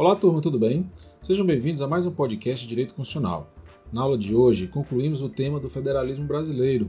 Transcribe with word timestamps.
Olá, 0.00 0.16
turma, 0.16 0.40
tudo 0.40 0.58
bem? 0.58 0.90
Sejam 1.20 1.44
bem-vindos 1.44 1.82
a 1.82 1.86
mais 1.86 2.06
um 2.06 2.10
podcast 2.10 2.62
de 2.62 2.70
Direito 2.70 2.94
Constitucional. 2.94 3.52
Na 3.92 4.00
aula 4.00 4.16
de 4.16 4.34
hoje, 4.34 4.66
concluímos 4.66 5.20
o 5.20 5.28
tema 5.28 5.60
do 5.60 5.68
federalismo 5.68 6.26
brasileiro. 6.26 6.88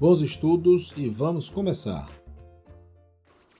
Bons 0.00 0.22
estudos 0.22 0.94
e 0.96 1.10
vamos 1.10 1.50
começar! 1.50 2.17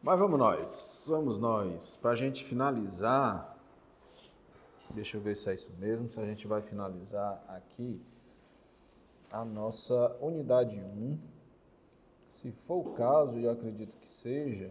Mas 0.01 0.17
vamos 0.17 0.39
nós, 0.39 1.07
vamos 1.09 1.39
nós. 1.41 1.97
Para 1.97 2.13
a 2.13 2.15
gente 2.15 2.45
finalizar, 2.45 3.59
deixa 4.91 5.17
eu 5.17 5.21
ver 5.21 5.37
se 5.37 5.51
é 5.51 5.55
isso 5.55 5.73
mesmo, 5.77 6.09
se 6.09 6.21
a 6.21 6.25
gente 6.25 6.47
vai 6.47 6.63
finalizar 6.63 7.45
aqui 7.49 8.01
a 9.33 9.45
nossa 9.45 10.17
unidade 10.21 10.81
1. 10.81 11.19
Se 12.25 12.53
for 12.53 12.87
o 12.87 12.93
caso, 12.93 13.39
e 13.39 13.45
eu 13.45 13.51
acredito 13.51 13.99
que 13.99 14.07
seja, 14.07 14.71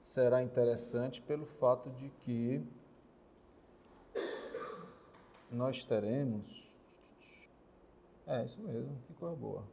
será 0.00 0.44
interessante 0.44 1.20
pelo 1.20 1.44
fato 1.44 1.90
de 1.90 2.08
que 2.20 2.64
nós 5.50 5.84
teremos. 5.84 6.68
É, 8.28 8.44
isso 8.44 8.60
mesmo, 8.60 8.96
que 9.08 9.14
coisa 9.14 9.34
boa. 9.34 9.64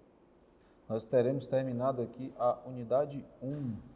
Nós 0.90 1.06
teremos 1.06 1.46
terminado 1.46 2.02
aqui 2.02 2.34
a 2.40 2.58
unidade 2.66 3.24
1 3.40 3.95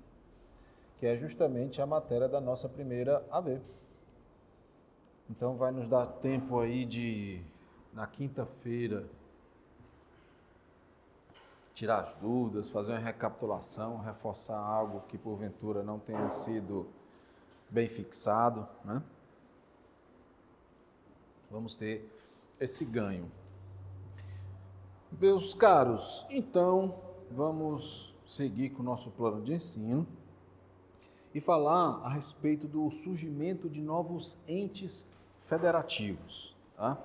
que 1.00 1.06
é 1.06 1.16
justamente 1.16 1.82
a 1.82 1.86
matéria 1.86 2.28
da 2.28 2.42
nossa 2.42 2.68
primeira 2.68 3.26
AV. 3.32 3.62
Então 5.30 5.56
vai 5.56 5.72
nos 5.72 5.88
dar 5.88 6.06
tempo 6.06 6.60
aí 6.60 6.84
de, 6.84 7.42
na 7.94 8.06
quinta-feira, 8.06 9.08
tirar 11.74 12.02
as 12.02 12.16
dúvidas, 12.16 12.70
fazer 12.70 12.92
uma 12.92 13.00
recapitulação, 13.00 14.00
reforçar 14.00 14.60
algo 14.60 15.02
que 15.08 15.18
porventura 15.18 15.82
não 15.82 15.98
tenha 15.98 16.30
sido 16.30 16.86
bem 17.70 17.88
fixado, 17.88 18.68
né? 18.84 19.02
Vamos 21.50 21.78
ter 21.78 22.12
esse 22.60 22.84
ganho. 22.84 23.32
Meus 25.12 25.54
caros, 25.54 26.26
então 26.30 27.00
vamos 27.32 28.14
seguir 28.28 28.72
com 28.72 28.82
o 28.82 28.86
nosso 28.86 29.10
plano 29.12 29.42
de 29.42 29.54
ensino 29.54 30.06
e 31.34 31.40
falar 31.40 32.02
a 32.04 32.10
respeito 32.10 32.68
do 32.68 32.90
surgimento 32.90 33.70
de 33.70 33.82
novos 33.82 34.38
entes 34.48 35.06
federativos. 35.46 36.56
Tá? 36.76 37.02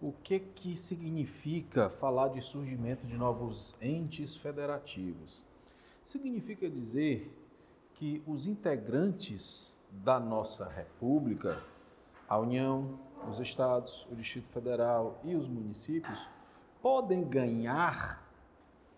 O 0.00 0.12
que, 0.12 0.40
que 0.40 0.74
significa 0.76 1.90
falar 1.90 2.28
de 2.28 2.40
surgimento 2.40 3.06
de 3.06 3.16
novos 3.16 3.76
entes 3.80 4.36
federativos? 4.36 5.44
Significa 6.04 6.68
dizer 6.68 7.36
que 7.94 8.22
os 8.26 8.46
integrantes 8.46 9.78
da 9.90 10.18
nossa 10.18 10.66
República, 10.68 11.62
a 12.26 12.38
União, 12.38 12.98
os 13.28 13.38
estados, 13.40 14.06
o 14.10 14.14
Distrito 14.14 14.48
Federal 14.48 15.20
e 15.22 15.34
os 15.34 15.46
municípios, 15.46 16.26
podem 16.80 17.22
ganhar 17.28 18.26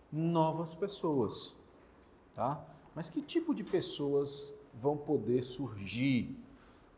novas 0.09 0.73
pessoas. 0.73 1.53
Tá? 2.33 2.65
Mas 2.95 3.09
que 3.09 3.21
tipo 3.21 3.53
de 3.53 3.63
pessoas 3.63 4.53
vão 4.73 4.97
poder 4.97 5.43
surgir? 5.43 6.35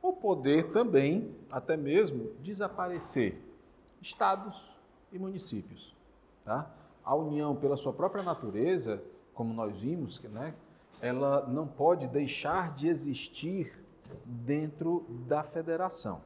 Ou 0.02 0.14
poder 0.14 0.70
também, 0.70 1.36
até 1.50 1.76
mesmo, 1.76 2.32
desaparecer? 2.42 3.42
Estados 4.02 4.76
e 5.12 5.18
municípios. 5.18 5.96
Tá? 6.44 6.70
A 7.04 7.16
União, 7.16 7.56
pela 7.56 7.78
sua 7.78 7.94
própria 7.94 8.24
natureza, 8.24 9.02
como 9.34 9.54
nós 9.54 9.76
vimos, 9.80 10.22
né, 10.24 10.54
ela 11.02 11.46
não 11.48 11.68
pode 11.68 12.08
deixar 12.08 12.74
de 12.74 12.88
existir 12.88 13.84
dentro 14.24 15.06
da 15.28 15.44
federação. 15.44 16.22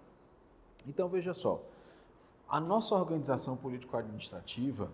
Então 0.88 1.10
veja 1.10 1.34
só, 1.34 1.62
a 2.48 2.60
nossa 2.60 2.96
organização 2.96 3.56
político-administrativa, 3.56 4.92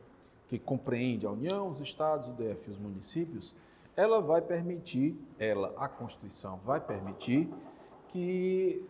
que 0.48 0.60
compreende 0.60 1.26
a 1.26 1.32
União, 1.32 1.70
os 1.70 1.80
estados, 1.80 2.28
o 2.28 2.34
DF 2.34 2.68
e 2.68 2.72
os 2.72 2.80
municípios, 2.80 3.54
ela 3.96 4.22
vai 4.22 4.42
permitir, 4.42 5.18
ela, 5.40 5.74
a 5.78 5.88
Constituição 5.88 6.60
vai 6.66 6.80
permitir 6.80 7.50
que 8.10 8.86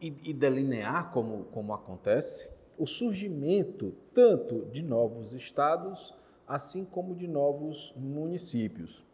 e, 0.00 0.30
e 0.30 0.32
delinear 0.32 1.12
como, 1.12 1.44
como 1.52 1.74
acontece 1.74 2.50
o 2.78 2.86
surgimento 2.86 3.94
tanto 4.14 4.66
de 4.66 4.82
novos 4.82 5.32
estados 5.32 6.14
assim 6.48 6.84
como 6.84 7.14
de 7.14 7.28
novos 7.28 7.94
municípios. 7.96 9.04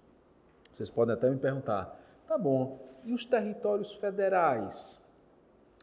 Vocês 0.72 0.88
podem 0.88 1.14
até 1.14 1.28
me 1.28 1.36
perguntar, 1.36 2.00
tá 2.26 2.38
bom, 2.38 2.78
e 3.04 3.12
os 3.12 3.24
territórios 3.24 3.92
federais? 3.94 5.00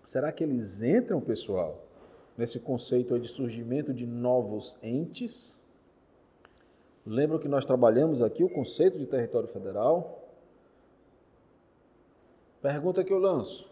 Será 0.04 0.32
que 0.32 0.44
eles 0.44 0.82
entram, 0.82 1.22
pessoal, 1.22 1.86
nesse 2.38 2.60
conceito 2.60 3.20
de 3.20 3.28
surgimento 3.28 3.94
de 3.94 4.08
novos 4.08 4.78
entes? 4.82 5.60
Lembram 7.06 7.38
que 7.38 7.48
nós 7.48 7.66
trabalhamos 7.66 8.22
aqui 8.22 8.44
o 8.44 8.50
conceito 8.50 8.98
de 8.98 9.06
território 9.06 9.48
federal? 9.48 10.24
Pergunta 12.62 13.04
que 13.04 13.12
eu 13.12 13.20
lanço: 13.20 13.70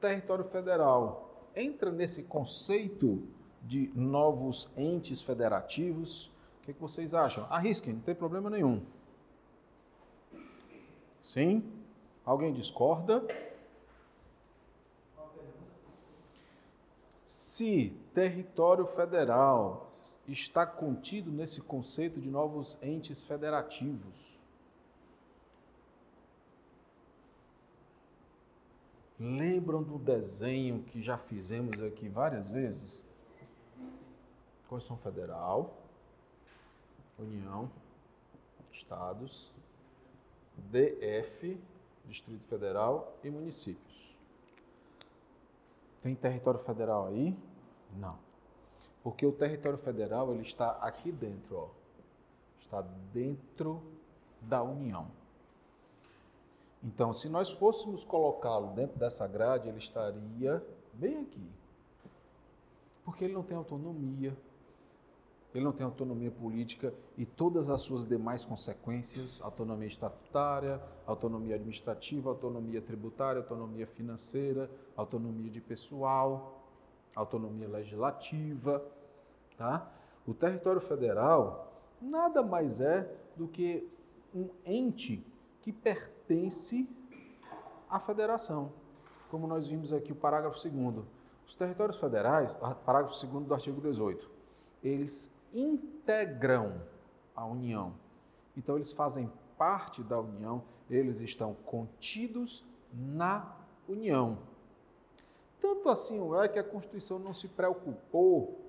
território 0.00 0.44
federal 0.44 1.48
entra 1.56 1.90
nesse 1.90 2.22
conceito 2.22 3.22
de 3.62 3.90
novos 3.94 4.70
entes 4.76 5.22
federativos? 5.22 6.26
O 6.60 6.66
que, 6.66 6.74
que 6.74 6.80
vocês 6.80 7.14
acham? 7.14 7.46
Arrisquem, 7.48 7.94
não 7.94 8.02
tem 8.02 8.14
problema 8.14 8.50
nenhum. 8.50 8.82
Sim? 11.22 11.64
Alguém 12.24 12.52
discorda? 12.52 13.26
Se 17.24 17.90
território 18.12 18.86
federal 18.86 19.87
está 20.26 20.66
contido 20.66 21.30
nesse 21.30 21.60
conceito 21.60 22.20
de 22.20 22.28
novos 22.30 22.78
entes 22.82 23.22
federativos. 23.22 24.38
Lembram 29.18 29.82
do 29.82 29.98
desenho 29.98 30.82
que 30.84 31.02
já 31.02 31.18
fizemos 31.18 31.82
aqui 31.82 32.08
várias 32.08 32.48
vezes? 32.48 33.02
Constituição 34.68 34.96
Federal, 34.98 35.76
União, 37.18 37.70
Estados, 38.70 39.50
DF, 40.56 41.58
Distrito 42.04 42.44
Federal 42.44 43.18
e 43.24 43.30
municípios. 43.30 44.16
Tem 46.02 46.14
território 46.14 46.60
federal 46.60 47.08
aí? 47.08 47.36
Não. 47.96 48.27
Porque 49.08 49.24
o 49.24 49.32
território 49.32 49.78
federal 49.78 50.30
ele 50.34 50.42
está 50.42 50.72
aqui 50.82 51.10
dentro, 51.10 51.56
ó. 51.56 51.68
Está 52.60 52.82
dentro 53.10 53.82
da 54.42 54.62
União. 54.62 55.06
Então, 56.84 57.14
se 57.14 57.26
nós 57.26 57.48
fôssemos 57.50 58.04
colocá-lo 58.04 58.74
dentro 58.74 58.98
dessa 58.98 59.26
grade, 59.26 59.66
ele 59.66 59.78
estaria 59.78 60.62
bem 60.92 61.22
aqui. 61.22 61.50
Porque 63.02 63.24
ele 63.24 63.32
não 63.32 63.42
tem 63.42 63.56
autonomia, 63.56 64.36
ele 65.54 65.64
não 65.64 65.72
tem 65.72 65.86
autonomia 65.86 66.30
política 66.30 66.92
e 67.16 67.24
todas 67.24 67.70
as 67.70 67.80
suas 67.80 68.04
demais 68.04 68.44
consequências, 68.44 69.40
autonomia 69.40 69.88
estatutária, 69.88 70.82
autonomia 71.06 71.54
administrativa, 71.54 72.28
autonomia 72.28 72.82
tributária, 72.82 73.40
autonomia 73.40 73.86
financeira, 73.86 74.70
autonomia 74.94 75.50
de 75.50 75.62
pessoal, 75.62 76.62
autonomia 77.14 77.66
legislativa, 77.66 78.84
Tá? 79.58 79.90
O 80.24 80.32
território 80.32 80.80
federal 80.80 81.72
nada 82.00 82.44
mais 82.44 82.80
é 82.80 83.12
do 83.36 83.48
que 83.48 83.90
um 84.32 84.48
ente 84.64 85.26
que 85.60 85.72
pertence 85.72 86.88
à 87.90 87.98
federação. 87.98 88.72
Como 89.30 89.48
nós 89.48 89.66
vimos 89.66 89.92
aqui 89.92 90.12
o 90.12 90.16
parágrafo 90.16 90.56
2 90.68 91.04
Os 91.44 91.56
territórios 91.56 91.98
federais, 91.98 92.54
parágrafo 92.86 93.26
2 93.26 93.46
do 93.46 93.52
artigo 93.52 93.80
18, 93.80 94.30
eles 94.82 95.34
integram 95.52 96.80
a 97.34 97.44
União. 97.44 97.94
Então 98.56 98.76
eles 98.76 98.92
fazem 98.92 99.30
parte 99.56 100.02
da 100.04 100.20
União, 100.20 100.62
eles 100.88 101.18
estão 101.18 101.54
contidos 101.54 102.64
na 102.92 103.56
União. 103.88 104.38
Tanto 105.60 105.88
assim 105.88 106.20
é 106.36 106.48
que 106.48 106.58
a 106.58 106.64
Constituição 106.64 107.18
não 107.18 107.34
se 107.34 107.48
preocupou 107.48 108.67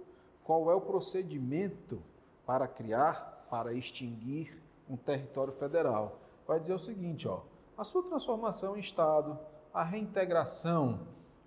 qual 0.49 0.71
é 0.71 0.73
o 0.73 0.81
procedimento 0.81 2.01
para 2.43 2.67
criar, 2.67 3.45
para 3.51 3.71
extinguir 3.71 4.59
um 4.89 4.97
território 4.97 5.53
federal. 5.53 6.21
Vai 6.47 6.59
dizer 6.59 6.73
o 6.73 6.79
seguinte, 6.79 7.27
ó, 7.27 7.41
a 7.77 7.83
sua 7.83 8.01
transformação 8.01 8.75
em 8.75 8.79
Estado, 8.79 9.37
a 9.71 9.83
reintegração 9.83 11.01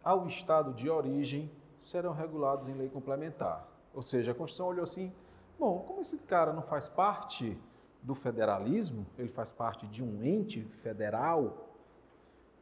ao 0.05 0.25
Estado 0.29 0.73
de 0.73 0.89
origem 0.89 1.51
serão 1.77 2.13
regulados 2.13 2.69
em 2.69 2.75
lei 2.75 2.89
complementar. 2.89 3.69
Ou 3.93 4.05
seja, 4.05 4.31
a 4.31 4.35
Constituição 4.37 4.69
olhou 4.69 4.85
assim: 4.85 5.13
bom, 5.59 5.81
como 5.81 6.01
esse 6.01 6.19
cara 6.19 6.53
não 6.53 6.63
faz 6.63 6.89
parte 6.89 7.59
do 8.01 8.15
federalismo, 8.15 9.05
ele 9.19 9.31
faz 9.31 9.51
parte 9.51 9.85
de 9.89 10.05
um 10.05 10.23
ente 10.23 10.63
federal, 10.67 11.73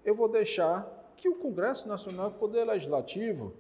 eu 0.03 0.15
vou 0.15 0.27
deixar 0.27 1.13
que 1.19 1.29
o 1.29 1.35
Congresso 1.35 1.87
Nacional, 1.87 2.29
o 2.31 2.33
Poder 2.33 2.65
Legislativo, 2.65 3.53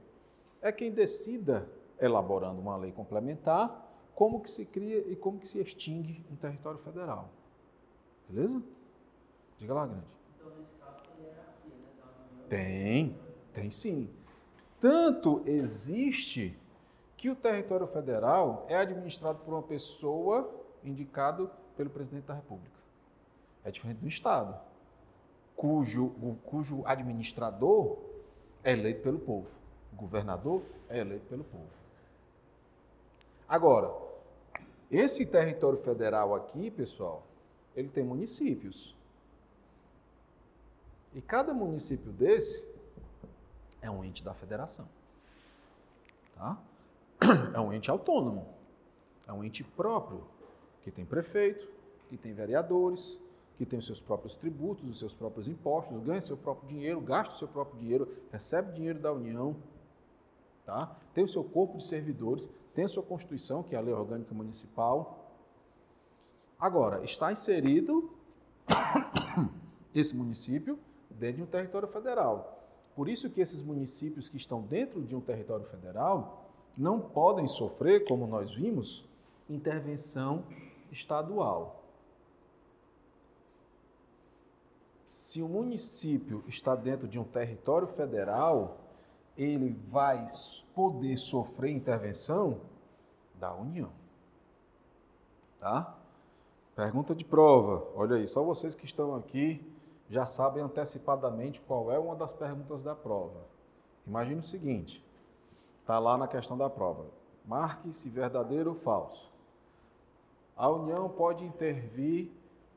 é 0.62 0.72
quem 0.72 0.90
decida, 0.90 1.68
elaborando 2.00 2.60
uma 2.60 2.76
lei 2.76 2.92
complementar, 2.92 3.88
como 4.14 4.40
que 4.40 4.50
se 4.50 4.64
cria 4.64 4.98
e 5.10 5.16
como 5.16 5.38
que 5.38 5.48
se 5.48 5.58
extingue 5.60 6.24
um 6.30 6.36
território 6.36 6.78
federal. 6.78 7.30
Beleza? 8.28 8.62
Diga 9.58 9.74
lá, 9.74 9.86
grande. 9.86 10.06
Então, 10.36 10.50
nesse 10.58 10.74
caso, 10.74 11.02
tem 11.16 11.30
aqui, 11.30 11.68
né? 11.68 12.44
Tem, 12.48 13.18
tem 13.52 13.70
sim. 13.70 14.10
Tanto 14.78 15.42
existe 15.46 16.58
que 17.16 17.28
o 17.28 17.36
território 17.36 17.86
federal 17.86 18.64
é 18.68 18.76
administrado 18.76 19.40
por 19.40 19.52
uma 19.52 19.62
pessoa 19.62 20.50
indicado 20.82 21.50
pelo 21.76 21.90
presidente 21.90 22.24
da 22.24 22.34
República. 22.34 22.78
É 23.62 23.70
diferente 23.70 23.98
do 23.98 24.08
Estado, 24.08 24.58
cujo, 25.54 26.14
cujo 26.44 26.82
administrador 26.86 27.98
é 28.64 28.72
eleito 28.72 29.02
pelo 29.02 29.18
povo. 29.18 29.48
O 29.92 29.96
governador 29.96 30.62
é 30.88 31.00
eleito 31.00 31.26
pelo 31.26 31.44
povo. 31.44 31.79
Agora, 33.50 33.92
esse 34.88 35.26
território 35.26 35.76
federal 35.76 36.36
aqui, 36.36 36.70
pessoal, 36.70 37.26
ele 37.74 37.88
tem 37.88 38.04
municípios. 38.04 38.94
E 41.12 41.20
cada 41.20 41.52
município 41.52 42.12
desse 42.12 42.64
é 43.82 43.90
um 43.90 44.04
ente 44.04 44.22
da 44.22 44.32
federação. 44.32 44.88
Tá? 46.36 46.56
É 47.52 47.58
um 47.58 47.72
ente 47.72 47.90
autônomo. 47.90 48.46
É 49.26 49.32
um 49.32 49.42
ente 49.42 49.64
próprio, 49.64 50.24
que 50.82 50.92
tem 50.92 51.04
prefeito, 51.04 51.68
que 52.08 52.16
tem 52.16 52.32
vereadores, 52.32 53.20
que 53.58 53.66
tem 53.66 53.80
os 53.80 53.86
seus 53.86 54.00
próprios 54.00 54.36
tributos, 54.36 54.88
os 54.88 54.98
seus 55.00 55.14
próprios 55.14 55.48
impostos, 55.48 56.00
ganha 56.04 56.20
seu 56.20 56.36
próprio 56.36 56.68
dinheiro, 56.68 57.00
gasta 57.00 57.34
o 57.34 57.38
seu 57.38 57.48
próprio 57.48 57.80
dinheiro, 57.80 58.08
recebe 58.30 58.72
dinheiro 58.72 59.00
da 59.00 59.12
União, 59.12 59.56
tá? 60.64 60.96
tem 61.12 61.24
o 61.24 61.28
seu 61.28 61.42
corpo 61.44 61.78
de 61.78 61.84
servidores, 61.84 62.48
tem 62.74 62.86
sua 62.86 63.02
Constituição, 63.02 63.62
que 63.62 63.74
é 63.74 63.78
a 63.78 63.80
Lei 63.80 63.94
Orgânica 63.94 64.34
Municipal. 64.34 65.32
Agora, 66.58 67.04
está 67.04 67.32
inserido 67.32 68.10
esse 69.94 70.14
município 70.14 70.78
dentro 71.10 71.38
de 71.38 71.42
um 71.42 71.46
território 71.46 71.88
federal. 71.88 72.58
Por 72.94 73.08
isso 73.08 73.30
que 73.30 73.40
esses 73.40 73.62
municípios 73.62 74.28
que 74.28 74.36
estão 74.36 74.62
dentro 74.62 75.02
de 75.02 75.16
um 75.16 75.20
território 75.20 75.64
federal 75.64 76.50
não 76.76 77.00
podem 77.00 77.48
sofrer, 77.48 78.04
como 78.06 78.26
nós 78.26 78.54
vimos, 78.54 79.08
intervenção 79.48 80.44
estadual. 80.90 81.84
Se 85.06 85.42
o 85.42 85.48
município 85.48 86.44
está 86.46 86.76
dentro 86.76 87.08
de 87.08 87.18
um 87.18 87.24
território 87.24 87.88
federal, 87.88 88.78
ele 89.36 89.70
vai 89.88 90.26
poder 90.74 91.16
sofrer 91.16 91.70
intervenção 91.70 92.60
da 93.34 93.54
União. 93.54 93.90
Tá? 95.58 95.96
Pergunta 96.74 97.14
de 97.14 97.24
prova. 97.24 97.86
Olha 97.94 98.16
aí, 98.16 98.26
só 98.26 98.42
vocês 98.42 98.74
que 98.74 98.84
estão 98.84 99.14
aqui 99.14 99.64
já 100.08 100.26
sabem 100.26 100.62
antecipadamente 100.62 101.60
qual 101.60 101.90
é 101.90 101.98
uma 101.98 102.16
das 102.16 102.32
perguntas 102.32 102.82
da 102.82 102.94
prova. 102.94 103.46
Imagine 104.06 104.40
o 104.40 104.44
seguinte: 104.44 105.04
está 105.80 105.98
lá 105.98 106.16
na 106.16 106.26
questão 106.26 106.56
da 106.56 106.68
prova. 106.68 107.06
Marque 107.44 107.92
se 107.92 108.08
verdadeiro 108.08 108.70
ou 108.70 108.76
falso. 108.76 109.32
A 110.56 110.68
União 110.68 111.08
pode 111.08 111.44
intervir 111.44 112.30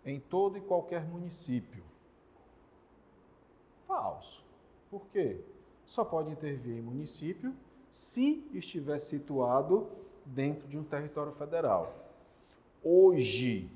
em 0.05 0.19
todo 0.19 0.57
e 0.57 0.61
qualquer 0.61 1.05
município. 1.05 1.83
Falso. 3.87 4.43
Por 4.89 5.05
quê? 5.07 5.43
Só 5.93 6.03
pode 6.03 6.31
intervir 6.31 6.75
em 6.75 6.81
município 6.81 7.53
se 7.91 8.43
estiver 8.51 8.97
situado 8.97 9.87
dentro 10.25 10.67
de 10.67 10.75
um 10.75 10.83
território 10.83 11.31
federal. 11.31 11.93
Hoje, 12.83 13.69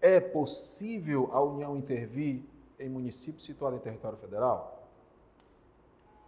é 0.00 0.20
possível 0.20 1.28
a 1.32 1.42
União 1.42 1.76
intervir 1.76 2.40
em 2.78 2.88
município 2.88 3.40
situado 3.40 3.74
em 3.74 3.80
território 3.80 4.16
federal? 4.16 4.88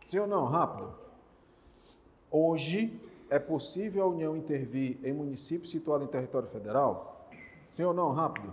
Sim 0.05 0.19
ou 0.19 0.26
não? 0.26 0.46
Rápido. 0.46 0.93
Hoje 2.28 3.00
é 3.31 3.38
possível 3.38 4.02
a 4.02 4.08
União 4.08 4.37
intervir 4.37 4.99
em 5.05 5.12
município 5.12 5.69
situado 5.69 6.02
em 6.02 6.08
território 6.08 6.49
federal? 6.49 7.28
Sim 7.64 7.84
ou 7.84 7.94
não? 7.94 8.10
Rápido. 8.10 8.52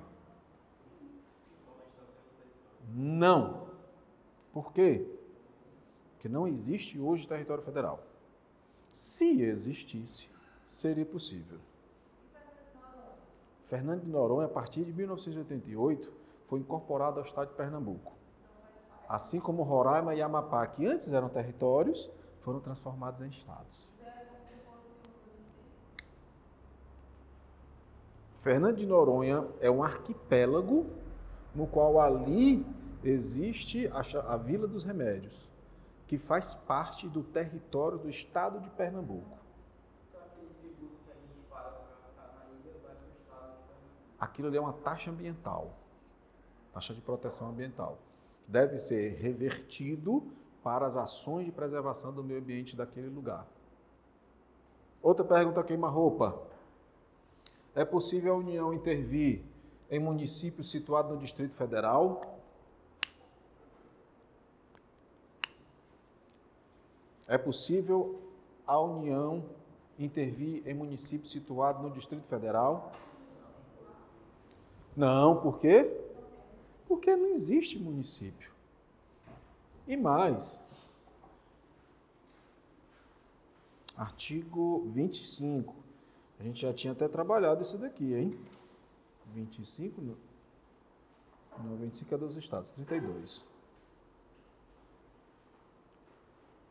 Não. 2.94 3.66
Por 4.54 4.72
quê? 4.72 5.15
Porque 6.26 6.34
não 6.34 6.48
existe 6.48 7.00
hoje 7.00 7.28
território 7.28 7.62
federal. 7.62 8.04
Se 8.92 9.44
existisse, 9.44 10.28
seria 10.66 11.06
possível. 11.06 11.60
Fernando 13.66 14.02
de 14.02 14.10
Noronha, 14.10 14.48
a 14.48 14.50
partir 14.50 14.84
de 14.86 14.92
1988, 14.92 16.12
foi 16.48 16.62
incorporado 16.62 17.20
ao 17.20 17.26
estado 17.28 17.50
de 17.50 17.54
Pernambuco. 17.54 18.12
Assim 19.08 19.40
como 19.40 19.62
Roraima 19.62 20.16
e 20.16 20.22
Amapá, 20.24 20.66
que 20.66 20.88
antes 20.88 21.14
eram 21.14 21.30
territórios, 21.30 22.10
foram 22.42 22.60
transformados 22.60 23.22
em 23.22 23.28
estados. 23.28 23.88
Fernando 28.34 28.78
de 28.78 28.88
Noronha 28.88 29.48
é 29.62 29.70
um 29.70 29.84
arquipélago 29.84 30.88
no 31.54 31.68
qual 31.68 32.02
ali 32.02 32.66
existe 33.04 33.88
a, 33.90 34.34
a 34.34 34.38
Vila 34.38 34.68
dos 34.68 34.84
Remédios, 34.84 35.46
que 36.08 36.18
faz 36.18 36.54
parte 36.54 37.08
do 37.08 37.24
território 37.24 37.98
do 37.98 38.10
estado 38.10 38.60
de 38.60 38.70
Pernambuco. 38.70 39.46
aquilo 44.36 44.48
ali 44.50 44.58
é 44.58 44.62
uma 44.62 44.74
taxa 44.74 45.10
ambiental, 45.10 45.74
taxa 46.74 46.94
de 46.94 47.02
proteção 47.02 47.50
ambiental. 47.50 47.98
Deve 48.48 48.78
ser 48.80 49.16
revertido 49.16 50.24
para 50.62 50.86
as 50.86 50.98
ações 50.98 51.46
de 51.46 51.52
preservação 51.52 52.12
do 52.14 52.24
meio 52.24 52.40
ambiente 52.40 52.76
daquele 52.76 53.08
lugar. 53.08 53.48
Outra 55.02 55.24
pergunta 55.24 55.64
queima-roupa. 55.64 56.42
É 57.74 57.86
possível 57.86 58.34
a 58.34 58.38
União 58.38 58.74
intervir 58.74 59.44
em 59.90 60.00
município 60.00 60.64
situado 60.64 61.14
no 61.14 61.20
Distrito 61.20 61.54
Federal? 61.54 62.20
É 67.28 67.38
possível 67.38 68.22
a 68.66 68.80
União 68.80 69.44
intervir 69.98 70.68
em 70.68 70.74
município 70.74 71.28
situado 71.28 71.82
no 71.82 71.92
Distrito 71.92 72.28
Federal? 72.28 72.92
Não, 74.96 75.42
por 75.42 75.60
quê? 75.60 75.92
Porque 76.88 77.16
não 77.16 77.28
existe 77.28 77.80
município. 77.80 78.54
E 79.88 79.98
mais, 79.98 80.64
artigo 83.96 84.88
25. 84.94 85.76
A 86.40 86.44
gente 86.44 86.62
já 86.62 86.74
tinha 86.74 86.94
até 86.94 87.08
trabalhado 87.08 87.62
isso 87.62 87.78
daqui, 87.78 88.14
hein? 88.14 88.38
25, 89.34 90.02
não, 90.02 91.76
25 91.78 92.14
é 92.14 92.18
dos 92.18 92.38
estados, 92.38 92.72
32. 92.72 93.55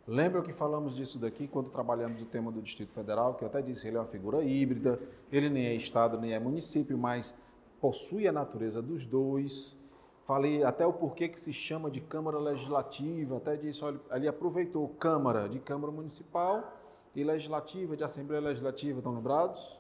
Lembra 0.07 0.43
que 0.43 0.53
falamos 0.53 0.95
disso 0.95 1.19
daqui 1.19 1.49
quando 1.49 1.71
trabalhamos 1.71 2.21
o 2.21 2.27
tema 2.27 2.53
do 2.53 2.61
Distrito 2.61 2.93
Federal, 2.93 3.35
que 3.35 3.43
eu 3.43 3.49
até 3.49 3.63
disse 3.63 3.81
que 3.81 3.89
ele 3.89 3.97
é 3.97 4.01
uma 4.01 4.07
figura 4.07 4.45
híbrida, 4.45 5.01
ele 5.33 5.49
nem 5.49 5.67
é 5.67 5.75
estado, 5.75 6.21
nem 6.21 6.35
é 6.35 6.39
município, 6.39 6.99
mas 6.99 7.41
possui 7.81 8.29
a 8.29 8.33
natureza 8.33 8.83
dos 8.83 9.07
dois. 9.07 9.79
Falei 10.27 10.63
até 10.63 10.87
o 10.87 10.93
porquê 10.93 11.27
que 11.27 11.41
se 11.41 11.55
chama 11.55 11.91
de 11.91 12.03
Câmara 12.03 12.39
Legislativa, 12.39 13.39
até 13.39 13.57
disse, 13.57 13.83
olha, 13.83 13.99
ali 14.11 14.29
aproveitou 14.29 14.87
Câmara 14.89 15.49
de 15.49 15.59
Câmara 15.59 15.91
Municipal 15.91 16.71
e 17.15 17.25
Legislativa 17.25 17.97
de 17.97 18.05
Assembleia 18.05 18.43
Legislativa, 18.43 18.99
estão 18.99 19.15
lembrados? 19.15 19.79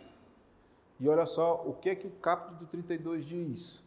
E 0.98 1.06
olha 1.06 1.26
só 1.26 1.62
o 1.66 1.74
que 1.74 1.94
que 1.96 2.06
o 2.06 2.10
capítulo 2.10 2.60
do 2.60 2.66
32 2.66 3.26
diz. 3.26 3.84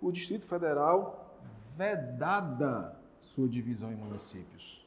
O 0.00 0.10
Distrito 0.10 0.46
Federal 0.46 1.36
vedada 1.76 2.96
sua 3.20 3.48
divisão 3.48 3.92
em 3.92 3.96
municípios. 3.96 4.81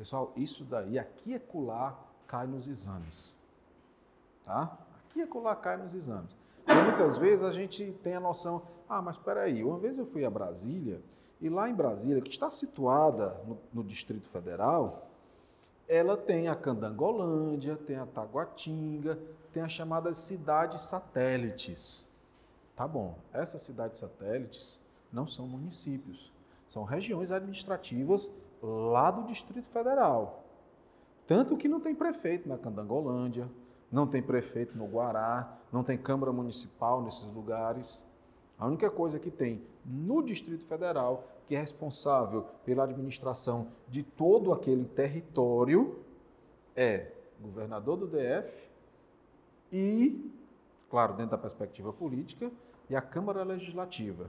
Pessoal, 0.00 0.32
isso 0.34 0.64
daí, 0.64 0.98
aqui 0.98 1.32
e 1.32 1.34
acolá, 1.34 1.94
cai 2.26 2.46
nos 2.46 2.66
exames. 2.66 3.36
Tá? 4.42 4.78
Aqui 4.98 5.18
e 5.18 5.22
acolá 5.22 5.54
cai 5.54 5.76
nos 5.76 5.94
exames. 5.94 6.34
E 6.66 6.74
muitas 6.74 7.18
vezes 7.18 7.44
a 7.44 7.52
gente 7.52 7.92
tem 8.02 8.14
a 8.14 8.20
noção, 8.20 8.62
ah, 8.88 9.02
mas 9.02 9.16
espera 9.16 9.42
aí, 9.42 9.62
uma 9.62 9.78
vez 9.78 9.98
eu 9.98 10.06
fui 10.06 10.24
a 10.24 10.30
Brasília, 10.30 11.02
e 11.38 11.50
lá 11.50 11.68
em 11.68 11.74
Brasília, 11.74 12.22
que 12.22 12.30
está 12.30 12.50
situada 12.50 13.42
no, 13.46 13.58
no 13.74 13.84
Distrito 13.84 14.26
Federal, 14.26 15.06
ela 15.86 16.16
tem 16.16 16.48
a 16.48 16.54
Candangolândia, 16.54 17.76
tem 17.76 17.96
a 17.96 18.06
Taguatinga, 18.06 19.18
tem 19.52 19.62
as 19.62 19.72
chamadas 19.72 20.16
cidades 20.16 20.82
satélites. 20.82 22.08
Tá 22.74 22.88
bom, 22.88 23.18
essas 23.34 23.60
cidades 23.60 24.00
satélites 24.00 24.80
não 25.12 25.28
são 25.28 25.46
municípios, 25.46 26.32
são 26.66 26.84
regiões 26.84 27.30
administrativas 27.30 28.30
lá 28.62 29.10
do 29.10 29.26
Distrito 29.26 29.68
Federal. 29.68 30.44
Tanto 31.26 31.56
que 31.56 31.68
não 31.68 31.80
tem 31.80 31.94
prefeito 31.94 32.48
na 32.48 32.58
Candangolândia, 32.58 33.48
não 33.90 34.06
tem 34.06 34.22
prefeito 34.22 34.76
no 34.76 34.86
Guará, 34.86 35.58
não 35.72 35.82
tem 35.82 35.96
Câmara 35.96 36.32
Municipal 36.32 37.02
nesses 37.02 37.30
lugares. 37.30 38.04
A 38.58 38.66
única 38.66 38.90
coisa 38.90 39.18
que 39.18 39.30
tem 39.30 39.62
no 39.84 40.22
Distrito 40.22 40.64
Federal, 40.64 41.24
que 41.46 41.56
é 41.56 41.58
responsável 41.58 42.46
pela 42.64 42.84
administração 42.84 43.68
de 43.88 44.02
todo 44.02 44.52
aquele 44.52 44.84
território, 44.84 45.98
é 46.76 47.12
governador 47.40 47.96
do 47.96 48.06
DF 48.06 48.68
e, 49.72 50.30
claro, 50.90 51.14
dentro 51.14 51.32
da 51.32 51.38
perspectiva 51.38 51.92
política, 51.92 52.50
e 52.88 52.96
a 52.96 53.00
Câmara 53.00 53.42
Legislativa. 53.44 54.28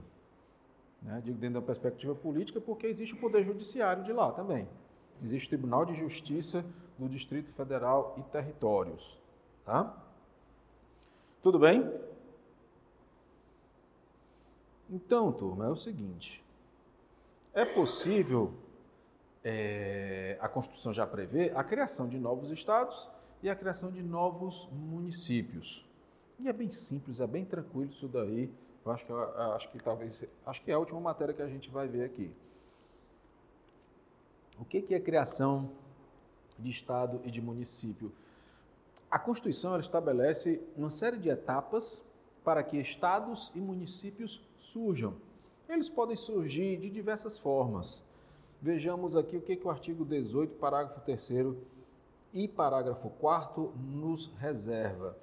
Né? 1.02 1.20
Digo 1.24 1.38
dentro 1.38 1.60
da 1.60 1.66
perspectiva 1.66 2.14
política 2.14 2.60
porque 2.60 2.86
existe 2.86 3.14
o 3.14 3.18
Poder 3.18 3.44
Judiciário 3.44 4.04
de 4.04 4.12
lá 4.12 4.32
também. 4.32 4.68
Existe 5.22 5.46
o 5.46 5.50
Tribunal 5.50 5.84
de 5.84 5.94
Justiça 5.94 6.64
do 6.98 7.08
Distrito 7.08 7.52
Federal 7.52 8.14
e 8.18 8.22
Territórios. 8.22 9.20
Tá? 9.64 9.96
Tudo 11.42 11.58
bem? 11.58 11.92
Então, 14.90 15.32
turma, 15.32 15.66
é 15.66 15.68
o 15.68 15.76
seguinte: 15.76 16.44
é 17.54 17.64
possível, 17.64 18.52
é, 19.42 20.36
a 20.40 20.48
Constituição 20.48 20.92
já 20.92 21.06
prevê, 21.06 21.50
a 21.54 21.64
criação 21.64 22.08
de 22.08 22.18
novos 22.18 22.50
estados 22.50 23.08
e 23.42 23.48
a 23.48 23.56
criação 23.56 23.90
de 23.90 24.02
novos 24.02 24.68
municípios. 24.70 25.86
E 26.38 26.48
é 26.48 26.52
bem 26.52 26.70
simples, 26.70 27.20
é 27.20 27.26
bem 27.26 27.44
tranquilo 27.44 27.90
isso 27.90 28.08
daí. 28.08 28.50
Eu 28.84 28.92
acho 28.92 29.06
que, 29.06 29.12
acho 29.12 29.70
que 29.70 29.78
talvez, 29.78 30.24
acho 30.44 30.62
que 30.62 30.70
é 30.70 30.74
a 30.74 30.78
última 30.78 31.00
matéria 31.00 31.32
que 31.32 31.42
a 31.42 31.48
gente 31.48 31.70
vai 31.70 31.86
ver 31.86 32.04
aqui. 32.04 32.34
O 34.58 34.64
que, 34.64 34.82
que 34.82 34.94
é 34.94 35.00
criação 35.00 35.70
de 36.58 36.70
estado 36.70 37.20
e 37.24 37.30
de 37.30 37.40
município? 37.40 38.12
A 39.10 39.18
Constituição 39.18 39.78
estabelece 39.78 40.60
uma 40.76 40.90
série 40.90 41.18
de 41.18 41.28
etapas 41.28 42.04
para 42.42 42.62
que 42.62 42.78
estados 42.78 43.52
e 43.54 43.60
municípios 43.60 44.42
surjam. 44.58 45.14
Eles 45.68 45.88
podem 45.88 46.16
surgir 46.16 46.76
de 46.78 46.90
diversas 46.90 47.38
formas. 47.38 48.02
Vejamos 48.60 49.16
aqui 49.16 49.36
o 49.36 49.40
que, 49.40 49.56
que 49.56 49.66
o 49.66 49.70
artigo 49.70 50.04
18, 50.04 50.54
parágrafo 50.56 51.00
3 51.00 51.56
e 52.32 52.48
parágrafo 52.48 53.10
4 53.10 53.74
nos 53.76 54.26
reserva. 54.38 55.16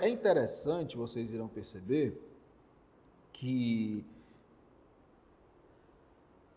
É 0.00 0.08
interessante, 0.08 0.96
vocês 0.96 1.32
irão 1.32 1.48
perceber, 1.48 2.20
que 3.42 4.04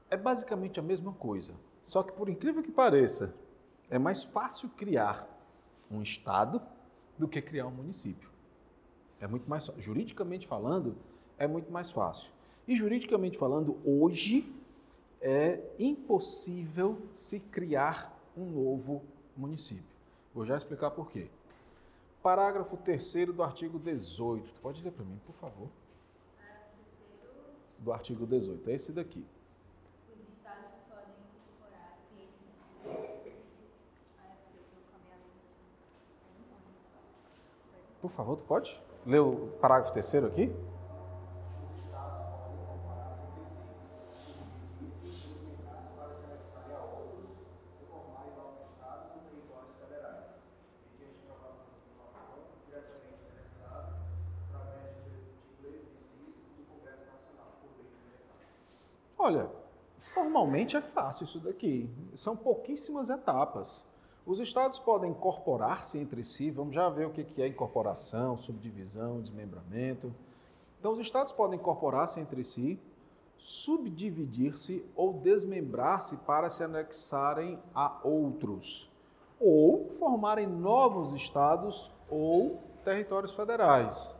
é 0.08 0.15
basicamente 0.15 0.80
a 0.80 0.84
mesma 0.84 1.12
coisa. 1.13 1.56
Só 1.84 2.04
que, 2.04 2.12
por 2.12 2.30
incrível 2.30 2.62
que 2.62 2.72
pareça, 2.72 3.34
é 3.89 3.98
mais 3.98 4.24
fácil 4.24 4.70
criar 4.70 5.27
um 5.89 6.04
estado 6.04 6.62
do 7.18 7.27
que 7.27 7.42
criar 7.42 7.65
um 7.65 7.72
município. 7.72 8.30
É 9.20 9.25
muito 9.25 9.50
mais 9.50 9.65
juridicamente 9.80 10.46
falando, 10.46 10.96
é 11.39 11.48
muito 11.48 11.72
mais 11.72 11.89
fácil. 11.89 12.30
E 12.68 12.75
juridicamente 12.75 13.36
falando, 13.36 13.80
hoje 13.84 14.56
é 15.20 15.60
impossível 15.80 17.01
se 17.15 17.39
criar 17.39 18.15
um 18.38 18.46
novo 18.46 19.01
município. 19.36 19.96
Vou 20.36 20.46
já 20.46 20.56
explicar 20.56 20.92
por 20.92 21.10
quê. 21.10 21.32
Parágrafo 22.22 22.77
3 22.77 23.34
do 23.34 23.42
artigo 23.42 23.80
18. 23.80 24.54
Tu 24.54 24.62
pode 24.62 24.84
ler 24.84 24.92
para 24.92 25.04
mim, 25.04 25.20
por 25.25 25.34
favor? 25.34 25.68
Do 27.86 27.94
artigo 27.94 28.25
18. 28.25 28.68
É 28.68 28.74
esse 28.74 28.92
daqui. 28.92 29.24
Os 30.10 30.20
estados 30.36 30.72
podem 30.89 31.13
incorporar-se 31.22 32.15
entre 32.15 32.50
si. 33.24 33.32
Por 38.01 38.10
favor, 38.10 38.38
tu 38.38 38.44
pode? 38.44 38.82
Ler 39.06 39.20
o 39.20 39.50
parágrafo 39.62 39.94
3 39.94 40.15
aqui? 40.25 40.51
Olha, 59.25 59.50
é 60.74 60.81
fácil 60.81 61.25
isso 61.25 61.39
daqui. 61.39 61.89
São 62.15 62.38
pouquíssimas 62.38 63.10
etapas. 63.10 63.86
Os 64.25 64.39
estados 64.39 64.79
podem 64.79 65.12
incorporar-se 65.12 66.00
entre 66.00 66.24
si, 66.24 66.50
vamos 66.50 66.74
já 66.74 66.89
ver 66.89 67.07
o 67.07 67.12
que 67.12 67.41
é 67.41 67.48
incorporação, 67.48 68.38
subdivisão, 68.38 69.19
desmembramento. 69.19 70.15
Então, 70.79 70.93
os 70.93 71.00
estados 71.00 71.34
podem 71.34 71.60
incorporar-se 71.60 72.19
entre 72.22 72.41
si, 72.43 72.79
subdividir-se 73.38 74.84
ou 74.95 75.12
desmembrar-se 75.13 76.17
para 76.17 76.50
se 76.50 76.63
anexarem 76.63 77.60
a 77.74 78.00
outros, 78.01 78.89
ou 79.38 79.89
formarem 79.89 80.48
novos 80.48 81.13
estados 81.13 81.91
ou 82.10 82.63
territórios 82.86 83.34
federais. 83.34 84.15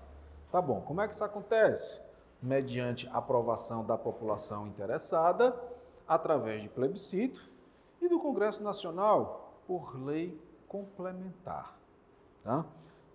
Tá 0.52 0.62
bom, 0.62 0.82
como 0.82 1.02
é 1.02 1.08
que 1.08 1.14
isso 1.14 1.24
acontece? 1.24 2.06
mediante 2.46 3.10
aprovação 3.12 3.84
da 3.84 3.98
população 3.98 4.68
interessada, 4.68 5.56
através 6.08 6.62
de 6.62 6.70
plebiscito, 6.70 7.42
e 8.02 8.08
do 8.08 8.20
Congresso 8.20 8.62
Nacional 8.64 9.62
por 9.68 9.98
lei 10.00 10.40
complementar. 10.68 11.78
Tá? 12.44 12.66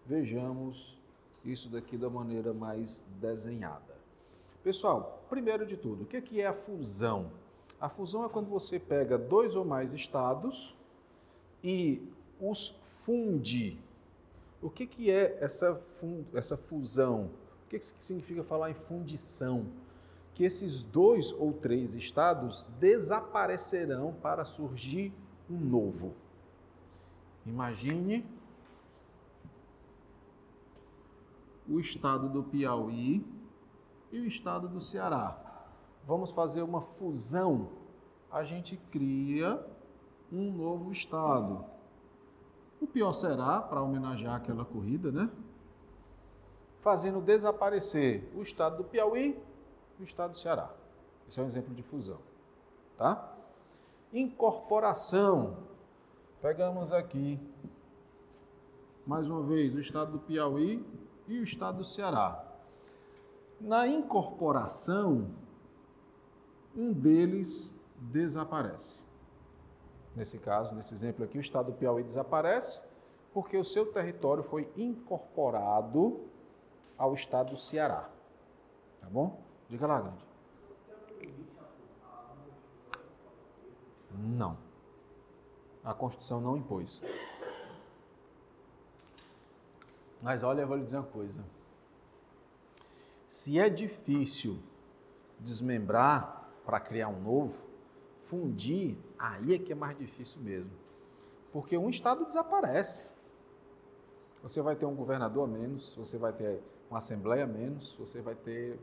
Vejamos 0.05 0.99
isso 1.45 1.69
daqui 1.69 1.97
da 1.97 2.11
maneira 2.11 2.53
mais 2.53 3.05
desenhada. 3.21 3.95
Pessoal, 4.63 5.23
primeiro 5.31 5.65
de 5.65 5.77
tudo, 5.77 6.03
o 6.03 6.07
que 6.07 6.41
é 6.41 6.47
a 6.47 6.53
fusão? 6.53 7.31
A 7.81 7.89
fusão 7.89 8.25
é 8.25 8.29
quando 8.29 8.49
você 8.49 8.79
pega 8.79 9.17
dois 9.17 9.57
ou 9.57 9.65
mais 9.65 9.93
estados 9.93 10.77
e 11.65 12.03
os 12.41 12.71
funde. 12.83 13.79
O 14.61 14.69
que, 14.69 14.87
que 14.87 15.11
é 15.11 15.39
essa, 15.41 15.81
essa 16.35 16.57
fusão? 16.57 17.31
O 17.65 17.69
que 17.71 17.81
significa 17.81 18.43
falar 18.43 18.71
em 18.71 18.75
fundição? 18.75 19.67
Que 20.41 20.45
esses 20.47 20.83
dois 20.83 21.35
ou 21.35 21.53
três 21.53 21.95
estados 21.95 22.63
desaparecerão 22.79 24.15
para 24.23 24.43
surgir 24.43 25.13
um 25.51 25.59
novo. 25.59 26.15
Imagine 27.45 28.25
o 31.69 31.79
estado 31.79 32.27
do 32.31 32.43
Piauí 32.43 33.23
e 34.11 34.19
o 34.19 34.25
estado 34.25 34.67
do 34.67 34.81
Ceará. 34.81 35.39
Vamos 36.07 36.31
fazer 36.31 36.63
uma 36.63 36.81
fusão. 36.81 37.69
A 38.33 38.43
gente 38.43 38.79
cria 38.91 39.63
um 40.33 40.51
novo 40.51 40.91
estado. 40.91 41.67
O 42.81 42.87
pior 42.87 43.13
será, 43.13 43.61
para 43.61 43.83
homenagear 43.83 44.37
aquela 44.37 44.65
corrida, 44.65 45.13
né? 45.13 45.31
fazendo 46.81 47.21
desaparecer 47.21 48.27
o 48.35 48.41
estado 48.41 48.79
do 48.79 48.85
Piauí 48.85 49.39
e 50.01 50.03
o 50.03 50.05
estado 50.05 50.31
do 50.31 50.39
Ceará. 50.39 50.71
Esse 51.29 51.39
é 51.39 51.43
um 51.43 51.47
exemplo 51.47 51.75
de 51.75 51.83
fusão. 51.83 52.19
Tá? 52.97 53.37
Incorporação. 54.13 55.59
Pegamos 56.41 56.91
aqui, 56.91 57.39
mais 59.07 59.29
uma 59.29 59.43
vez, 59.43 59.75
o 59.75 59.79
estado 59.79 60.13
do 60.13 60.19
Piauí 60.19 60.85
e 61.29 61.39
o 61.39 61.45
estado 61.45 61.79
do 61.79 61.85
Ceará. 61.85 62.43
Na 63.61 63.87
incorporação, 63.87 65.31
um 66.75 66.95
deles 66.95 67.79
desaparece. 67.99 69.05
Nesse 70.17 70.39
caso, 70.39 70.75
nesse 70.75 70.95
exemplo 70.95 71.25
aqui, 71.25 71.37
o 71.37 71.43
estado 71.43 71.67
do 71.67 71.77
Piauí 71.77 72.03
desaparece 72.03 72.83
porque 73.35 73.57
o 73.57 73.65
seu 73.65 73.93
território 73.93 74.43
foi 74.43 74.73
incorporado 74.77 76.23
ao 76.97 77.13
estado 77.13 77.51
do 77.51 77.59
Ceará. 77.59 78.09
Tá 79.01 79.09
bom? 79.09 79.50
Diga 79.71 79.87
lá, 79.87 80.01
grande. 80.01 80.25
Não. 84.19 84.59
A 85.85 85.95
Constituição 85.95 86.41
não 86.41 86.57
impôs. 86.57 87.01
Mas 90.21 90.43
olha, 90.43 90.63
eu 90.63 90.67
vou 90.67 90.77
lhe 90.77 90.85
dizer 90.85 90.97
uma 90.97 91.07
coisa. 91.07 91.43
Se 93.27 93.61
é 93.61 93.71
difícil 93.71 94.59
desmembrar 95.39 96.51
para 96.67 96.81
criar 96.81 97.09
um 97.09 97.23
novo, 97.23 97.65
fundir, 98.17 98.99
aí 99.17 99.55
é 99.55 99.59
que 99.59 99.73
é 99.73 99.75
mais 99.75 99.97
difícil 99.97 100.43
mesmo. 100.43 100.73
Porque 101.53 101.79
um 101.79 101.89
estado 101.89 102.27
desaparece. 102.27 103.15
Você 104.43 104.61
vai 104.61 104.75
ter 104.75 104.85
um 104.85 104.97
governador 104.97 105.45
a 105.45 105.47
menos, 105.47 105.95
você 105.95 106.19
vai 106.19 106.33
ter 106.33 106.61
uma 106.91 106.99
assembleia 106.99 107.45
a 107.45 107.47
menos, 107.47 107.95
você 107.95 108.21
vai 108.21 108.35
ter 108.35 108.79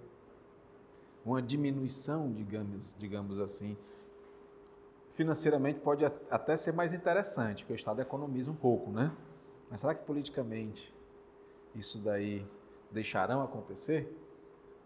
uma 1.31 1.41
diminuição, 1.41 2.31
digamos, 2.31 2.95
digamos 2.97 3.39
assim. 3.39 3.77
Financeiramente 5.11 5.79
pode 5.79 6.05
até 6.05 6.55
ser 6.55 6.73
mais 6.73 6.93
interessante, 6.93 7.63
porque 7.63 7.73
o 7.73 7.75
Estado 7.75 8.01
economiza 8.01 8.51
um 8.51 8.55
pouco, 8.55 8.91
né? 8.91 9.11
Mas 9.69 9.81
será 9.81 9.93
que 9.93 10.05
politicamente 10.05 10.93
isso 11.75 11.99
daí 11.99 12.45
deixarão 12.91 13.41
acontecer? 13.41 14.15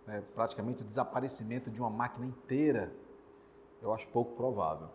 É, 0.07 0.21
praticamente 0.33 0.81
o 0.81 0.85
desaparecimento 0.85 1.69
de 1.69 1.79
uma 1.79 1.89
máquina 1.89 2.25
inteira, 2.25 2.91
eu 3.81 3.93
acho 3.93 4.07
pouco 4.07 4.35
provável. 4.35 4.89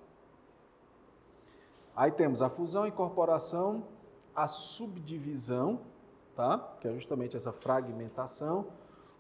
Aí 1.95 2.11
temos 2.11 2.43
a 2.43 2.51
fusão, 2.51 2.83
a 2.83 2.89
incorporação, 2.89 3.85
a 4.35 4.49
subdivisão, 4.49 5.81
tá? 6.35 6.77
que 6.81 6.89
é 6.89 6.93
justamente 6.93 7.37
essa 7.37 7.53
fragmentação, 7.53 8.67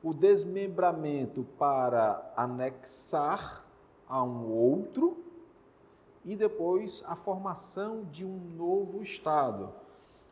o 0.07 0.15
desmembramento 0.15 1.43
para 1.59 2.33
anexar 2.37 3.65
a 4.09 4.23
um 4.23 4.49
outro 4.49 5.21
e 6.25 6.37
depois 6.37 7.03
a 7.09 7.17
formação 7.17 8.05
de 8.05 8.25
um 8.25 8.39
novo 8.57 9.03
estado. 9.03 9.69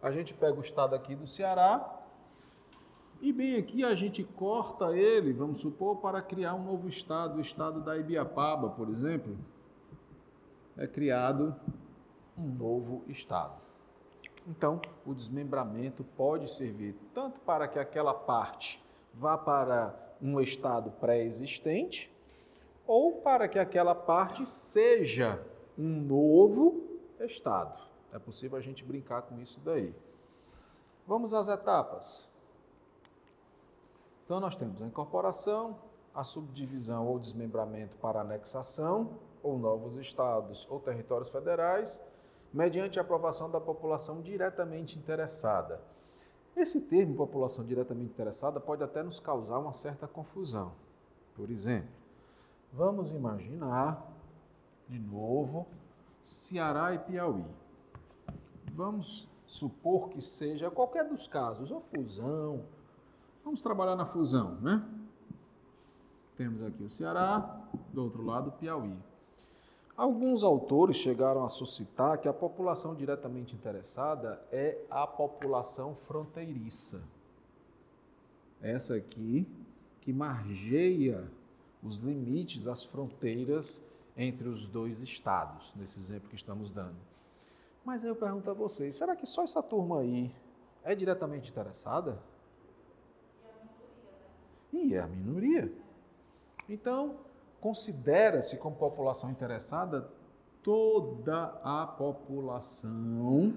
A 0.00 0.12
gente 0.12 0.32
pega 0.32 0.56
o 0.56 0.60
estado 0.60 0.94
aqui 0.94 1.16
do 1.16 1.26
Ceará 1.26 1.92
e 3.20 3.32
bem 3.32 3.56
aqui 3.56 3.82
a 3.82 3.96
gente 3.96 4.22
corta 4.22 4.96
ele, 4.96 5.32
vamos 5.32 5.60
supor, 5.60 5.96
para 5.96 6.22
criar 6.22 6.54
um 6.54 6.62
novo 6.62 6.86
estado, 6.86 7.38
o 7.38 7.40
estado 7.40 7.80
da 7.80 7.98
Ibiapaba, 7.98 8.70
por 8.70 8.88
exemplo. 8.88 9.36
É 10.76 10.86
criado 10.86 11.52
um 12.38 12.46
novo 12.46 13.02
estado. 13.08 13.60
Então, 14.46 14.80
o 15.04 15.12
desmembramento 15.12 16.04
pode 16.16 16.48
servir 16.54 16.94
tanto 17.12 17.40
para 17.40 17.66
que 17.66 17.80
aquela 17.80 18.14
parte 18.14 18.83
vá 19.14 19.38
para 19.38 19.94
um 20.20 20.40
estado 20.40 20.90
pré-existente, 20.92 22.14
ou 22.86 23.20
para 23.20 23.48
que 23.48 23.58
aquela 23.58 23.94
parte 23.94 24.46
seja 24.46 25.40
um 25.78 26.00
novo 26.00 26.84
estado. 27.20 27.80
É 28.12 28.18
possível 28.18 28.58
a 28.58 28.60
gente 28.60 28.84
brincar 28.84 29.22
com 29.22 29.38
isso 29.40 29.60
daí. 29.60 29.94
Vamos 31.06 31.34
às 31.34 31.48
etapas. 31.48 32.28
Então, 34.24 34.40
nós 34.40 34.56
temos 34.56 34.82
a 34.82 34.86
incorporação, 34.86 35.76
a 36.14 36.24
subdivisão 36.24 37.06
ou 37.06 37.18
desmembramento 37.18 37.96
para 37.96 38.20
anexação, 38.20 39.18
ou 39.42 39.58
novos 39.58 39.96
estados 39.96 40.66
ou 40.70 40.80
territórios 40.80 41.28
federais, 41.28 42.00
mediante 42.52 42.98
aprovação 42.98 43.50
da 43.50 43.60
população 43.60 44.22
diretamente 44.22 44.98
interessada. 44.98 45.82
Esse 46.56 46.80
termo, 46.80 47.16
população 47.16 47.64
diretamente 47.64 48.12
interessada, 48.12 48.60
pode 48.60 48.82
até 48.82 49.02
nos 49.02 49.18
causar 49.18 49.58
uma 49.58 49.72
certa 49.72 50.06
confusão. 50.06 50.72
Por 51.34 51.50
exemplo, 51.50 51.90
vamos 52.72 53.10
imaginar, 53.10 54.06
de 54.88 54.98
novo, 54.98 55.66
Ceará 56.22 56.94
e 56.94 56.98
Piauí. 56.98 57.44
Vamos 58.72 59.28
supor 59.46 60.08
que 60.10 60.22
seja 60.22 60.70
qualquer 60.70 61.08
dos 61.08 61.26
casos, 61.26 61.70
ou 61.70 61.80
fusão. 61.80 62.64
Vamos 63.44 63.62
trabalhar 63.62 63.96
na 63.96 64.06
fusão, 64.06 64.54
né? 64.60 64.82
Temos 66.36 66.62
aqui 66.62 66.82
o 66.82 66.90
Ceará, 66.90 67.60
do 67.92 68.02
outro 68.02 68.24
lado, 68.24 68.52
Piauí. 68.52 68.96
Alguns 69.96 70.42
autores 70.42 70.96
chegaram 70.96 71.44
a 71.44 71.48
suscitar 71.48 72.18
que 72.20 72.26
a 72.26 72.32
população 72.32 72.96
diretamente 72.96 73.54
interessada 73.54 74.44
é 74.50 74.84
a 74.90 75.06
população 75.06 75.94
fronteiriça. 75.94 77.00
Essa 78.60 78.96
aqui 78.96 79.46
que 80.00 80.12
margeia 80.12 81.30
os 81.82 81.98
limites, 81.98 82.66
as 82.66 82.82
fronteiras 82.82 83.84
entre 84.16 84.48
os 84.48 84.68
dois 84.68 85.00
estados, 85.00 85.72
nesse 85.76 85.98
exemplo 85.98 86.28
que 86.28 86.36
estamos 86.36 86.72
dando. 86.72 86.96
Mas 87.84 88.02
aí 88.02 88.10
eu 88.10 88.16
pergunto 88.16 88.50
a 88.50 88.54
vocês, 88.54 88.96
será 88.96 89.14
que 89.14 89.26
só 89.26 89.44
essa 89.44 89.62
turma 89.62 90.00
aí 90.00 90.34
é 90.82 90.94
diretamente 90.94 91.50
interessada? 91.50 92.18
E 94.72 94.94
é 94.94 95.00
a 95.00 95.06
minoria. 95.06 95.72
Então, 96.68 97.16
considera-se 97.64 98.58
como 98.58 98.76
população 98.76 99.30
interessada 99.30 100.06
toda 100.62 101.58
a 101.64 101.86
população 101.86 103.54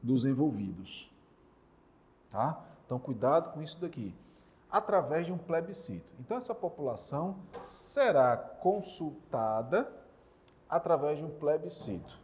dos 0.00 0.24
envolvidos. 0.24 1.10
Tá? 2.30 2.64
Então, 2.86 3.00
cuidado 3.00 3.52
com 3.52 3.60
isso 3.60 3.80
daqui. 3.80 4.14
Através 4.70 5.26
de 5.26 5.32
um 5.32 5.38
plebiscito. 5.38 6.06
Então, 6.20 6.36
essa 6.36 6.54
população 6.54 7.36
será 7.64 8.36
consultada 8.36 9.92
através 10.68 11.18
de 11.18 11.24
um 11.24 11.30
plebiscito. 11.30 12.16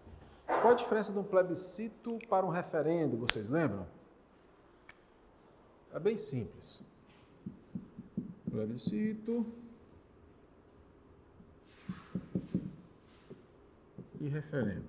Qual 0.47 0.69
a 0.69 0.75
diferença 0.75 1.13
de 1.13 1.19
um 1.19 1.25
plebiscito 1.25 2.17
para 2.29 2.47
um 2.47 2.51
referendo? 2.51 3.17
Vocês 3.17 3.49
lembram? 3.49 3.89
É 5.93 5.99
bem 5.99 6.17
simples. 6.17 6.81
Plebiscito 8.49 9.59
referendo. 14.31 14.85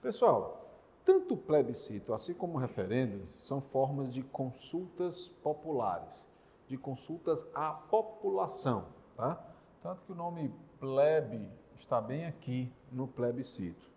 Pessoal, 0.00 0.64
tanto 1.04 1.36
plebiscito 1.36 2.12
assim 2.12 2.34
como 2.34 2.58
referendo 2.58 3.26
são 3.38 3.60
formas 3.60 4.12
de 4.12 4.22
consultas 4.22 5.28
populares, 5.42 6.26
de 6.68 6.78
consultas 6.78 7.46
à 7.54 7.72
população, 7.72 8.86
tá? 9.16 9.42
Tanto 9.82 10.02
que 10.02 10.12
o 10.12 10.14
nome 10.14 10.52
plebe 10.80 11.50
está 11.76 12.00
bem 12.00 12.26
aqui 12.26 12.72
no 12.90 13.06
plebiscito. 13.06 13.90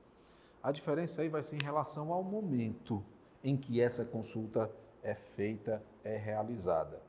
A 0.62 0.72
diferença 0.72 1.22
aí 1.22 1.30
vai 1.30 1.44
ser 1.44 1.56
em 1.56 1.64
relação 1.64 2.12
ao 2.12 2.24
momento 2.24 3.04
em 3.44 3.56
que 3.56 3.80
essa 3.80 4.04
consulta 4.04 4.70
é 5.02 5.16
feita, 5.16 5.82
é 6.04 6.18
realizada. 6.18 7.02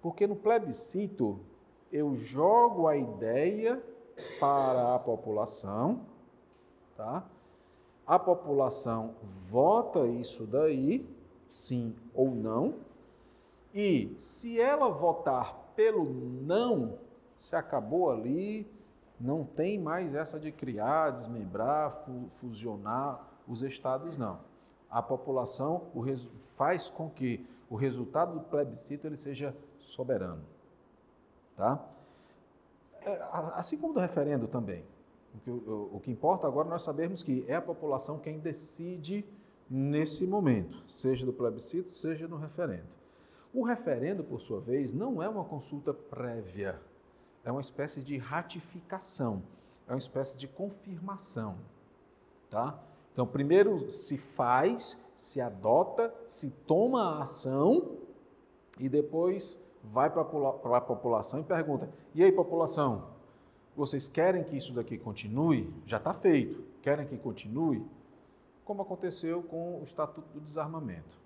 Porque 0.00 0.26
no 0.26 0.36
plebiscito 0.36 1.40
eu 1.92 2.14
jogo 2.14 2.86
a 2.86 2.96
ideia 2.96 3.82
para 4.38 4.94
a 4.94 4.98
população, 4.98 6.00
tá? 6.96 7.24
A 8.06 8.18
população 8.18 9.14
vota 9.22 10.06
isso 10.06 10.46
daí, 10.46 11.08
sim 11.48 11.94
ou 12.14 12.30
não, 12.30 12.76
e 13.74 14.14
se 14.16 14.60
ela 14.60 14.88
votar 14.88 15.72
pelo 15.74 16.04
não, 16.04 16.98
se 17.36 17.54
acabou 17.54 18.10
ali, 18.10 18.66
não 19.20 19.44
tem 19.44 19.78
mais 19.78 20.14
essa 20.14 20.38
de 20.38 20.52
criar, 20.52 21.10
desmembrar, 21.10 21.92
fusionar 22.30 23.26
os 23.46 23.62
estados, 23.62 24.16
não. 24.16 24.40
A 24.90 25.02
população 25.02 25.88
faz 26.56 26.88
com 26.88 27.10
que 27.10 27.46
o 27.68 27.76
resultado 27.76 28.34
do 28.34 28.40
plebiscito 28.40 29.06
ele 29.06 29.16
seja 29.16 29.54
soberano. 29.78 30.44
Tá? 31.56 31.84
É, 33.06 33.20
assim 33.54 33.78
como 33.78 33.94
do 33.94 34.00
referendo 34.00 34.48
também. 34.48 34.84
O 35.32 35.38
que, 35.38 35.50
o, 35.50 35.90
o 35.92 36.00
que 36.00 36.10
importa 36.10 36.46
agora 36.46 36.66
é 36.66 36.70
nós 36.70 36.82
sabermos 36.82 37.22
que 37.22 37.44
é 37.46 37.54
a 37.54 37.62
população 37.62 38.18
quem 38.18 38.40
decide 38.40 39.24
nesse 39.70 40.26
momento, 40.26 40.82
seja 40.88 41.24
do 41.24 41.32
plebiscito, 41.32 41.88
seja 41.88 42.26
no 42.26 42.36
referendo. 42.36 42.88
O 43.54 43.62
referendo, 43.62 44.24
por 44.24 44.40
sua 44.40 44.60
vez, 44.60 44.92
não 44.92 45.22
é 45.22 45.28
uma 45.28 45.44
consulta 45.44 45.94
prévia, 45.94 46.80
é 47.44 47.50
uma 47.50 47.60
espécie 47.60 48.02
de 48.02 48.16
ratificação, 48.18 49.42
é 49.86 49.92
uma 49.92 49.98
espécie 49.98 50.36
de 50.36 50.48
confirmação. 50.48 51.56
Tá? 52.50 52.78
Então, 53.12 53.26
primeiro 53.26 53.88
se 53.88 54.18
faz, 54.18 55.00
se 55.14 55.40
adota, 55.40 56.12
se 56.26 56.50
toma 56.66 57.18
a 57.18 57.22
ação 57.22 57.98
e 58.78 58.88
depois 58.88 59.58
vai 59.84 60.10
para 60.10 60.22
a 60.22 60.80
população 60.80 61.40
e 61.40 61.44
pergunta: 61.44 61.88
e 62.14 62.22
aí, 62.22 62.32
população, 62.32 63.06
vocês 63.76 64.08
querem 64.08 64.42
que 64.42 64.56
isso 64.56 64.72
daqui 64.72 64.96
continue? 64.96 65.72
Já 65.84 65.98
está 65.98 66.14
feito. 66.14 66.64
Querem 66.80 67.06
que 67.06 67.16
continue? 67.18 67.84
Como 68.64 68.82
aconteceu 68.82 69.42
com 69.42 69.80
o 69.80 69.82
Estatuto 69.82 70.28
do 70.32 70.40
Desarmamento. 70.40 71.18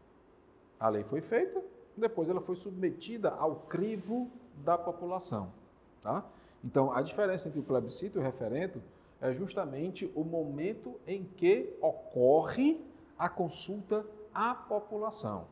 A 0.78 0.88
lei 0.88 1.04
foi 1.04 1.20
feita, 1.20 1.62
depois 1.96 2.28
ela 2.28 2.40
foi 2.40 2.56
submetida 2.56 3.30
ao 3.30 3.56
crivo 3.56 4.30
da 4.64 4.76
população. 4.76 5.52
Tá? 6.00 6.24
Então, 6.64 6.92
a 6.92 7.02
diferença 7.02 7.48
entre 7.48 7.60
o 7.60 7.62
plebiscito 7.62 8.18
e 8.18 8.20
o 8.20 8.22
referendo 8.22 8.82
é 9.20 9.32
justamente 9.32 10.10
o 10.14 10.24
momento 10.24 10.98
em 11.06 11.24
que 11.24 11.76
ocorre 11.80 12.82
a 13.18 13.28
consulta 13.28 14.04
à 14.34 14.54
população. 14.54 15.46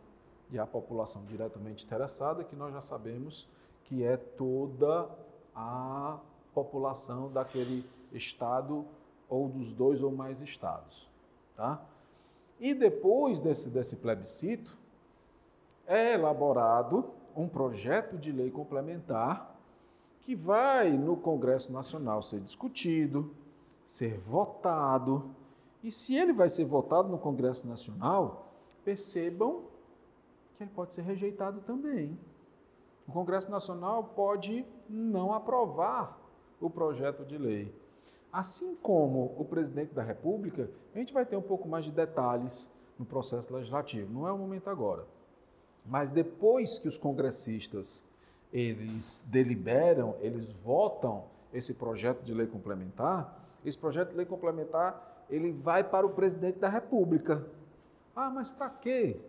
E 0.51 0.59
a 0.59 0.67
população 0.67 1.25
diretamente 1.25 1.85
interessada, 1.85 2.45
que 2.45 2.57
nós 2.57 2.73
já 2.73 2.81
sabemos 2.81 3.49
que 3.85 4.05
é 4.05 4.17
toda 4.17 5.09
a 5.55 6.19
população 6.55 7.31
daquele 7.31 7.85
estado 8.13 8.85
ou 9.29 9.49
dos 9.49 9.73
dois 9.73 10.03
ou 10.03 10.11
mais 10.11 10.41
estados. 10.41 11.09
Tá? 11.57 11.81
E 12.59 12.75
depois 12.75 13.41
desse, 13.41 13.69
desse 13.69 13.97
plebiscito, 13.97 14.77
é 15.87 16.15
elaborado 16.15 17.11
um 17.37 17.49
projeto 17.49 18.19
de 18.19 18.33
lei 18.33 18.51
complementar 18.51 19.57
que 20.21 20.35
vai 20.35 20.91
no 20.91 21.17
Congresso 21.17 21.73
Nacional 21.73 22.23
ser 22.23 22.41
discutido, 22.41 23.35
ser 23.87 24.19
votado. 24.19 25.31
E 25.83 25.91
se 25.91 26.17
ele 26.17 26.33
vai 26.33 26.49
ser 26.49 26.65
votado 26.65 27.09
no 27.09 27.19
Congresso 27.19 27.67
Nacional, 27.67 28.53
percebam 28.85 29.63
que 30.59 30.65
ele 30.65 30.71
pode 30.75 30.93
ser 30.93 31.03
rejeitado 31.03 31.61
também. 31.61 32.19
O 33.07 33.13
Congresso 33.13 33.51
Nacional 33.51 34.05
pode 34.05 34.67
não 34.89 35.33
aprovar 35.33 36.19
o 36.61 36.69
projeto 36.69 37.25
de 37.25 37.39
lei. 37.39 37.73
Assim 38.33 38.75
como 38.83 39.35
o 39.39 39.45
presidente 39.45 39.95
da 39.95 40.03
República, 40.03 40.69
a 40.95 40.99
gente 40.99 41.15
vai 41.15 41.25
ter 41.25 41.37
um 41.37 41.43
pouco 41.43 41.67
mais 41.69 41.85
de 41.85 41.93
detalhes 41.93 42.71
no 42.99 43.07
processo 43.07 43.55
legislativo, 43.55 44.13
não 44.13 44.27
é 44.27 44.33
o 44.33 44.37
momento 44.37 44.69
agora. 44.69 45.07
Mas 45.87 46.11
depois 46.11 46.79
que 46.79 46.89
os 46.89 46.99
congressistas 46.99 48.05
eles 48.53 49.27
deliberam, 49.31 50.17
eles 50.21 50.53
votam 50.53 51.25
esse 51.55 51.73
projeto 51.73 52.23
de 52.23 52.35
lei 52.35 52.47
complementar, 52.47 53.49
esse 53.65 53.79
projeto 53.79 54.11
de 54.11 54.17
lei 54.17 54.27
complementar 54.27 55.25
ele 55.31 55.53
vai 55.53 55.85
para 55.85 56.05
o 56.05 56.11
presidente 56.11 56.59
da 56.59 56.69
República. 56.69 57.47
Ah, 58.17 58.31
mas 58.31 58.51
para 58.51 58.71
quê? 58.71 59.21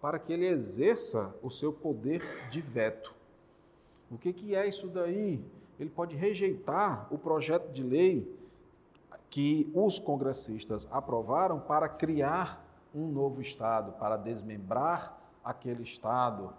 Para 0.00 0.18
que 0.18 0.32
ele 0.32 0.46
exerça 0.46 1.34
o 1.42 1.50
seu 1.50 1.72
poder 1.72 2.48
de 2.50 2.60
veto. 2.60 3.14
O 4.10 4.16
que, 4.16 4.32
que 4.32 4.54
é 4.54 4.66
isso 4.66 4.88
daí? 4.88 5.44
Ele 5.78 5.90
pode 5.90 6.16
rejeitar 6.16 7.06
o 7.12 7.18
projeto 7.18 7.70
de 7.70 7.82
lei 7.82 8.38
que 9.30 9.70
os 9.74 9.98
congressistas 9.98 10.88
aprovaram 10.90 11.60
para 11.60 11.88
criar 11.88 12.64
um 12.94 13.06
novo 13.06 13.40
Estado, 13.40 13.92
para 13.92 14.16
desmembrar 14.16 15.18
aquele 15.44 15.82
Estado. 15.82 16.52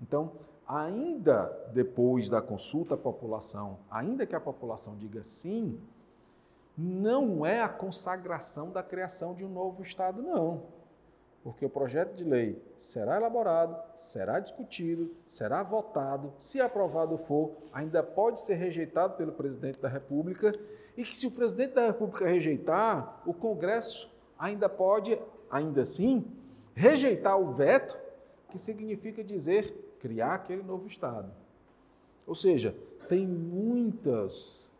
Então, 0.00 0.32
ainda 0.66 1.46
depois 1.72 2.28
da 2.28 2.40
consulta 2.40 2.94
à 2.94 2.98
população, 2.98 3.78
ainda 3.90 4.26
que 4.26 4.34
a 4.34 4.40
população 4.40 4.96
diga 4.96 5.22
sim, 5.22 5.78
não 6.76 7.44
é 7.44 7.62
a 7.62 7.68
consagração 7.68 8.70
da 8.70 8.82
criação 8.82 9.34
de 9.34 9.44
um 9.44 9.48
novo 9.48 9.82
Estado, 9.82 10.22
não. 10.22 10.62
Porque 11.42 11.66
o 11.66 11.70
projeto 11.70 12.14
de 12.14 12.22
lei 12.22 12.62
será 12.78 13.16
elaborado, 13.16 13.76
será 13.98 14.38
discutido, 14.38 15.10
será 15.26 15.62
votado, 15.62 16.32
se 16.38 16.60
aprovado 16.60 17.16
for, 17.16 17.52
ainda 17.72 18.02
pode 18.02 18.40
ser 18.40 18.54
rejeitado 18.54 19.16
pelo 19.16 19.32
presidente 19.32 19.80
da 19.80 19.88
República, 19.88 20.54
e 20.96 21.02
que 21.02 21.16
se 21.16 21.26
o 21.26 21.30
presidente 21.30 21.74
da 21.74 21.86
República 21.86 22.26
rejeitar, 22.26 23.22
o 23.26 23.34
Congresso 23.34 24.10
ainda 24.38 24.68
pode, 24.68 25.18
ainda 25.50 25.82
assim, 25.82 26.24
rejeitar 26.74 27.38
o 27.40 27.52
veto, 27.52 27.98
que 28.48 28.58
significa 28.58 29.24
dizer 29.24 29.96
criar 29.98 30.34
aquele 30.34 30.62
novo 30.62 30.86
Estado. 30.86 31.32
Ou 32.26 32.34
seja, 32.34 32.74
tem 33.08 33.26
muitas 33.26 34.72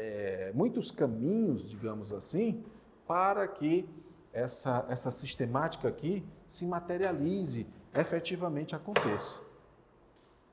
é, 0.00 0.50
muitos 0.54 0.90
caminhos, 0.90 1.68
digamos 1.68 2.10
assim, 2.10 2.64
para 3.06 3.46
que 3.46 3.86
essa, 4.32 4.86
essa 4.88 5.10
sistemática 5.10 5.88
aqui 5.88 6.24
se 6.46 6.64
materialize, 6.66 7.66
efetivamente 7.94 8.74
aconteça. 8.74 9.40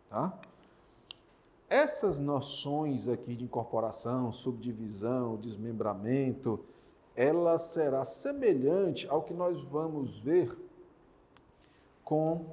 Tá? 0.10 0.38
Essas 1.70 2.20
noções 2.20 3.08
aqui 3.08 3.36
de 3.36 3.44
incorporação, 3.44 4.32
subdivisão, 4.32 5.36
desmembramento, 5.36 6.64
ela 7.16 7.58
será 7.58 8.06
semelhante 8.06 9.08
ao 9.10 9.24
que 9.24 9.34
nós 9.34 9.64
vamos 9.64 10.18
ver 10.20 10.56
com 12.04 12.46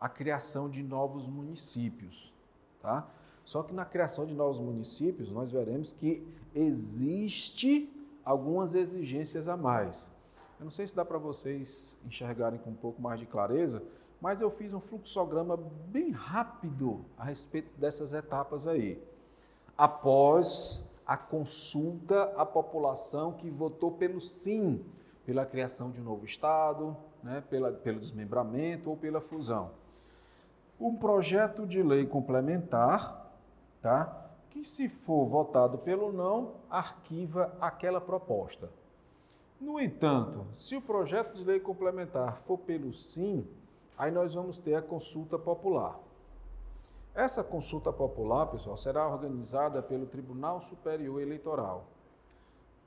a 0.00 0.08
criação 0.08 0.68
de 0.68 0.82
novos 0.82 1.28
municípios. 1.28 2.32
Tá? 2.80 3.06
Só 3.44 3.62
que 3.62 3.74
na 3.74 3.84
criação 3.84 4.24
de 4.24 4.34
novos 4.34 4.58
municípios, 4.60 5.30
nós 5.30 5.50
veremos 5.50 5.92
que 5.92 6.26
existe 6.54 7.92
algumas 8.24 8.74
exigências 8.74 9.48
a 9.48 9.56
mais. 9.56 10.10
Eu 10.58 10.64
não 10.64 10.70
sei 10.70 10.86
se 10.86 10.96
dá 10.96 11.04
para 11.04 11.18
vocês 11.18 11.96
enxergarem 12.04 12.58
com 12.58 12.70
um 12.70 12.74
pouco 12.74 13.00
mais 13.00 13.20
de 13.20 13.26
clareza, 13.26 13.82
mas 14.20 14.40
eu 14.40 14.50
fiz 14.50 14.74
um 14.74 14.80
fluxograma 14.80 15.56
bem 15.56 16.10
rápido 16.10 17.04
a 17.16 17.24
respeito 17.24 17.70
dessas 17.78 18.12
etapas 18.12 18.66
aí. 18.66 19.00
Após 19.76 20.84
a 21.06 21.16
consulta 21.16 22.24
à 22.36 22.44
população 22.44 23.32
que 23.32 23.48
votou 23.48 23.92
pelo 23.92 24.20
sim, 24.20 24.84
pela 25.24 25.46
criação 25.46 25.90
de 25.90 26.00
um 26.00 26.04
novo 26.04 26.24
Estado, 26.24 26.96
né, 27.22 27.42
pela, 27.48 27.72
pelo 27.72 28.00
desmembramento 28.00 28.90
ou 28.90 28.96
pela 28.96 29.20
fusão. 29.20 29.70
Um 30.80 30.96
projeto 30.96 31.66
de 31.66 31.82
lei 31.82 32.06
complementar 32.06 33.32
tá? 33.80 34.28
que 34.50 34.64
se 34.64 34.88
for 34.88 35.24
votado 35.24 35.78
pelo 35.78 36.12
não, 36.12 36.54
arquiva 36.68 37.56
aquela 37.60 38.00
proposta. 38.00 38.68
No 39.60 39.80
entanto, 39.80 40.46
se 40.52 40.76
o 40.76 40.80
projeto 40.80 41.34
de 41.34 41.44
lei 41.44 41.58
complementar 41.58 42.36
for 42.36 42.58
pelo 42.58 42.92
sim, 42.92 43.46
aí 43.96 44.10
nós 44.10 44.34
vamos 44.34 44.58
ter 44.58 44.76
a 44.76 44.82
consulta 44.82 45.38
popular. 45.38 45.98
Essa 47.14 47.42
consulta 47.42 47.92
popular, 47.92 48.46
pessoal, 48.46 48.76
será 48.76 49.08
organizada 49.08 49.82
pelo 49.82 50.06
Tribunal 50.06 50.60
Superior 50.60 51.20
Eleitoral, 51.20 51.86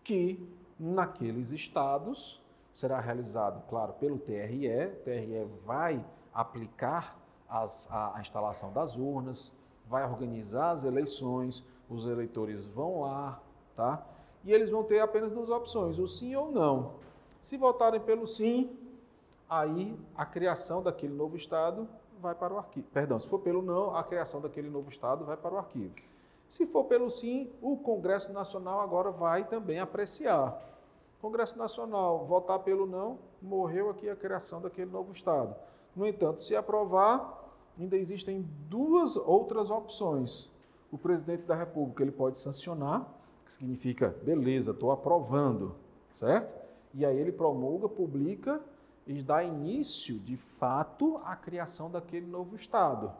que 0.03 0.47
naqueles 0.79 1.51
estados 1.51 2.41
será 2.73 3.01
realizado, 3.01 3.62
claro, 3.67 3.91
pelo 3.93 4.17
TRE. 4.17 4.67
O 4.88 4.95
TRE 5.03 5.45
vai 5.65 6.05
aplicar 6.34 7.19
as, 7.49 7.91
a, 7.91 8.15
a 8.15 8.21
instalação 8.21 8.71
das 8.71 8.95
urnas, 8.95 9.53
vai 9.89 10.05
organizar 10.05 10.69
as 10.69 10.86
eleições, 10.86 11.65
os 11.89 12.07
eleitores 12.07 12.65
vão 12.65 13.01
lá, 13.01 13.41
tá? 13.75 14.05
E 14.43 14.51
eles 14.51 14.69
vão 14.69 14.84
ter 14.84 14.99
apenas 14.99 15.32
duas 15.32 15.49
opções, 15.49 15.99
o 15.99 16.08
sim 16.08 16.36
ou 16.36 16.51
não. 16.51 16.93
Se 17.41 17.58
votarem 17.58 17.99
pelo 17.99 18.27
sim, 18.27 18.75
aí 19.49 19.97
a 20.15 20.25
criação 20.25 20.82
daquele 20.82 21.13
novo 21.13 21.36
estado 21.36 21.88
vai 22.19 22.36
para 22.36 22.54
o 22.54 22.58
arquivo. 22.58 22.88
Perdão, 22.93 23.19
se 23.19 23.27
for 23.27 23.39
pelo 23.39 23.62
não, 23.62 23.95
a 23.95 24.04
criação 24.04 24.39
daquele 24.39 24.69
novo 24.69 24.89
estado 24.89 25.25
vai 25.25 25.36
para 25.36 25.56
o 25.56 25.58
arquivo. 25.58 25.93
Se 26.47 26.65
for 26.65 26.84
pelo 26.86 27.10
sim, 27.10 27.49
o 27.62 27.77
Congresso 27.77 28.32
Nacional 28.32 28.82
agora 28.82 29.10
vai 29.10 29.45
também 29.45 29.80
apreciar. 29.80 30.62
Congresso 31.21 31.58
Nacional 31.58 32.25
votar 32.25 32.60
pelo 32.60 32.86
não, 32.86 33.19
morreu 33.41 33.89
aqui 33.89 34.10
a 34.10 34.15
criação 34.15 34.60
daquele 34.60 34.89
novo 34.91 35.12
estado. 35.12 35.56
No 35.95 36.06
entanto, 36.06 36.41
se 36.41 36.56
aprovar, 36.56 37.54
ainda 37.80 37.95
existem 37.95 38.41
duas 38.67 39.15
outras 39.15 39.69
opções. 39.69 40.49
O 40.91 40.97
presidente 40.97 41.43
da 41.43 41.56
República 41.56 42.04
ele 42.04 42.12
pode 42.12 42.38
sancionar, 42.38 43.08
que 43.51 43.53
significa, 43.53 44.15
beleza, 44.23 44.71
estou 44.71 44.91
aprovando, 44.91 45.75
certo? 46.13 46.61
E 46.93 47.05
aí 47.05 47.17
ele 47.17 47.31
promulga, 47.31 47.89
publica 47.89 48.61
e 49.05 49.21
dá 49.21 49.43
início, 49.43 50.17
de 50.19 50.37
fato, 50.37 51.17
à 51.25 51.35
criação 51.35 51.89
daquele 51.89 52.25
novo 52.25 52.55
Estado, 52.55 53.11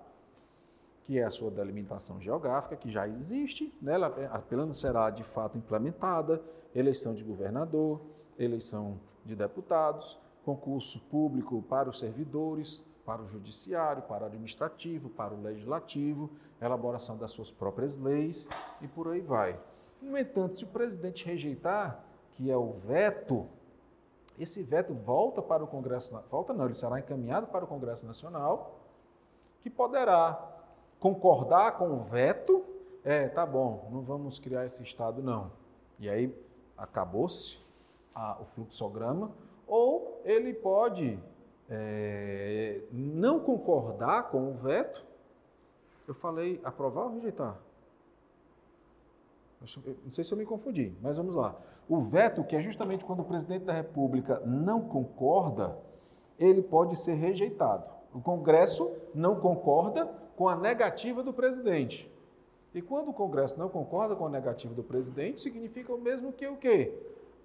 que 1.04 1.20
é 1.20 1.24
a 1.24 1.30
sua 1.30 1.52
delimitação 1.52 2.22
geográfica, 2.22 2.78
que 2.78 2.90
já 2.90 3.08
existe, 3.08 3.74
né? 3.82 3.96
ela 3.96 4.08
apenas 4.32 4.78
será 4.78 5.10
de 5.10 5.24
fato 5.24 5.58
implementada, 5.58 6.42
eleição 6.74 7.14
de 7.14 7.24
governador, 7.24 8.02
eleição 8.38 9.00
de 9.26 9.36
deputados, 9.36 10.18
concurso 10.46 11.02
público 11.10 11.62
para 11.64 11.90
os 11.90 12.00
servidores, 12.00 12.84
para 13.06 13.22
o 13.22 13.26
judiciário, 13.26 14.04
para 14.04 14.24
o 14.24 14.28
administrativo, 14.28 15.10
para 15.10 15.34
o 15.34 15.42
legislativo, 15.42 16.30
elaboração 16.62 17.18
das 17.18 17.32
suas 17.32 17.52
próprias 17.52 17.98
leis 17.98 18.48
e 18.80 18.88
por 18.88 19.10
aí 19.10 19.20
vai. 19.20 19.60
No 20.02 20.18
entanto, 20.18 20.56
se 20.56 20.64
o 20.64 20.68
presidente 20.68 21.26
rejeitar, 21.26 22.04
que 22.32 22.50
é 22.50 22.58
o 22.58 22.72
veto, 22.72 23.48
esse 24.40 24.64
veto 24.64 24.94
volta 24.94 25.42
para 25.42 25.64
o 25.64 25.68
Congresso, 25.68 26.20
volta 26.30 26.54
não, 26.54 26.66
ele 26.66 26.74
será 26.74 27.00
encaminhado 27.00 27.48
para 27.48 27.66
o 27.66 27.68
Congresso 27.68 28.06
Nacional, 28.06 28.80
que 29.62 29.70
poderá 29.70 30.52
concordar 31.00 31.78
com 31.78 31.90
o 31.92 32.00
veto, 32.00 32.66
é, 33.04 33.28
tá 33.28 33.46
bom, 33.46 33.88
não 33.92 34.02
vamos 34.02 34.40
criar 34.40 34.66
esse 34.66 34.82
Estado 34.82 35.22
não. 35.22 35.52
E 36.00 36.10
aí 36.10 36.36
acabou-se 36.76 37.60
o 38.40 38.46
fluxograma, 38.46 39.32
ou 39.68 40.20
ele 40.26 40.54
pode 40.54 41.20
é, 41.70 42.82
não 42.92 43.40
concordar 43.40 44.30
com 44.30 44.50
o 44.50 44.54
veto, 44.54 45.06
eu 46.08 46.14
falei 46.14 46.60
aprovar 46.64 47.06
ou 47.06 47.14
rejeitar? 47.14 47.58
Não 49.62 50.10
sei 50.10 50.24
se 50.24 50.34
eu 50.34 50.38
me 50.38 50.46
confundi, 50.46 50.96
mas 51.02 51.18
vamos 51.18 51.36
lá. 51.36 51.56
O 51.88 52.00
veto, 52.00 52.44
que 52.44 52.56
é 52.56 52.62
justamente 52.62 53.06
quando 53.06 53.20
o 53.20 53.26
presidente 53.26 53.66
da 53.66 53.74
República 53.74 54.42
não 54.46 54.82
concorda, 54.82 55.78
ele 56.40 56.64
pode 56.64 56.96
ser 56.98 57.14
rejeitado. 57.14 57.86
O 58.14 58.20
Congresso 58.20 58.92
não 59.14 59.36
concorda 59.36 60.06
com 60.36 60.50
a 60.50 60.56
negativa 60.56 61.22
do 61.22 61.32
presidente. 61.32 62.12
E 62.74 62.82
quando 62.82 63.10
o 63.10 63.14
Congresso 63.14 63.60
não 63.60 63.70
concorda 63.70 64.16
com 64.16 64.26
a 64.26 64.30
negativa 64.30 64.74
do 64.74 64.84
presidente, 64.84 65.42
significa 65.42 65.94
o 65.94 66.02
mesmo 66.02 66.34
que 66.34 66.48
o 66.48 66.58
quê? 66.58 66.94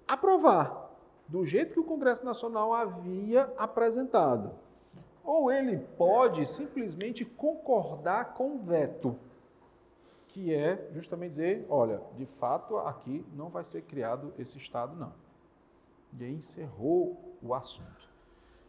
Aprovar, 0.07 0.89
do 1.27 1.45
jeito 1.45 1.73
que 1.73 1.79
o 1.79 1.83
Congresso 1.83 2.25
Nacional 2.25 2.73
havia 2.73 3.51
apresentado. 3.57 4.51
Ou 5.23 5.51
ele 5.51 5.77
pode 5.97 6.45
simplesmente 6.45 7.25
concordar 7.25 8.33
com 8.33 8.55
o 8.55 8.57
veto, 8.59 9.15
que 10.37 10.53
é 10.53 10.87
justamente 10.93 11.31
dizer, 11.31 11.65
olha, 11.67 11.99
de 12.15 12.27
fato 12.27 12.77
aqui 12.77 13.25
não 13.33 13.49
vai 13.49 13.63
ser 13.63 13.81
criado 13.81 14.31
esse 14.37 14.59
Estado, 14.59 14.95
não. 14.95 15.11
E 16.15 16.23
aí 16.23 16.35
encerrou 16.35 17.35
o 17.41 17.55
assunto. 17.55 18.07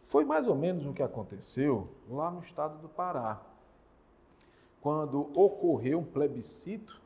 Foi 0.03 0.25
mais 0.25 0.47
ou 0.47 0.55
menos 0.55 0.87
o 0.87 0.93
que 0.93 1.03
aconteceu 1.03 1.87
lá 2.09 2.31
no 2.31 2.39
estado 2.39 2.81
do 2.81 2.89
Pará 2.89 3.39
quando 4.81 5.29
ocorreu 5.39 5.99
um 5.99 6.03
plebiscito 6.03 6.99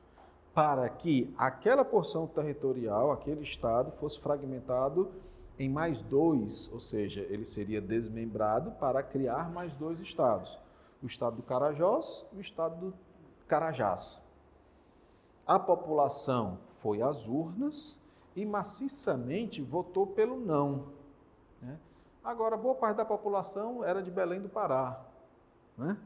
para 0.54 0.88
que 0.88 1.34
aquela 1.38 1.84
porção 1.84 2.26
territorial, 2.26 3.12
aquele 3.12 3.44
estado, 3.44 3.92
fosse 3.92 4.18
fragmentado 4.18 5.12
em 5.60 5.68
mais 5.68 6.02
dois, 6.02 6.72
ou 6.72 6.80
seja, 6.80 7.20
ele 7.30 7.44
seria 7.44 7.82
desmembrado 7.82 8.72
para 8.72 9.04
criar 9.04 9.52
mais 9.52 9.76
dois 9.76 10.00
estados: 10.00 10.58
o 11.02 11.06
estado 11.06 11.36
do 11.36 11.44
Carajós 11.44 12.26
e 12.32 12.38
o 12.38 12.42
estado 12.42 12.80
do 12.80 12.94
Carajás. 13.46 14.24
A 15.46 15.60
população 15.60 16.60
foi 16.72 17.02
às 17.02 17.28
urnas 17.28 18.02
e 18.36 18.46
maciçamente 18.46 19.62
votou 19.62 20.08
pelo 20.08 20.40
não. 20.40 20.88
Né? 21.62 21.78
Agora, 22.24 22.56
boa 22.56 22.76
parte 22.76 22.98
da 22.98 23.06
população 23.06 23.84
era 23.84 24.02
de 24.02 24.10
Belém 24.10 24.42
do 24.42 24.50
Pará. 24.50 25.02
Né? 25.78 25.98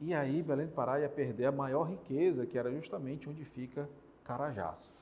E 0.00 0.12
aí 0.12 0.42
Belém 0.42 0.66
do 0.66 0.72
Pará 0.72 1.00
ia 1.00 1.08
perder 1.08 1.46
a 1.46 1.52
maior 1.52 1.84
riqueza, 1.84 2.44
que 2.44 2.58
era 2.58 2.70
justamente 2.70 3.28
onde 3.28 3.44
fica 3.44 3.88
Carajás. 4.24 4.94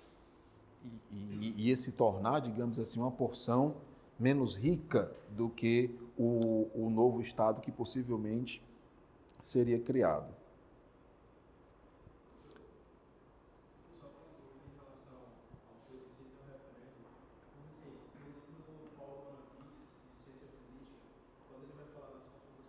E, 1.11 1.69
ia 1.69 1.75
se 1.75 1.93
tornar, 1.93 2.41
digamos 2.41 2.79
assim, 2.79 3.01
uma 3.01 3.11
porção 3.11 3.75
menos 4.19 4.55
rica 4.55 5.11
do 5.31 5.49
que 5.49 5.99
o, 6.17 6.69
o 6.75 6.91
novo 6.91 7.21
Estado 7.21 7.61
que 7.61 7.73
possivelmente 7.73 8.63
seria 9.41 9.81
criado. 9.81 10.33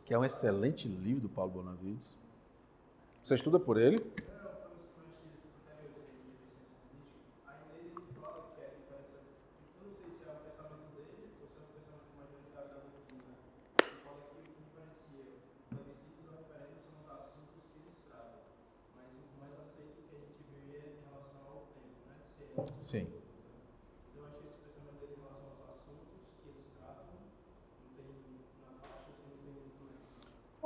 Que 0.06 0.14
é 0.14 0.20
um 0.20 0.24
excelente 0.24 0.88
livro 0.88 1.24
do 1.24 1.30
Paulo 1.30 1.52
Bonavides. 1.52 2.14
Você 3.24 3.34
estuda 3.34 3.60
por 3.60 3.76
ele? 3.78 4.00
Sim. 22.80 23.08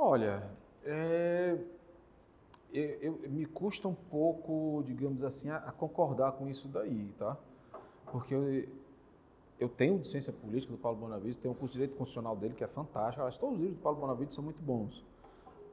Olha, 0.02 0.42
é, 0.84 1.58
eu, 2.72 2.98
eu, 3.22 3.30
me 3.30 3.46
custa 3.70 3.86
um 3.86 3.94
pouco, 3.94 4.82
digamos 4.84 5.22
assim, 5.22 5.48
a, 5.48 5.58
a, 5.58 5.70
concordar 5.70 6.32
com 6.32 6.48
isso 6.48 6.66
daí, 6.66 7.14
tá? 7.16 7.36
Porque 8.10 8.34
eu, 8.34 8.68
eu 9.60 9.68
tenho 9.68 10.04
ciência 10.04 10.32
política 10.32 10.72
do 10.72 10.78
Paulo 10.78 10.98
Bonavides, 10.98 11.36
tenho 11.36 11.54
o 11.54 11.56
curso 11.56 11.74
de 11.74 11.78
direito 11.78 11.96
constitucional 11.96 12.34
dele 12.34 12.54
que 12.54 12.64
é 12.64 12.66
fantástico. 12.66 13.24
Que 13.24 13.38
todos 13.38 13.54
os 13.54 13.60
livros 13.60 13.78
do 13.78 13.82
Paulo 13.82 14.00
Bonavides 14.00 14.34
são 14.34 14.42
muito 14.42 14.60
bons. 14.60 15.04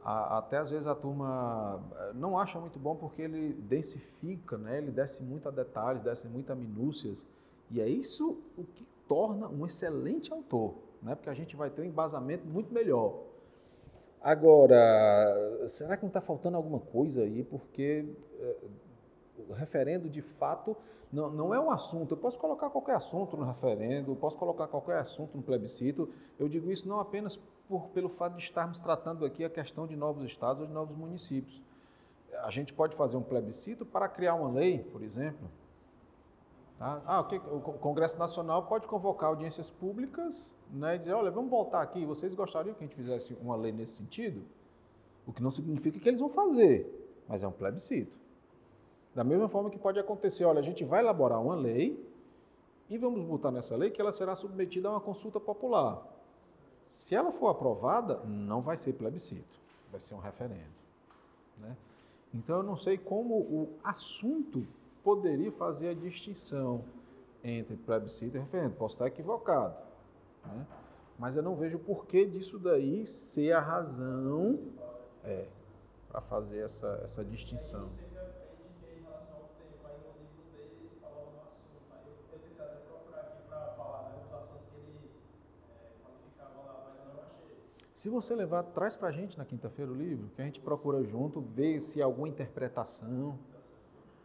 A, 0.04 0.38
até 0.38 0.58
às 0.58 0.70
vezes 0.70 0.86
a 0.86 0.94
turma 0.94 1.82
eh, 1.96 2.12
não 2.14 2.38
acha 2.38 2.60
muito 2.60 2.78
bom 2.78 2.96
porque 2.96 3.24
ele 3.24 3.54
densifica, 3.54 4.60
né? 4.60 4.78
Ele 4.78 4.92
desce 4.92 5.24
muito 5.24 5.48
a 5.48 5.52
detalhes, 5.52 6.04
desce 6.04 6.28
muito 6.28 6.52
a 6.52 6.56
minúcias. 6.56 7.26
E 7.72 7.82
é 7.82 7.90
isso 7.90 8.38
o 8.56 8.64
que 8.64 8.86
torna 9.08 9.48
um 9.48 9.66
excelente 9.66 10.32
autor, 10.32 10.76
né? 11.02 11.16
Porque 11.16 11.32
a 11.32 11.34
gente 11.34 11.56
vai 11.56 11.72
ter 11.72 11.82
um 11.82 11.86
embasamento 11.86 12.46
muito 12.46 12.72
melhor. 12.72 13.24
Agora, 14.28 15.66
será 15.70 15.96
que 15.96 16.04
não 16.04 16.10
está 16.10 16.20
faltando 16.20 16.58
alguma 16.58 16.82
coisa 16.82 17.22
aí? 17.22 17.46
Porque 17.46 18.06
é, 18.38 18.56
o 19.48 19.54
referendo, 19.54 20.10
de 20.10 20.22
fato, 20.22 20.76
não, 21.10 21.30
não 21.30 21.54
é 21.54 21.60
um 21.62 21.72
assunto. 21.72 22.12
Eu 22.12 22.18
posso 22.18 22.38
colocar 22.38 22.70
qualquer 22.70 22.98
assunto 22.98 23.38
no 23.38 23.46
referendo, 23.46 24.14
posso 24.18 24.38
colocar 24.38 24.68
qualquer 24.68 24.98
assunto 24.98 25.38
no 25.38 25.42
plebiscito. 25.42 26.10
Eu 26.38 26.50
digo 26.50 26.70
isso 26.70 26.90
não 26.90 27.00
apenas 27.00 27.40
por, 27.70 27.88
pelo 27.92 28.10
fato 28.10 28.36
de 28.36 28.44
estarmos 28.44 28.80
tratando 28.80 29.24
aqui 29.24 29.46
a 29.46 29.50
questão 29.50 29.88
de 29.88 29.96
novos 29.96 30.26
estados 30.26 30.60
ou 30.60 30.68
de 30.68 30.74
novos 30.74 30.98
municípios. 30.98 31.64
A 32.44 32.50
gente 32.50 32.74
pode 32.74 32.98
fazer 32.98 33.16
um 33.16 33.24
plebiscito 33.24 33.86
para 33.86 34.10
criar 34.10 34.36
uma 34.36 34.52
lei, 34.52 34.80
por 34.92 35.02
exemplo. 35.02 35.50
Tá? 36.78 37.02
Ah, 37.06 37.22
o, 37.22 37.56
o 37.56 37.62
Congresso 37.62 38.20
Nacional 38.20 38.64
pode 38.64 38.88
convocar 38.88 39.30
audiências 39.30 39.70
públicas 39.70 40.54
né, 40.72 40.96
e 40.96 41.00
dizer, 41.00 41.14
olha, 41.14 41.32
vamos 41.32 41.50
voltar 41.50 41.82
aqui, 41.82 42.06
vocês 42.06 42.34
gostariam 42.36 42.76
que 42.76 42.84
a 42.84 42.88
gente 42.88 42.96
fizesse 42.96 43.36
uma 43.42 43.56
lei 43.56 43.72
nesse 43.72 43.98
sentido? 43.98 44.44
O 45.26 45.34
que 45.34 45.42
não 45.42 45.50
significa 45.50 46.00
que 46.00 46.08
eles 46.08 46.20
vão 46.20 46.30
fazer, 46.30 46.88
mas 47.28 47.44
é 47.44 47.48
um 47.48 47.52
plebiscito. 47.52 48.16
Da 49.16 49.24
mesma 49.24 49.50
forma 49.50 49.72
que 49.72 49.80
pode 49.80 50.00
acontecer, 50.00 50.46
olha, 50.46 50.60
a 50.60 50.64
gente 50.64 50.84
vai 50.84 51.00
elaborar 51.00 51.42
uma 51.42 51.56
lei 51.56 52.00
e 52.88 52.98
vamos 52.98 53.26
botar 53.26 53.52
nessa 53.52 53.76
lei 53.76 53.90
que 53.90 54.00
ela 54.00 54.12
será 54.12 54.36
submetida 54.36 54.88
a 54.88 54.92
uma 54.92 55.02
consulta 55.02 55.40
popular. 55.40 56.06
Se 56.88 57.16
ela 57.16 57.32
for 57.32 57.48
aprovada, 57.48 58.22
não 58.24 58.62
vai 58.62 58.78
ser 58.78 58.94
plebiscito, 58.94 59.60
vai 59.92 60.00
ser 60.00 60.14
um 60.14 60.20
referendo. 60.20 60.78
Né? 61.58 61.76
Então 62.34 62.58
eu 62.58 62.64
não 62.64 62.78
sei 62.78 62.98
como 62.98 63.36
o 63.36 63.74
assunto 63.84 64.66
poderia 65.08 65.54
fazer 65.54 65.88
a 65.88 65.94
distinção 65.94 66.84
entre 67.42 67.78
plebiscito 67.78 68.36
e 68.36 68.40
referendo. 68.42 68.76
Posso 68.76 68.96
estar 68.96 69.08
equivocado, 69.08 69.74
né? 70.46 70.68
Mas 71.18 71.38
eu 71.38 71.42
não 71.42 71.56
vejo 71.56 71.78
o 71.78 71.80
porquê 71.80 72.26
disso 72.26 72.60
daí 72.60 73.06
ser 73.06 73.54
a 73.54 73.62
razão 73.62 74.60
é, 75.24 75.48
para 76.10 76.20
fazer 76.20 76.60
essa, 76.60 77.00
essa 77.02 77.24
distinção. 77.24 77.90
Se 87.94 88.10
você 88.10 88.36
levar, 88.36 88.64
traz 88.64 88.98
para 88.98 89.08
a 89.08 89.12
gente 89.12 89.38
na 89.38 89.46
quinta-feira 89.46 89.90
o 89.90 89.96
livro, 89.96 90.28
que 90.36 90.42
a 90.42 90.46
gente 90.46 90.60
procura 90.60 91.02
junto, 91.02 91.40
ver 91.40 91.80
se 91.80 92.02
há 92.02 92.06
alguma 92.06 92.28
interpretação. 92.28 93.40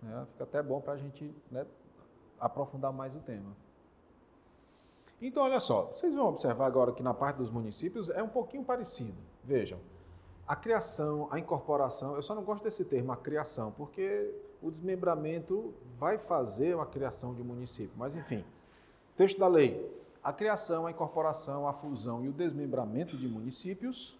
Né? 0.03 0.27
Fica 0.33 0.45
até 0.45 0.62
bom 0.62 0.81
para 0.81 0.95
a 0.95 0.97
gente 0.97 1.35
né, 1.51 1.67
aprofundar 2.38 2.93
mais 2.93 3.15
o 3.15 3.21
tema. 3.21 3.57
Então, 5.21 5.45
olha 5.45 5.61
só, 5.61 5.87
vocês 5.87 6.12
vão 6.15 6.27
observar 6.27 6.67
agora 6.67 6.93
que 6.93 7.03
na 7.03 7.15
parte 7.15 7.37
dos 7.37 7.51
municípios 7.51 8.11
é 8.11 8.23
um 8.23 8.29
pouquinho 8.29 8.65
parecido. 8.65 9.17
Vejam, 9.45 9.79
a 10.47 10.57
criação, 10.57 11.29
a 11.31 11.38
incorporação, 11.38 12.17
eu 12.17 12.23
só 12.23 12.35
não 12.35 12.43
gosto 12.43 12.65
desse 12.65 12.85
termo, 12.85 13.12
a 13.12 13.17
criação, 13.17 13.71
porque 13.71 14.35
o 14.61 14.71
desmembramento 14.71 15.73
vai 15.97 16.19
fazer 16.19 16.77
a 16.79 16.85
criação 16.85 17.35
de 17.35 17.43
município. 17.43 17.93
Mas, 17.97 18.17
enfim, 18.17 18.45
texto 19.17 19.38
da 19.38 19.47
lei. 19.47 20.01
A 20.23 20.33
criação, 20.33 20.87
a 20.87 20.91
incorporação, 20.91 21.67
a 21.67 21.73
fusão 21.73 22.25
e 22.25 22.29
o 22.29 22.33
desmembramento 22.33 23.17
de 23.17 23.29
municípios 23.29 24.19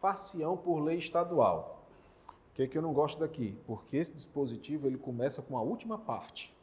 far-se-ão 0.00 0.56
por 0.56 0.80
lei 0.80 0.98
estadual. 0.98 1.83
O 2.54 2.56
que, 2.56 2.62
é 2.62 2.66
que 2.68 2.78
eu 2.78 2.82
não 2.82 2.92
gosto 2.92 3.18
daqui? 3.18 3.58
Porque 3.66 3.96
esse 3.96 4.12
dispositivo 4.12 4.86
ele 4.86 4.96
começa 4.96 5.42
com 5.42 5.58
a 5.58 5.60
última 5.60 5.98
parte. 5.98 6.54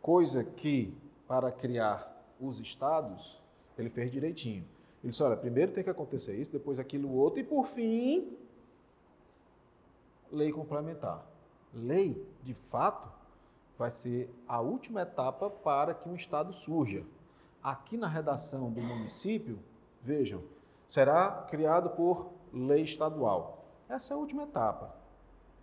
Coisa 0.00 0.42
que, 0.42 0.96
para 1.28 1.52
criar 1.52 2.10
os 2.40 2.58
estados, 2.58 3.38
ele 3.76 3.90
fez 3.90 4.10
direitinho. 4.10 4.64
Ele 5.04 5.10
disse: 5.10 5.22
olha, 5.22 5.36
primeiro 5.36 5.72
tem 5.72 5.84
que 5.84 5.90
acontecer 5.90 6.34
isso, 6.34 6.50
depois 6.50 6.78
aquilo 6.78 7.14
outro, 7.14 7.40
e 7.40 7.44
por 7.44 7.66
fim, 7.66 8.34
lei 10.32 10.50
complementar. 10.50 11.26
Lei, 11.74 12.26
de 12.42 12.54
fato, 12.54 13.12
vai 13.76 13.90
ser 13.90 14.34
a 14.48 14.62
última 14.62 15.02
etapa 15.02 15.50
para 15.50 15.92
que 15.92 16.08
um 16.08 16.14
estado 16.14 16.54
surja. 16.54 17.04
Aqui 17.62 17.98
na 17.98 18.08
redação 18.08 18.72
do 18.72 18.80
município, 18.80 19.58
vejam, 20.00 20.42
será 20.88 21.46
criado 21.50 21.90
por 21.90 22.30
lei 22.50 22.80
estadual. 22.80 23.59
Essa 23.90 24.14
é 24.14 24.16
a 24.16 24.18
última 24.18 24.44
etapa. 24.44 24.94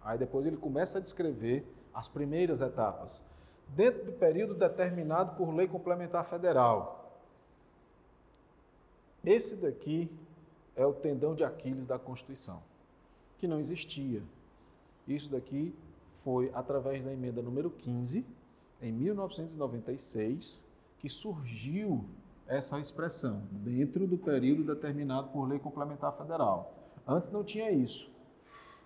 Aí 0.04 0.18
depois 0.18 0.46
ele 0.46 0.58
começa 0.58 0.98
a 0.98 1.02
descrever 1.02 1.66
as 1.94 2.10
primeiras 2.10 2.60
etapas 2.60 3.24
dentro 3.70 4.04
do 4.04 4.12
período 4.12 4.54
determinado 4.54 5.38
por 5.38 5.56
lei 5.56 5.66
complementar 5.66 6.26
federal. 6.26 7.22
Esse 9.24 9.56
daqui 9.56 10.12
é 10.76 10.86
o 10.86 10.94
tendão 10.94 11.34
de 11.36 11.46
Aquiles 11.46 11.86
da 11.86 11.98
Constituição, 11.98 12.62
que 13.38 13.48
não 13.48 13.62
existia. 13.62 14.22
Isso 15.08 15.32
daqui 15.32 15.74
foi 16.12 16.52
através 16.54 17.06
da 17.06 17.14
emenda 17.14 17.42
número 17.42 17.70
15, 17.70 18.26
em 18.82 18.92
1996, 18.92 20.66
que 21.00 21.08
surgiu 21.08 22.04
essa 22.46 22.78
expressão, 22.78 23.42
dentro 23.52 24.06
do 24.06 24.18
período 24.18 24.64
determinado 24.64 25.30
por 25.30 25.48
lei 25.48 25.60
complementar 25.60 26.12
federal. 26.18 26.74
Antes 27.08 27.32
não 27.32 27.44
tinha 27.44 27.72
isso. 27.72 28.17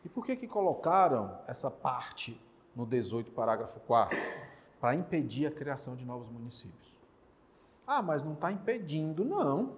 E 0.03 0.09
por 0.09 0.25
que, 0.25 0.35
que 0.35 0.47
colocaram 0.47 1.37
essa 1.47 1.69
parte 1.69 2.39
no 2.75 2.85
18, 2.85 3.31
parágrafo 3.31 3.79
4? 3.81 4.17
Para 4.79 4.95
impedir 4.95 5.45
a 5.45 5.51
criação 5.51 5.95
de 5.95 6.05
novos 6.05 6.29
municípios. 6.29 6.97
Ah, 7.85 8.01
mas 8.01 8.23
não 8.23 8.33
está 8.33 8.51
impedindo, 8.51 9.23
não. 9.23 9.75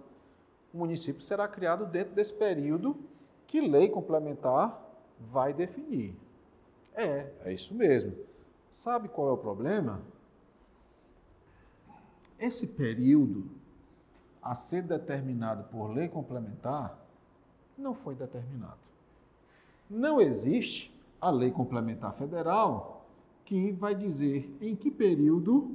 O 0.74 0.78
município 0.78 1.22
será 1.22 1.48
criado 1.48 1.86
dentro 1.86 2.14
desse 2.14 2.34
período 2.34 2.98
que 3.48 3.60
lei 3.60 3.90
complementar 3.90 4.80
vai 5.20 5.54
definir. 5.54 6.16
É, 6.96 7.32
é 7.46 7.54
isso 7.54 7.74
mesmo. 7.74 8.16
Sabe 8.72 9.08
qual 9.08 9.30
é 9.30 9.32
o 9.32 9.38
problema? 9.38 10.02
Esse 12.40 12.68
período 12.68 13.50
a 14.42 14.54
ser 14.54 14.84
determinado 14.84 15.64
por 15.66 15.88
lei 15.88 16.10
complementar 16.10 16.98
não 17.78 17.94
foi 17.94 18.16
determinado. 18.16 18.80
Não 19.93 20.19
existe 20.19 20.91
a 21.21 21.29
lei 21.29 21.51
complementar 21.51 22.15
federal 22.15 23.06
que 23.45 23.71
vai 23.73 23.93
dizer 23.93 24.51
em 24.60 24.75
que 24.75 24.89
período 24.89 25.69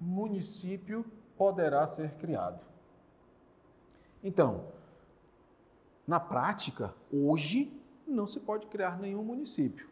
município 0.00 1.04
poderá 1.36 1.86
ser 1.86 2.14
criado. 2.14 2.64
Então, 4.24 4.64
na 6.06 6.18
prática, 6.18 6.94
hoje 7.12 7.70
não 8.06 8.26
se 8.26 8.40
pode 8.40 8.66
criar 8.68 8.98
nenhum 8.98 9.22
município. 9.22 9.86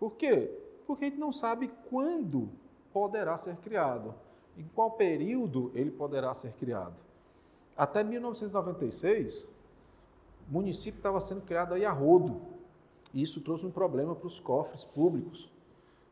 Por 0.00 0.12
quê? 0.14 0.50
Porque 0.86 1.04
a 1.04 1.08
gente 1.10 1.20
não 1.20 1.32
sabe 1.32 1.70
quando 1.90 2.48
poderá 2.94 3.36
ser 3.36 3.56
criado, 3.56 4.14
em 4.56 4.64
qual 4.74 4.92
período 4.92 5.70
ele 5.74 5.90
poderá 5.90 6.32
ser 6.32 6.54
criado. 6.54 6.96
Até 7.76 8.02
1996, 8.02 9.50
o 10.48 10.52
município 10.52 10.96
estava 10.96 11.20
sendo 11.20 11.42
criado 11.42 11.74
aí 11.74 11.84
a 11.84 11.92
rodo. 11.92 12.53
E 13.14 13.22
isso 13.22 13.40
trouxe 13.40 13.64
um 13.64 13.70
problema 13.70 14.14
para 14.14 14.26
os 14.26 14.40
cofres 14.40 14.84
públicos. 14.84 15.48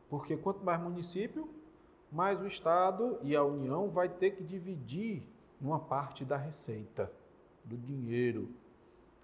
Porque 0.08 0.36
quanto 0.36 0.64
mais 0.64 0.80
município, 0.80 1.48
mais 2.10 2.40
o 2.40 2.46
Estado 2.46 3.18
e 3.22 3.34
a 3.34 3.42
União 3.42 3.90
vai 3.90 4.08
ter 4.08 4.30
que 4.30 4.44
dividir 4.44 5.22
uma 5.60 5.80
parte 5.80 6.24
da 6.24 6.36
receita, 6.36 7.10
do 7.64 7.76
dinheiro. 7.76 8.48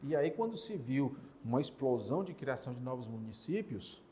E 0.02 0.16
aí, 0.16 0.30
quando 0.30 0.56
se 0.56 0.76
viu 0.76 1.14
uma 1.44 1.60
explosão 1.60 2.24
de 2.24 2.34
criação 2.34 2.74
de 2.74 2.80
novos 2.80 3.06
municípios, 3.06 4.02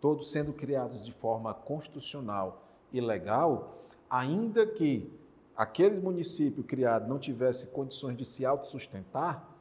todos 0.00 0.30
sendo 0.30 0.52
criados 0.52 1.04
de 1.04 1.12
forma 1.12 1.52
constitucional 1.54 2.64
e 2.92 3.00
legal, 3.00 3.84
ainda 4.08 4.66
que 4.66 5.10
aquele 5.56 6.00
município 6.00 6.62
criado 6.62 7.08
não 7.08 7.18
tivesse 7.18 7.68
condições 7.68 8.16
de 8.16 8.24
se 8.24 8.44
autossustentar, 8.44 9.55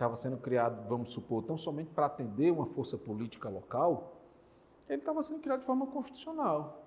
estava 0.00 0.16
sendo 0.16 0.38
criado, 0.38 0.88
vamos 0.88 1.10
supor, 1.12 1.44
tão 1.44 1.58
somente 1.58 1.90
para 1.90 2.06
atender 2.06 2.50
uma 2.50 2.64
força 2.64 2.96
política 2.96 3.50
local, 3.50 4.16
ele 4.88 5.00
estava 5.00 5.22
sendo 5.22 5.40
criado 5.40 5.60
de 5.60 5.66
forma 5.66 5.86
constitucional. 5.86 6.86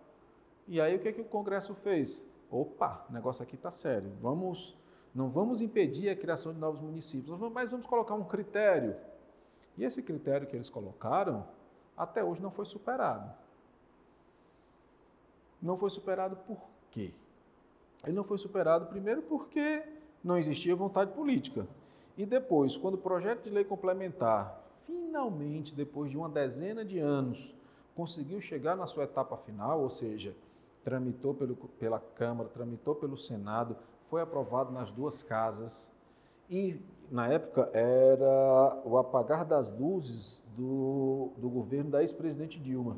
E 0.67 0.81
aí 0.81 0.95
o 0.95 0.99
que, 0.99 1.07
é 1.07 1.11
que 1.11 1.21
o 1.21 1.25
Congresso 1.25 1.75
fez? 1.75 2.27
Opa, 2.49 3.05
o 3.07 3.13
negócio 3.13 3.43
aqui 3.43 3.53
está 3.53 3.69
sério. 3.69 4.11
Vamos, 4.19 4.75
não 5.13 5.29
vamos 5.29 5.61
impedir 5.61 6.09
a 6.09 6.15
criação 6.15 6.51
de 6.53 6.59
novos 6.59 6.81
municípios, 6.81 7.39
mas 7.51 7.69
vamos 7.69 7.85
colocar 7.85 8.15
um 8.15 8.23
critério. 8.23 8.95
E 9.77 9.83
esse 9.83 10.01
critério 10.01 10.47
que 10.47 10.55
eles 10.55 10.69
colocaram, 10.69 11.47
até 11.95 12.23
hoje 12.23 12.41
não 12.41 12.49
foi 12.49 12.65
superado. 12.65 13.31
Não 15.61 15.77
foi 15.77 15.91
superado 15.91 16.35
por 16.47 16.59
quê? 16.89 17.13
Ele 18.03 18.13
não 18.13 18.23
foi 18.23 18.39
superado 18.39 18.87
primeiro 18.87 19.21
porque 19.21 19.83
não 20.23 20.35
existia 20.35 20.75
vontade 20.75 21.11
política. 21.11 21.67
E 22.17 22.25
depois, 22.25 22.77
quando 22.77 22.95
o 22.95 22.99
projeto 22.99 23.43
de 23.43 23.49
lei 23.49 23.63
complementar, 23.63 24.63
finalmente, 24.85 25.73
depois 25.73 26.11
de 26.11 26.17
uma 26.17 26.29
dezena 26.29 26.85
de 26.85 26.99
anos, 26.99 27.55
conseguiu 27.95 28.39
chegar 28.39 28.75
na 28.75 28.85
sua 28.85 29.05
etapa 29.05 29.35
final, 29.37 29.81
ou 29.81 29.89
seja, 29.89 30.35
tramitou 30.83 31.33
pelo, 31.33 31.55
pela 31.55 31.99
Câmara, 31.99 32.49
tramitou 32.49 32.95
pelo 32.95 33.17
Senado, 33.17 33.75
foi 34.05 34.21
aprovado 34.21 34.71
nas 34.71 34.91
duas 34.91 35.23
casas 35.23 35.91
e, 36.49 36.79
na 37.09 37.27
época, 37.27 37.69
era 37.73 38.81
o 38.85 38.97
apagar 38.97 39.45
das 39.45 39.71
luzes 39.71 40.41
do, 40.55 41.31
do 41.37 41.49
governo 41.49 41.89
da 41.89 42.01
ex-presidente 42.01 42.59
Dilma. 42.59 42.97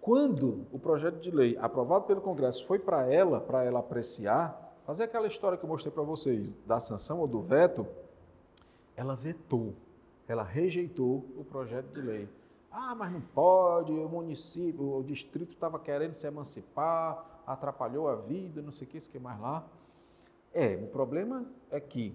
Quando 0.00 0.66
o 0.72 0.78
projeto 0.78 1.20
de 1.20 1.30
lei 1.30 1.56
aprovado 1.60 2.06
pelo 2.06 2.20
Congresso 2.20 2.66
foi 2.66 2.78
para 2.78 3.12
ela, 3.12 3.40
para 3.40 3.64
ela 3.64 3.80
apreciar, 3.80 4.74
fazer 4.84 5.04
aquela 5.04 5.26
história 5.26 5.58
que 5.58 5.64
eu 5.64 5.68
mostrei 5.68 5.92
para 5.92 6.02
vocês, 6.02 6.54
da 6.66 6.80
sanção 6.80 7.20
ou 7.20 7.26
do 7.26 7.42
veto, 7.42 7.86
ela 8.98 9.14
vetou, 9.14 9.74
ela 10.26 10.42
rejeitou 10.42 11.24
o 11.36 11.44
projeto 11.44 11.86
de 11.94 12.00
lei. 12.00 12.28
Ah, 12.68 12.96
mas 12.96 13.12
não 13.12 13.20
pode, 13.20 13.92
o 13.92 14.08
município, 14.08 14.98
o 14.98 15.04
distrito 15.04 15.52
estava 15.52 15.78
querendo 15.78 16.14
se 16.14 16.26
emancipar, 16.26 17.24
atrapalhou 17.46 18.08
a 18.08 18.16
vida, 18.16 18.60
não 18.60 18.72
sei 18.72 18.88
o 18.88 18.90
que, 18.90 18.98
isso 18.98 19.08
que 19.08 19.20
mais 19.20 19.40
lá. 19.40 19.64
É, 20.52 20.74
o 20.82 20.88
problema 20.88 21.46
é 21.70 21.78
que 21.78 22.12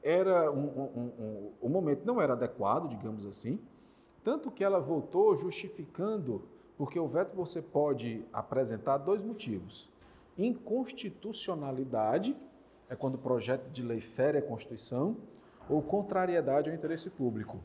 era 0.00 0.48
um, 0.52 0.64
um, 0.64 1.12
um, 1.18 1.50
o 1.60 1.68
momento 1.68 2.06
não 2.06 2.22
era 2.22 2.34
adequado, 2.34 2.88
digamos 2.88 3.26
assim, 3.26 3.58
tanto 4.22 4.52
que 4.52 4.62
ela 4.62 4.78
voltou 4.78 5.36
justificando, 5.36 6.42
porque 6.78 7.00
o 7.00 7.08
veto 7.08 7.34
você 7.34 7.60
pode 7.60 8.24
apresentar 8.32 8.98
dois 8.98 9.24
motivos. 9.24 9.90
Inconstitucionalidade, 10.38 12.36
é 12.88 12.94
quando 12.94 13.16
o 13.16 13.18
projeto 13.18 13.68
de 13.70 13.82
lei 13.82 14.00
fere 14.00 14.38
a 14.38 14.42
Constituição, 14.42 15.16
ou 15.68 15.82
contrariedade 15.82 16.70
ao 16.70 16.76
interesse 16.76 17.10
público. 17.10 17.58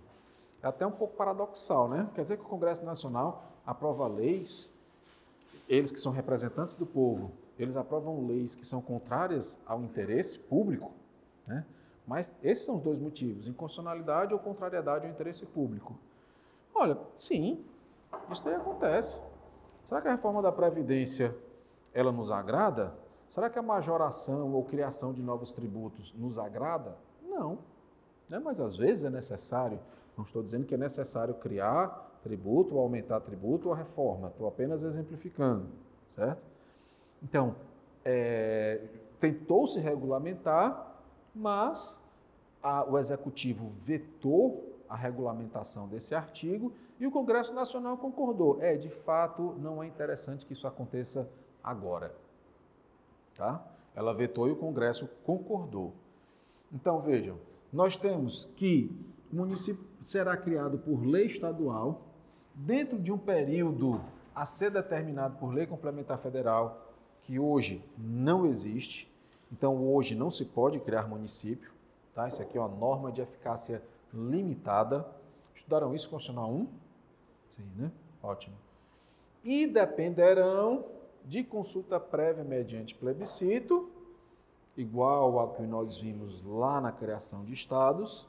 É 0.62 0.68
até 0.68 0.86
um 0.86 0.92
pouco 0.92 1.16
paradoxal, 1.16 1.88
né? 1.88 2.10
Quer 2.14 2.22
dizer 2.22 2.38
que 2.38 2.44
o 2.44 2.48
Congresso 2.48 2.84
Nacional 2.86 3.44
aprova 3.66 4.08
leis, 4.08 4.76
eles 5.68 5.92
que 5.92 6.00
são 6.00 6.12
representantes 6.12 6.74
do 6.74 6.86
povo, 6.86 7.32
eles 7.58 7.76
aprovam 7.76 8.26
leis 8.26 8.56
que 8.56 8.66
são 8.66 8.82
contrárias 8.82 9.58
ao 9.66 9.82
interesse 9.82 10.40
público, 10.40 10.92
né? 11.46 11.66
Mas 12.08 12.34
esses 12.42 12.66
são 12.66 12.76
os 12.76 12.82
dois 12.82 12.98
motivos, 12.98 13.48
inconstitucionalidade 13.48 14.34
ou 14.34 14.40
contrariedade 14.40 15.06
ao 15.06 15.12
interesse 15.12 15.46
público. 15.46 15.96
Olha, 16.74 16.98
sim, 17.16 17.64
isso 18.32 18.44
daí 18.44 18.56
acontece. 18.56 19.22
Será 19.86 20.02
que 20.02 20.08
a 20.08 20.12
reforma 20.12 20.42
da 20.42 20.52
Previdência, 20.52 21.36
ela 21.94 22.12
nos 22.12 22.32
agrada? 22.32 22.94
Será 23.30 23.50
que 23.50 23.60
a 23.60 23.62
majoração 23.62 24.54
ou 24.54 24.64
criação 24.64 25.14
de 25.14 25.22
novos 25.22 25.52
tributos 25.52 26.14
nos 26.14 26.40
agrada? 26.40 26.98
Não. 27.22 27.60
Né? 28.30 28.40
Mas 28.40 28.62
às 28.62 28.76
vezes 28.76 29.04
é 29.04 29.10
necessário 29.10 29.80
não 30.20 30.26
estou 30.26 30.44
dizendo 30.44 30.66
que 30.66 30.76
é 30.76 30.78
necessário 30.78 31.34
criar 31.36 32.20
tributo, 32.22 32.76
ou 32.76 32.82
aumentar 32.82 33.22
tributo 33.22 33.70
ou 33.70 33.74
reforma. 33.74 34.28
Estou 34.28 34.50
apenas 34.50 34.84
exemplificando, 34.84 35.66
certo? 36.10 36.42
Então, 37.24 37.56
é, 38.04 38.82
tentou-se 39.18 39.80
regulamentar, 39.80 40.94
mas 41.34 42.02
a, 42.62 42.84
o 42.84 42.98
Executivo 42.98 43.70
vetou 43.70 44.78
a 44.90 44.96
regulamentação 44.98 45.88
desse 45.88 46.14
artigo 46.14 46.74
e 47.00 47.08
o 47.08 47.12
Congresso 47.12 47.54
Nacional 47.54 47.98
concordou. 47.98 48.62
É, 48.62 48.76
de 48.76 48.90
fato, 48.90 49.56
não 49.58 49.82
é 49.82 49.88
interessante 49.88 50.46
que 50.46 50.52
isso 50.52 50.68
aconteça 50.68 51.30
agora. 51.64 52.14
Tá? 53.36 53.64
Ela 53.96 54.14
vetou 54.14 54.50
e 54.50 54.52
o 54.52 54.58
Congresso 54.58 55.08
concordou. 55.24 55.94
Então, 56.74 57.00
vejam, 57.00 57.38
nós 57.72 57.96
temos 57.98 58.46
que 58.56 58.92
o 59.32 59.36
município 59.36 59.86
será 60.00 60.36
criado 60.36 60.80
por 60.80 61.06
lei 61.06 61.28
estadual, 61.28 62.08
dentro 62.56 63.00
de 63.00 63.12
um 63.12 63.18
período 63.18 64.02
a 64.34 64.46
ser 64.46 64.72
determinado 64.72 65.38
por 65.38 65.54
lei 65.54 65.68
complementar 65.68 66.18
federal, 66.18 66.94
que 67.24 67.38
hoje 67.40 67.84
não 67.98 68.46
existe. 68.46 69.12
Então, 69.52 69.88
hoje 69.88 70.16
não 70.16 70.32
se 70.32 70.46
pode 70.46 70.80
criar 70.80 71.08
município. 71.08 71.72
Tá? 72.14 72.28
Isso 72.28 72.42
aqui 72.42 72.58
é 72.58 72.62
uma 72.62 72.76
norma 72.76 73.12
de 73.12 73.22
eficácia 73.22 73.84
limitada. 74.14 75.06
Estudaram 75.56 75.94
isso 75.94 76.10
Constitucional 76.10 76.52
1? 76.52 76.68
Sim, 77.56 77.72
né? 77.76 77.92
Ótimo. 78.22 78.56
E 79.44 79.68
dependerão 79.68 80.86
de 81.26 81.44
consulta 81.44 82.00
prévia 82.00 82.44
mediante 82.44 82.96
plebiscito, 82.96 83.89
igual 84.80 85.38
ao 85.38 85.54
que 85.54 85.64
nós 85.64 85.98
vimos 85.98 86.42
lá 86.42 86.80
na 86.80 86.92
criação 86.92 87.44
de 87.44 87.52
estados, 87.52 88.28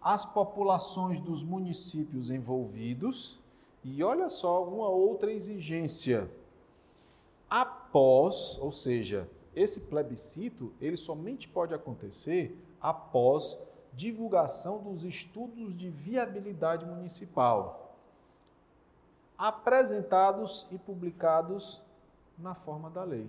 as 0.00 0.24
populações 0.24 1.20
dos 1.20 1.42
municípios 1.42 2.30
envolvidos 2.30 3.40
e 3.82 4.02
olha 4.02 4.28
só 4.28 4.64
uma 4.64 4.88
outra 4.88 5.32
exigência. 5.32 6.30
Após, 7.50 8.58
ou 8.60 8.70
seja, 8.70 9.28
esse 9.54 9.80
plebiscito, 9.80 10.72
ele 10.80 10.96
somente 10.96 11.48
pode 11.48 11.74
acontecer 11.74 12.56
após 12.80 13.58
divulgação 13.92 14.78
dos 14.78 15.04
estudos 15.04 15.76
de 15.76 15.90
viabilidade 15.90 16.86
municipal, 16.86 17.96
apresentados 19.36 20.66
e 20.70 20.78
publicados 20.78 21.80
na 22.38 22.54
forma 22.54 22.90
da 22.90 23.04
lei. 23.04 23.28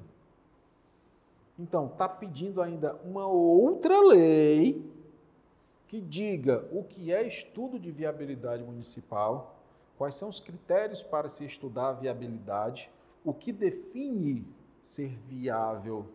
Então, 1.58 1.88
está 1.88 2.08
pedindo 2.08 2.62
ainda 2.62 2.96
uma 3.04 3.28
outra 3.28 4.00
lei 4.02 4.94
que 5.88 6.02
diga 6.02 6.68
o 6.72 6.84
que 6.84 7.14
é 7.14 7.26
estudo 7.26 7.80
de 7.80 7.92
viabilidade 7.92 8.64
municipal, 8.64 9.60
quais 9.98 10.16
são 10.16 10.28
os 10.28 10.40
critérios 10.40 11.02
para 11.02 11.30
se 11.30 11.46
estudar 11.46 11.90
a 11.90 11.94
viabilidade, 11.94 12.92
o 13.24 13.34
que 13.34 13.54
define 13.54 14.46
ser 14.82 15.18
viável 15.28 16.06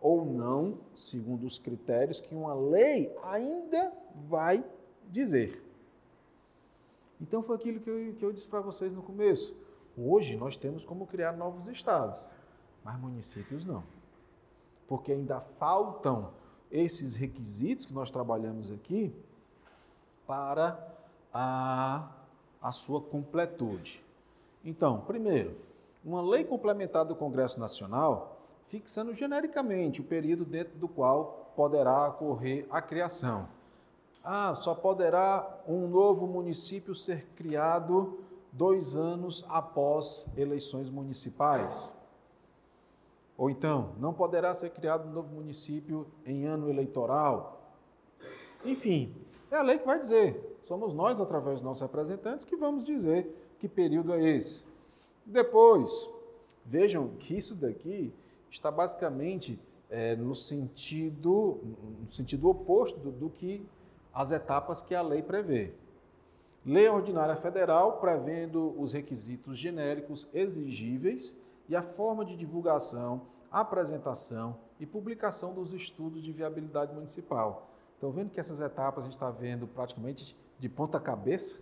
ou 0.00 0.24
não, 0.24 0.78
segundo 0.96 1.46
os 1.46 1.58
critérios 1.58 2.20
que 2.20 2.34
uma 2.34 2.54
lei 2.54 3.14
ainda 3.22 3.92
vai 4.28 4.64
dizer. 5.08 5.64
Então 7.20 7.42
foi 7.42 7.56
aquilo 7.56 7.80
que 7.80 7.90
eu, 7.90 8.14
que 8.14 8.24
eu 8.24 8.32
disse 8.32 8.46
para 8.46 8.60
vocês 8.60 8.92
no 8.92 9.02
começo. 9.02 9.54
Hoje 9.96 10.36
nós 10.36 10.56
temos 10.56 10.84
como 10.84 11.06
criar 11.06 11.32
novos 11.32 11.66
estados, 11.68 12.28
mas 12.84 12.98
municípios 13.00 13.64
não. 13.64 13.97
Porque 14.88 15.12
ainda 15.12 15.40
faltam 15.40 16.30
esses 16.72 17.14
requisitos 17.14 17.86
que 17.86 17.94
nós 17.94 18.10
trabalhamos 18.10 18.72
aqui 18.72 19.14
para 20.26 20.76
a, 21.32 22.08
a 22.60 22.72
sua 22.72 23.00
completude. 23.00 24.04
Então, 24.64 25.00
primeiro, 25.02 25.56
uma 26.04 26.20
lei 26.20 26.44
complementar 26.44 27.04
do 27.04 27.14
Congresso 27.14 27.60
Nacional 27.60 28.38
fixando 28.66 29.14
genericamente 29.14 30.00
o 30.00 30.04
período 30.04 30.44
dentro 30.44 30.78
do 30.78 30.88
qual 30.88 31.52
poderá 31.56 32.08
ocorrer 32.08 32.66
a 32.70 32.80
criação. 32.82 33.48
Ah, 34.22 34.54
só 34.54 34.74
poderá 34.74 35.58
um 35.66 35.88
novo 35.88 36.26
município 36.26 36.94
ser 36.94 37.26
criado 37.34 38.18
dois 38.52 38.94
anos 38.94 39.44
após 39.48 40.26
eleições 40.36 40.90
municipais. 40.90 41.96
Ou 43.38 43.48
então, 43.48 43.94
não 44.00 44.12
poderá 44.12 44.52
ser 44.52 44.70
criado 44.70 45.08
um 45.08 45.12
novo 45.12 45.32
município 45.32 46.08
em 46.26 46.44
ano 46.44 46.68
eleitoral. 46.68 47.72
Enfim, 48.64 49.14
é 49.48 49.56
a 49.56 49.62
lei 49.62 49.78
que 49.78 49.86
vai 49.86 50.00
dizer. 50.00 50.58
Somos 50.64 50.92
nós, 50.92 51.20
através 51.20 51.60
dos 51.60 51.62
nossos 51.62 51.82
representantes, 51.82 52.44
que 52.44 52.56
vamos 52.56 52.84
dizer 52.84 53.54
que 53.60 53.68
período 53.68 54.12
é 54.12 54.36
esse. 54.36 54.64
Depois, 55.24 56.10
vejam 56.66 57.10
que 57.20 57.36
isso 57.36 57.54
daqui 57.54 58.12
está 58.50 58.72
basicamente 58.72 59.58
é, 59.88 60.16
no, 60.16 60.34
sentido, 60.34 61.60
no 62.00 62.08
sentido 62.10 62.48
oposto 62.48 62.98
do, 62.98 63.12
do 63.12 63.30
que 63.30 63.64
as 64.12 64.32
etapas 64.32 64.82
que 64.82 64.96
a 64.96 65.00
lei 65.00 65.22
prevê. 65.22 65.72
Lei 66.66 66.88
Ordinária 66.88 67.36
Federal 67.36 67.98
prevendo 67.98 68.74
os 68.76 68.92
requisitos 68.92 69.56
genéricos 69.56 70.28
exigíveis 70.34 71.38
e 71.68 71.76
a 71.76 71.82
forma 71.82 72.24
de 72.24 72.36
divulgação, 72.36 73.22
apresentação 73.50 74.56
e 74.80 74.86
publicação 74.86 75.52
dos 75.52 75.72
estudos 75.72 76.22
de 76.22 76.32
viabilidade 76.32 76.94
municipal. 76.94 77.70
Estão 77.94 78.10
vendo 78.10 78.30
que 78.30 78.40
essas 78.40 78.60
etapas 78.60 79.04
a 79.04 79.06
gente 79.06 79.14
está 79.14 79.30
vendo 79.30 79.66
praticamente 79.66 80.36
de 80.58 80.68
ponta 80.68 80.98
cabeça, 81.00 81.58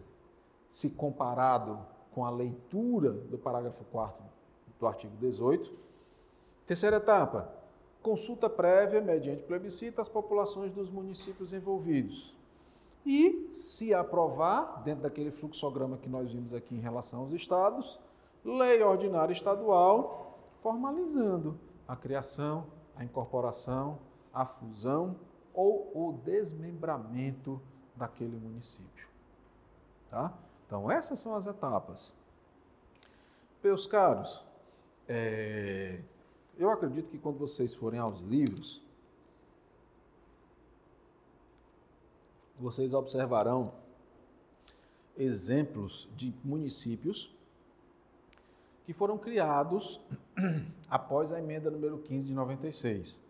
se 0.68 0.90
comparado 0.90 1.78
com 2.12 2.24
a 2.24 2.30
leitura 2.30 3.12
do 3.12 3.38
parágrafo 3.38 3.84
4 3.84 4.24
do 4.78 4.86
artigo 4.86 5.16
18. 5.16 5.72
Terceira 6.66 6.96
etapa, 6.96 7.52
consulta 8.02 8.48
prévia 8.48 9.00
mediante 9.00 9.42
plebiscito 9.42 10.00
às 10.00 10.09
populações 10.09 10.72
dos 10.72 10.90
municípios 10.90 11.52
envolvidos. 11.52 12.36
E, 13.04 13.50
se 13.52 13.94
aprovar, 13.94 14.82
dentro 14.82 15.04
daquele 15.04 15.30
fluxograma 15.30 15.96
que 15.96 16.09
nós 16.09 16.32
vimos 16.32 16.52
aqui 16.52 16.74
em 16.74 16.80
relação 16.80 17.20
aos 17.20 17.32
estados, 17.32 18.00
lei 18.47 18.82
ordinária 18.82 19.32
estadual 19.32 20.38
formalizando 20.62 21.59
a 21.86 21.97
criação, 21.97 22.66
a 22.94 23.05
incorporação, 23.05 23.99
a 24.32 24.47
fusão 24.47 25.16
ou 25.53 25.90
o 25.94 26.12
desmembramento 26.24 27.61
daquele 27.94 28.36
município. 28.36 29.09
Tá? 30.11 30.32
Então, 30.66 30.90
essas 30.90 31.18
são 31.18 31.34
as 31.34 31.47
etapas. 31.47 32.14
Meus 33.62 33.86
caros, 33.86 34.44
é, 35.09 36.01
eu 36.57 36.70
acredito 36.70 37.09
que 37.11 37.18
quando 37.18 37.38
vocês 37.38 37.74
forem 37.74 37.99
aos 37.99 38.22
livros, 38.22 38.82
vocês 42.59 42.94
observarão 42.94 43.72
exemplos 45.16 46.09
de 46.14 46.34
municípios 46.44 47.36
que 48.87 48.93
foram 48.93 49.18
criados 49.18 50.01
após 50.89 51.32
a 51.32 51.41
emenda 51.41 51.68
número 51.68 51.99
15 51.99 52.24
de 52.24 52.32
96, 52.32 53.20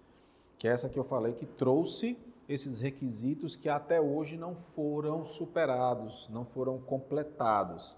que 0.58 0.68
é 0.68 0.70
essa 0.70 0.86
que 0.86 0.98
eu 0.98 1.02
falei 1.02 1.32
que 1.32 1.46
trouxe 1.46 2.18
esses 2.46 2.78
requisitos 2.78 3.56
que 3.56 3.68
até 3.68 3.98
hoje 3.98 4.36
não 4.36 4.54
foram 4.54 5.24
superados, 5.24 6.28
não 6.28 6.44
foram 6.44 6.78
completados. 6.78 7.96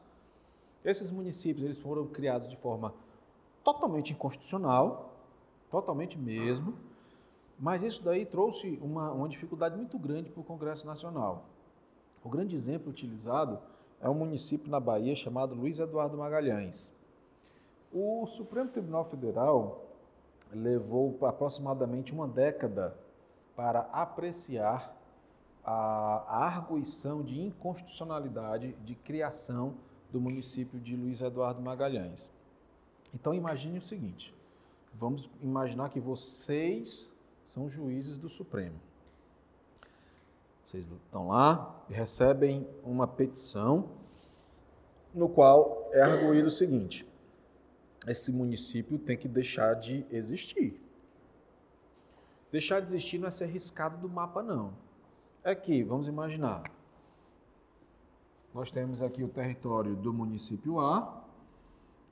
Esses 0.85 1.11
municípios 1.11 1.65
eles 1.65 1.79
foram 1.79 2.07
criados 2.07 2.49
de 2.49 2.57
forma 2.57 2.95
totalmente 3.65 4.13
inconstitucional, 4.13 5.13
totalmente 5.69 6.17
mesmo, 6.17 6.75
mas 7.59 7.83
isso 7.83 8.05
daí 8.05 8.25
trouxe 8.25 8.79
uma, 8.81 9.11
uma 9.11 9.29
dificuldade 9.29 9.77
muito 9.77 9.99
grande 9.99 10.31
para 10.31 10.41
o 10.41 10.45
Congresso 10.45 10.87
Nacional. 10.87 11.45
O 12.23 12.29
grande 12.29 12.55
exemplo 12.55 12.89
utilizado 12.89 13.59
é 14.01 14.09
um 14.09 14.15
município 14.15 14.71
na 14.71 14.79
Bahia 14.79 15.17
chamado 15.17 15.57
Luiz 15.57 15.81
Eduardo 15.81 16.17
Magalhães. 16.17 16.97
O 17.93 18.27
Supremo 18.27 18.71
Tribunal 18.71 19.05
Federal 19.05 19.87
levou 20.53 21.19
aproximadamente 21.27 22.13
uma 22.13 22.29
década 22.29 22.97
para 23.57 23.81
apreciar 23.93 24.95
a, 25.65 26.45
arguição 26.47 27.23
de 27.23 27.41
inconstitucionalidade 27.41 28.73
de 28.85 28.95
criação 28.95 29.75
do 30.11 30.21
município 30.21 30.79
de 30.79 30.97
Luiz 30.97 31.21
Eduardo 31.21 31.61
Magalhães. 31.61 32.31
Então 33.15 33.35
imagine 33.35 33.79
o 33.79 33.83
seguinte: 33.83 34.35
vamos 34.95 35.29
imaginar 35.41 35.91
que 35.91 36.01
vocês 36.01 37.13
são 37.47 37.69
juízes 37.69 38.19
do 38.19 38.29
Supremo. 38.29 38.79
Vocês 40.63 40.87
estão 40.87 41.29
lá 41.29 41.83
e 41.89 41.95
recebem 41.95 42.69
uma 42.85 43.07
petição 43.07 43.89
no 45.15 45.29
qual 45.29 45.89
é 45.93 46.03
arguído 46.03 46.49
o 46.49 46.51
seguinte: 46.51 47.08
esse 48.07 48.33
município 48.33 48.99
tem 48.99 49.17
que 49.17 49.29
deixar 49.29 49.75
de 49.75 50.07
existir. 50.11 50.81
Deixar 52.51 52.81
de 52.81 52.87
existir 52.87 53.19
não 53.19 53.29
é 53.29 53.31
ser 53.31 53.47
riscado 53.47 53.99
do 53.99 54.09
mapa, 54.09 54.43
não. 54.43 54.73
É 55.43 55.55
que, 55.55 55.83
vamos 55.83 56.07
imaginar, 56.07 56.63
nós 58.55 58.71
temos 58.71 59.03
aqui 59.03 59.23
o 59.23 59.29
território 59.29 59.95
do 59.95 60.13
município 60.13 60.81
A, 60.81 61.25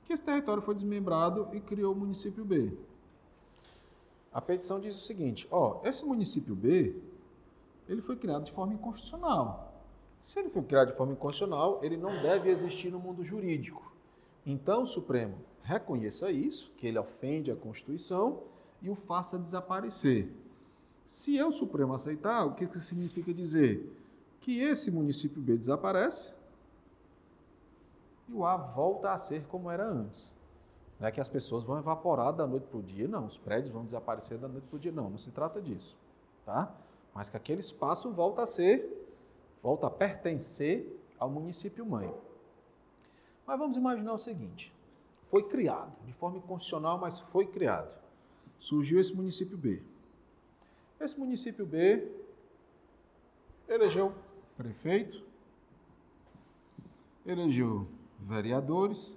que 0.05 0.13
esse 0.13 0.23
território 0.23 0.61
foi 0.61 0.75
desmembrado 0.75 1.49
e 1.53 1.59
criou 1.59 1.93
o 1.93 1.97
município 1.97 2.45
B. 2.45 2.77
A 4.31 4.39
petição 4.39 4.79
diz 4.79 4.95
o 4.95 5.03
seguinte: 5.03 5.47
ó, 5.49 5.81
esse 5.83 6.05
município 6.05 6.55
B, 6.55 6.95
ele 7.87 8.01
foi 8.01 8.15
criado 8.15 8.45
de 8.45 8.51
forma 8.51 8.73
inconstitucional. 8.73 9.73
Se 10.21 10.39
ele 10.39 10.49
foi 10.49 10.61
criado 10.63 10.91
de 10.91 10.95
forma 10.95 11.13
inconstitucional, 11.13 11.79
ele 11.83 11.97
não 11.97 12.21
deve 12.21 12.49
existir 12.49 12.91
no 12.91 12.99
mundo 12.99 13.23
jurídico. 13.23 13.91
Então, 14.45 14.85
Supremo 14.85 15.37
reconheça 15.67 16.31
isso, 16.31 16.71
que 16.77 16.87
ele 16.87 16.97
ofende 16.97 17.51
a 17.51 17.55
Constituição 17.55 18.43
e 18.81 18.89
o 18.89 18.95
faça 18.95 19.37
desaparecer. 19.37 20.31
Se 21.05 21.35
eu, 21.35 21.51
Supremo, 21.51 21.93
aceitar, 21.93 22.45
o 22.45 22.53
que 22.53 22.65
significa 22.79 23.33
dizer? 23.33 23.93
Que 24.39 24.61
esse 24.61 24.89
município 24.89 25.41
B 25.41 25.57
desaparece 25.57 26.33
e 28.29 28.33
o 28.33 28.45
A 28.45 28.55
volta 28.55 29.11
a 29.11 29.17
ser 29.17 29.45
como 29.47 29.69
era 29.69 29.85
antes. 29.85 30.33
Não 30.99 31.07
é 31.07 31.11
que 31.11 31.19
as 31.19 31.29
pessoas 31.29 31.63
vão 31.63 31.77
evaporar 31.77 32.33
da 32.33 32.47
noite 32.47 32.65
para 32.67 32.79
o 32.79 32.83
dia, 32.83 33.07
não. 33.07 33.25
Os 33.25 33.37
prédios 33.37 33.69
vão 33.69 33.83
desaparecer 33.83 34.37
da 34.37 34.47
noite 34.47 34.67
para 34.67 34.77
o 34.77 34.79
dia, 34.79 34.91
não. 34.91 35.09
Não 35.09 35.17
se 35.17 35.31
trata 35.31 35.61
disso. 35.61 35.97
Tá? 36.45 36.73
Mas 37.13 37.29
que 37.29 37.37
aquele 37.37 37.59
espaço 37.59 38.09
volta 38.11 38.41
a 38.41 38.45
ser, 38.45 39.05
volta 39.61 39.87
a 39.87 39.89
pertencer 39.89 40.97
ao 41.19 41.29
município 41.29 41.85
mãe. 41.85 42.13
Mas 43.45 43.59
vamos 43.59 43.77
imaginar 43.77 44.13
o 44.13 44.17
seguinte: 44.17 44.73
foi 45.27 45.43
criado, 45.43 45.93
de 46.05 46.13
forma 46.13 46.37
inconstitucional, 46.37 46.97
mas 46.97 47.19
foi 47.19 47.45
criado. 47.45 47.93
Surgiu 48.59 48.99
esse 48.99 49.13
município 49.13 49.57
B. 49.57 49.83
Esse 50.99 51.19
município 51.19 51.65
B 51.65 52.11
elegeu 53.67 54.13
prefeito, 54.55 55.23
elegeu 57.25 57.87
vereadores, 58.19 59.13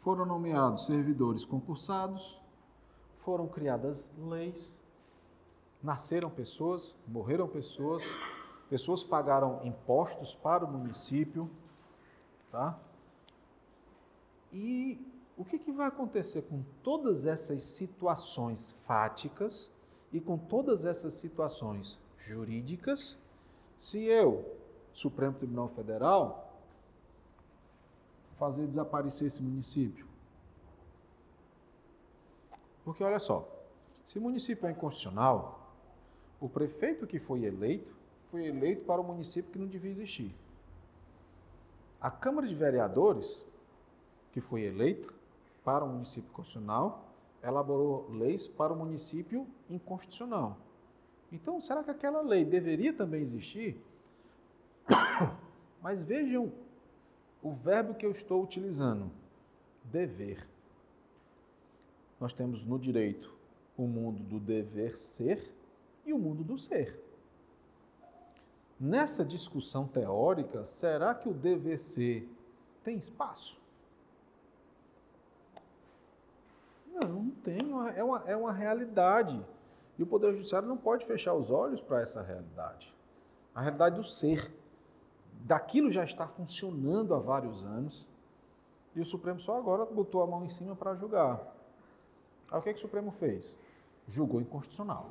foram 0.00 0.24
nomeados 0.24 0.86
servidores 0.86 1.44
concursados, 1.44 2.40
foram 3.18 3.46
criadas 3.46 4.10
leis, 4.18 4.76
nasceram 5.82 6.30
pessoas, 6.30 6.96
morreram 7.06 7.46
pessoas, 7.46 8.02
pessoas 8.68 9.04
pagaram 9.04 9.60
impostos 9.64 10.34
para 10.34 10.64
o 10.64 10.70
município, 10.70 11.50
tá? 12.50 12.78
E 14.52 15.00
o 15.36 15.44
que, 15.44 15.58
que 15.58 15.72
vai 15.72 15.88
acontecer 15.88 16.42
com 16.42 16.62
todas 16.82 17.26
essas 17.26 17.62
situações 17.62 18.72
fáticas 18.72 19.70
e 20.12 20.20
com 20.20 20.38
todas 20.38 20.84
essas 20.84 21.14
situações 21.14 21.98
jurídicas 22.18 23.18
se 23.76 24.02
eu, 24.04 24.56
Supremo 24.90 25.34
Tribunal 25.34 25.68
Federal, 25.68 26.58
fazer 28.38 28.66
desaparecer 28.66 29.26
esse 29.26 29.42
município? 29.42 30.06
Porque 32.84 33.04
olha 33.04 33.18
só, 33.18 33.46
se 34.06 34.18
o 34.18 34.22
município 34.22 34.66
é 34.66 34.70
inconstitucional, 34.70 35.74
o 36.40 36.48
prefeito 36.48 37.06
que 37.06 37.18
foi 37.18 37.44
eleito 37.44 37.94
foi 38.30 38.46
eleito 38.46 38.84
para 38.84 39.00
o 39.00 39.04
município 39.04 39.52
que 39.52 39.58
não 39.58 39.66
devia 39.66 39.90
existir. 39.90 40.34
A 42.00 42.10
Câmara 42.10 42.46
de 42.46 42.54
Vereadores, 42.54 43.46
que 44.36 44.40
foi 44.42 44.64
eleita 44.64 45.08
para 45.64 45.82
o 45.82 45.88
município 45.88 46.30
constitucional, 46.30 47.08
elaborou 47.42 48.06
leis 48.10 48.46
para 48.46 48.70
o 48.70 48.76
município 48.76 49.46
inconstitucional. 49.70 50.58
Então, 51.32 51.58
será 51.58 51.82
que 51.82 51.90
aquela 51.90 52.20
lei 52.20 52.44
deveria 52.44 52.92
também 52.92 53.22
existir? 53.22 53.82
Mas 55.80 56.02
vejam 56.02 56.52
o 57.42 57.50
verbo 57.50 57.94
que 57.94 58.04
eu 58.04 58.10
estou 58.10 58.44
utilizando: 58.44 59.10
dever. 59.84 60.46
Nós 62.20 62.34
temos 62.34 62.62
no 62.62 62.78
direito 62.78 63.34
o 63.74 63.86
mundo 63.86 64.22
do 64.22 64.38
dever 64.38 64.98
ser 64.98 65.50
e 66.04 66.12
o 66.12 66.18
mundo 66.18 66.44
do 66.44 66.58
ser. 66.58 67.02
Nessa 68.78 69.24
discussão 69.24 69.88
teórica, 69.88 70.62
será 70.62 71.14
que 71.14 71.26
o 71.26 71.32
dever 71.32 71.78
ser 71.78 72.28
tem 72.84 72.98
espaço? 72.98 73.64
Não, 77.02 77.08
não 77.08 77.30
tem. 77.30 77.58
É 77.94 78.02
uma, 78.02 78.20
é 78.26 78.36
uma 78.36 78.52
realidade. 78.52 79.44
E 79.98 80.02
o 80.02 80.06
Poder 80.06 80.32
Judiciário 80.32 80.68
não 80.68 80.76
pode 80.76 81.04
fechar 81.06 81.34
os 81.34 81.50
olhos 81.50 81.80
para 81.80 82.00
essa 82.00 82.22
realidade. 82.22 82.94
A 83.54 83.60
realidade 83.60 83.96
do 83.96 84.04
ser. 84.04 84.52
Daquilo 85.40 85.90
já 85.90 86.04
está 86.04 86.26
funcionando 86.26 87.14
há 87.14 87.18
vários 87.18 87.64
anos. 87.64 88.06
E 88.94 89.00
o 89.00 89.04
Supremo 89.04 89.38
só 89.38 89.56
agora 89.56 89.84
botou 89.84 90.22
a 90.22 90.26
mão 90.26 90.44
em 90.44 90.48
cima 90.48 90.74
para 90.74 90.94
julgar. 90.94 91.54
Aí 92.50 92.58
o 92.58 92.62
que, 92.62 92.70
é 92.70 92.72
que 92.72 92.78
o 92.78 92.82
Supremo 92.82 93.10
fez? 93.12 93.58
Julgou 94.08 94.40
inconstitucional. 94.40 95.10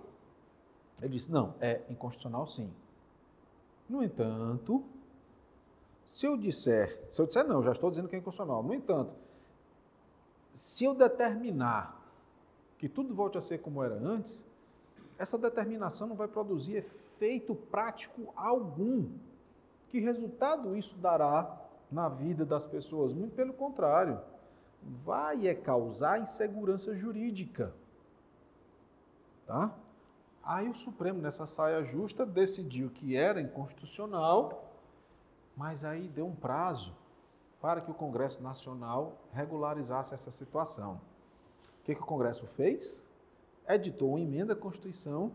Ele 1.01 1.13
disse: 1.13 1.31
não, 1.31 1.53
é 1.59 1.81
inconstitucional 1.89 2.47
sim. 2.47 2.73
No 3.87 4.03
entanto, 4.03 4.83
se 6.05 6.25
eu 6.25 6.35
disser, 6.37 7.05
se 7.09 7.21
eu 7.21 7.25
disser 7.25 7.45
não, 7.45 7.61
já 7.61 7.71
estou 7.71 7.89
dizendo 7.89 8.07
que 8.07 8.15
é 8.15 8.19
inconstitucional. 8.19 8.63
No 8.63 8.73
entanto, 8.73 9.13
se 10.55 10.85
eu 10.85 10.95
determinar 10.95 12.01
que 12.77 12.87
tudo 12.87 13.13
volte 13.13 13.37
a 13.37 13.41
ser 13.41 13.57
como 13.57 13.83
era 13.83 13.95
antes, 13.95 14.41
essa 15.17 15.37
determinação 15.37 16.07
não 16.07 16.15
vai 16.15 16.29
produzir 16.29 16.77
efeito 16.77 17.53
prático 17.53 18.33
algum. 18.37 19.09
Que 19.89 19.99
resultado 19.99 20.73
isso 20.77 20.95
dará 20.95 21.61
na 21.91 22.07
vida 22.07 22.45
das 22.45 22.65
pessoas? 22.65 23.13
Muito 23.13 23.35
pelo 23.35 23.51
contrário, 23.51 24.17
vai 24.81 25.45
é 25.45 25.53
causar 25.53 26.21
insegurança 26.21 26.95
jurídica. 26.95 27.73
Tá? 29.45 29.75
Aí 30.41 30.69
o 30.69 30.75
Supremo, 30.75 31.21
nessa 31.21 31.45
saia 31.45 31.83
justa, 31.83 32.25
decidiu 32.25 32.89
que 32.89 33.17
era 33.17 33.41
inconstitucional, 33.41 34.71
mas 35.57 35.83
aí 35.83 36.07
deu 36.07 36.27
um 36.27 36.35
prazo 36.35 36.93
para 37.65 37.81
que 37.81 37.89
o 37.89 37.95
Congresso 37.95 38.43
Nacional 38.43 39.17
regularizasse 39.33 40.13
essa 40.13 40.29
situação. 40.29 41.01
O 41.79 41.83
que, 41.83 41.95
que 41.95 42.01
o 42.03 42.05
Congresso 42.05 42.45
fez? 42.45 43.09
Editou 43.67 44.09
uma 44.09 44.19
emenda 44.19 44.53
à 44.53 44.55
Constituição, 44.55 45.31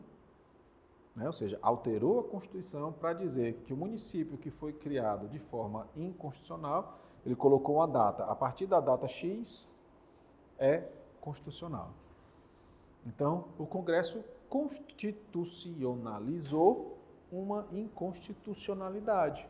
né, 1.16 1.26
ou 1.26 1.32
seja, 1.32 1.58
alterou 1.60 2.20
a 2.20 2.22
Constituição 2.22 2.92
para 2.92 3.14
dizer 3.14 3.54
que 3.64 3.72
o 3.72 3.76
município 3.76 4.38
que 4.38 4.48
foi 4.48 4.72
criado 4.72 5.26
de 5.26 5.40
forma 5.40 5.88
inconstitucional, 5.96 7.00
ele 7.26 7.34
colocou 7.34 7.78
uma 7.78 7.88
data, 7.88 8.22
a 8.26 8.36
partir 8.36 8.66
da 8.66 8.78
data 8.78 9.08
X 9.08 9.68
é 10.56 10.84
constitucional. 11.20 11.90
Então, 13.04 13.46
o 13.58 13.66
Congresso 13.66 14.22
constitucionalizou 14.48 16.96
uma 17.32 17.66
inconstitucionalidade. 17.72 19.48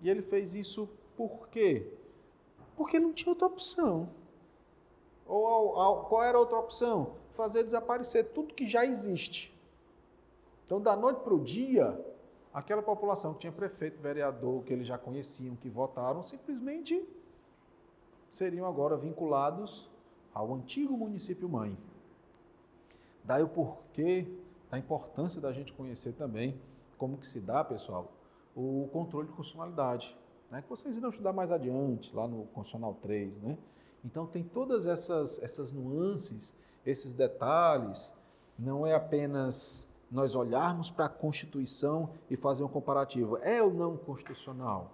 E 0.00 0.08
ele 0.08 0.22
fez 0.22 0.54
isso 0.54 0.88
por 1.16 1.48
quê? 1.48 1.92
Porque 2.76 2.98
não 2.98 3.12
tinha 3.12 3.30
outra 3.30 3.46
opção. 3.46 4.08
Ou 5.26 6.04
qual 6.04 6.22
era 6.22 6.36
a 6.36 6.40
outra 6.40 6.58
opção? 6.58 7.14
Fazer 7.30 7.64
desaparecer 7.64 8.26
tudo 8.32 8.54
que 8.54 8.66
já 8.66 8.84
existe. 8.84 9.52
Então, 10.64 10.80
da 10.80 10.94
noite 10.94 11.20
para 11.20 11.34
o 11.34 11.42
dia, 11.42 11.98
aquela 12.52 12.82
população 12.82 13.34
que 13.34 13.40
tinha 13.40 13.52
prefeito, 13.52 14.00
vereador, 14.00 14.62
que 14.64 14.72
eles 14.72 14.86
já 14.86 14.98
conheciam, 14.98 15.56
que 15.56 15.68
votaram, 15.68 16.22
simplesmente 16.22 17.02
seriam 18.28 18.66
agora 18.66 18.96
vinculados 18.96 19.88
ao 20.34 20.52
antigo 20.54 20.96
município 20.96 21.48
mãe. 21.48 21.76
Daí 23.24 23.42
o 23.42 23.48
porquê 23.48 24.26
da 24.70 24.78
importância 24.78 25.40
da 25.40 25.52
gente 25.52 25.72
conhecer 25.72 26.12
também 26.12 26.60
como 26.98 27.16
que 27.16 27.26
se 27.26 27.40
dá, 27.40 27.64
pessoal, 27.64 28.12
o 28.54 28.88
controle 28.92 29.28
de 29.28 29.34
constitucionalidade 29.34 30.16
né, 30.56 30.62
que 30.62 30.70
vocês 30.70 30.96
irão 30.96 31.10
estudar 31.10 31.34
mais 31.34 31.52
adiante, 31.52 32.14
lá 32.14 32.26
no 32.26 32.46
Constitucional 32.46 32.94
3. 33.02 33.42
Né? 33.42 33.58
Então, 34.02 34.26
tem 34.26 34.42
todas 34.42 34.86
essas, 34.86 35.38
essas 35.42 35.70
nuances, 35.70 36.54
esses 36.84 37.12
detalhes. 37.12 38.14
Não 38.58 38.86
é 38.86 38.94
apenas 38.94 39.86
nós 40.10 40.34
olharmos 40.34 40.88
para 40.88 41.06
a 41.06 41.08
Constituição 41.10 42.10
e 42.30 42.36
fazer 42.36 42.64
um 42.64 42.68
comparativo. 42.68 43.36
É 43.42 43.62
ou 43.62 43.70
não 43.70 43.98
constitucional? 43.98 44.92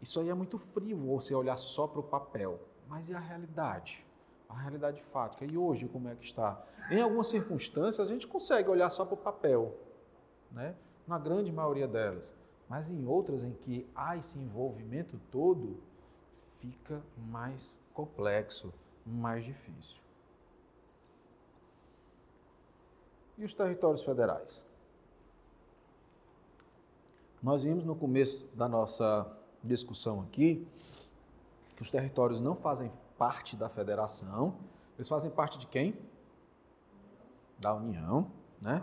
Isso 0.00 0.20
aí 0.20 0.28
é 0.28 0.34
muito 0.34 0.56
frio, 0.56 0.96
você 0.96 1.34
olhar 1.34 1.56
só 1.56 1.88
para 1.88 1.98
o 1.98 2.04
papel. 2.04 2.60
Mas 2.88 3.08
e 3.08 3.14
a 3.14 3.18
realidade? 3.18 4.06
A 4.48 4.54
realidade 4.54 5.02
fática. 5.02 5.44
E 5.44 5.58
hoje, 5.58 5.88
como 5.88 6.08
é 6.08 6.14
que 6.14 6.24
está? 6.24 6.62
Em 6.92 7.00
algumas 7.00 7.28
circunstâncias, 7.28 8.06
a 8.06 8.10
gente 8.10 8.26
consegue 8.26 8.68
olhar 8.68 8.88
só 8.88 9.04
para 9.04 9.14
o 9.14 9.18
papel, 9.18 9.76
né? 10.52 10.76
na 11.08 11.18
grande 11.18 11.50
maioria 11.50 11.88
delas. 11.88 12.32
Mas 12.70 12.88
em 12.88 13.04
outras 13.04 13.42
em 13.42 13.52
que 13.52 13.84
há 13.96 14.16
esse 14.16 14.38
envolvimento 14.38 15.20
todo, 15.28 15.82
fica 16.60 17.02
mais 17.16 17.76
complexo, 17.92 18.72
mais 19.04 19.44
difícil. 19.44 20.00
E 23.36 23.44
os 23.44 23.54
territórios 23.54 24.04
federais? 24.04 24.64
Nós 27.42 27.64
vimos 27.64 27.84
no 27.84 27.96
começo 27.96 28.46
da 28.54 28.68
nossa 28.68 29.26
discussão 29.64 30.20
aqui 30.20 30.64
que 31.74 31.82
os 31.82 31.90
territórios 31.90 32.40
não 32.40 32.54
fazem 32.54 32.92
parte 33.18 33.56
da 33.56 33.68
federação, 33.68 34.54
eles 34.96 35.08
fazem 35.08 35.30
parte 35.30 35.58
de 35.58 35.66
quem? 35.66 35.98
Da 37.58 37.74
União, 37.74 38.30
né? 38.60 38.80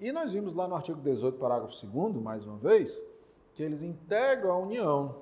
E 0.00 0.10
nós 0.12 0.32
vimos 0.32 0.54
lá 0.54 0.66
no 0.66 0.74
artigo 0.74 0.98
18, 0.98 1.38
parágrafo 1.38 1.86
2, 1.86 2.16
mais 2.22 2.42
uma 2.46 2.56
vez, 2.56 3.04
que 3.52 3.62
eles 3.62 3.82
integram 3.82 4.50
a 4.50 4.56
União 4.56 5.16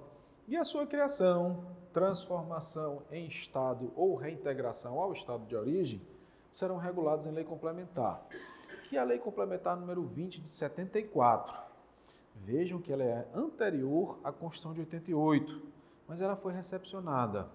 e 0.47 0.57
a 0.57 0.63
sua 0.63 0.87
criação, 0.87 1.65
transformação 1.93 3.03
em 3.11 3.27
Estado 3.27 3.91
ou 3.97 4.15
reintegração 4.15 5.01
ao 5.01 5.13
Estado 5.13 5.45
de 5.47 5.57
origem 5.57 6.01
serão 6.53 6.77
regulados 6.77 7.27
em 7.27 7.33
lei 7.33 7.43
complementar, 7.43 8.25
que 8.89 8.97
é 8.97 9.01
a 9.01 9.05
lei 9.05 9.19
complementar 9.19 9.77
número 9.77 10.05
20 10.05 10.41
de 10.41 10.53
74. 10.53 11.61
Vejam 12.37 12.81
que 12.81 12.93
ela 12.93 13.03
é 13.03 13.27
anterior 13.35 14.21
à 14.23 14.31
Constituição 14.31 14.73
de 14.73 14.81
88, 14.83 15.61
mas 16.07 16.23
ela 16.23 16.37
foi 16.37 16.53
recepcionada. 16.53 17.49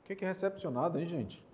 O 0.00 0.02
que 0.02 0.24
é 0.24 0.26
recepcionada, 0.26 1.00
hein, 1.00 1.06
gente? 1.06 1.46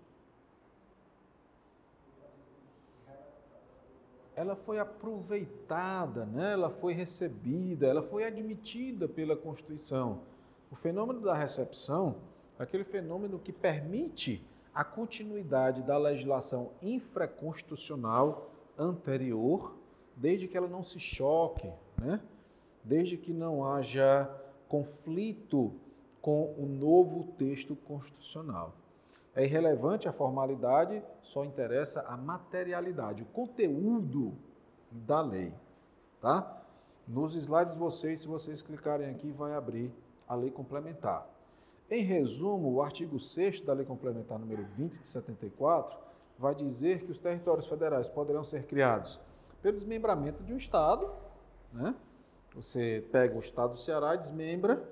Ela 4.35 4.57
foi 4.57 4.79
aproveitada, 4.79 6.25
né? 6.25 6.53
ela 6.53 6.71
foi 6.71 6.95
recebida, 6.95 7.87
ela 7.87 8.03
foi 8.03 8.25
admitida 8.25 9.09
pela 9.09 9.37
Constituição. 9.37 10.23
O 10.71 10.75
fenômeno 10.75 11.21
da 11.21 11.35
recepção 11.35 12.17
é 12.59 12.63
aquele 12.63 12.85
fenômeno 12.85 13.39
que 13.39 13.53
permite 13.53 14.45
a 14.75 14.83
continuidade 14.83 15.83
da 15.83 15.99
legislação 15.99 16.71
infraconstitucional 16.81 18.51
anterior, 18.79 19.77
desde 20.17 20.49
que 20.49 20.57
ela 20.57 20.69
não 20.69 20.83
se 20.83 20.99
choque, 20.99 21.71
né? 21.99 22.21
desde 22.83 23.17
que 23.17 23.33
não 23.33 23.65
haja 23.65 24.31
conflito 24.67 25.75
com 26.23 26.55
o 26.57 26.65
novo 26.65 27.25
texto 27.37 27.77
constitucional. 27.77 28.75
É 29.35 29.45
irrelevante 29.45 30.09
a 30.09 30.13
formalidade, 30.13 31.03
só 31.23 31.45
interessa 31.45 32.03
a 32.03 32.17
materialidade, 32.17 33.23
o 33.23 33.27
conteúdo 33.27 34.35
da 34.91 35.21
lei. 35.21 35.55
tá? 36.21 36.63
Nos 37.09 37.35
slides 37.35 37.75
vocês, 37.75 38.21
se 38.21 38.29
vocês 38.29 38.63
clicarem 38.63 39.11
aqui, 39.11 39.31
vai 39.33 39.55
abrir 39.55 39.93
a 40.29 40.35
lei 40.35 40.51
complementar. 40.51 41.27
Em 41.91 42.03
resumo, 42.03 42.73
o 42.73 42.83
artigo 42.83 43.19
6 43.19 43.61
da 43.63 43.73
lei 43.73 43.85
complementar 43.85 44.39
número 44.39 44.65
20 44.77 44.99
de 44.99 45.09
74 45.09 45.99
vai 46.39 46.55
dizer 46.55 47.05
que 47.05 47.11
os 47.11 47.19
territórios 47.19 47.67
federais 47.67 48.09
poderão 48.09 48.43
ser 48.43 48.65
criados 48.65 49.21
pelo 49.61 49.75
desmembramento 49.75 50.43
de 50.43 50.53
um 50.53 50.57
estado, 50.57 51.11
né? 51.73 51.95
Você 52.55 53.07
pega 53.11 53.37
o 53.37 53.39
estado 53.39 53.75
do 53.75 53.79
Ceará 53.79 54.15
e 54.15 54.19
desmembra 54.19 54.83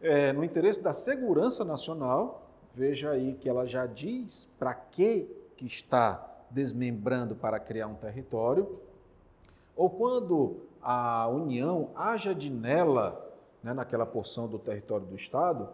é, 0.00 0.32
no 0.32 0.42
interesse 0.42 0.82
da 0.82 0.92
segurança 0.92 1.64
nacional. 1.64 2.50
Veja 2.74 3.10
aí 3.10 3.34
que 3.34 3.48
ela 3.48 3.66
já 3.66 3.86
diz 3.86 4.48
para 4.58 4.74
que 4.74 5.28
que 5.56 5.66
está 5.66 6.28
desmembrando 6.50 7.36
para 7.36 7.60
criar 7.60 7.86
um 7.86 7.94
território. 7.94 8.80
Ou 9.76 9.88
quando 9.88 10.62
a 10.82 11.28
União 11.28 11.90
haja 11.94 12.34
de 12.34 12.50
nela, 12.50 13.32
né, 13.62 13.72
naquela 13.72 14.04
porção 14.04 14.48
do 14.48 14.58
território 14.58 15.06
do 15.06 15.14
Estado, 15.14 15.68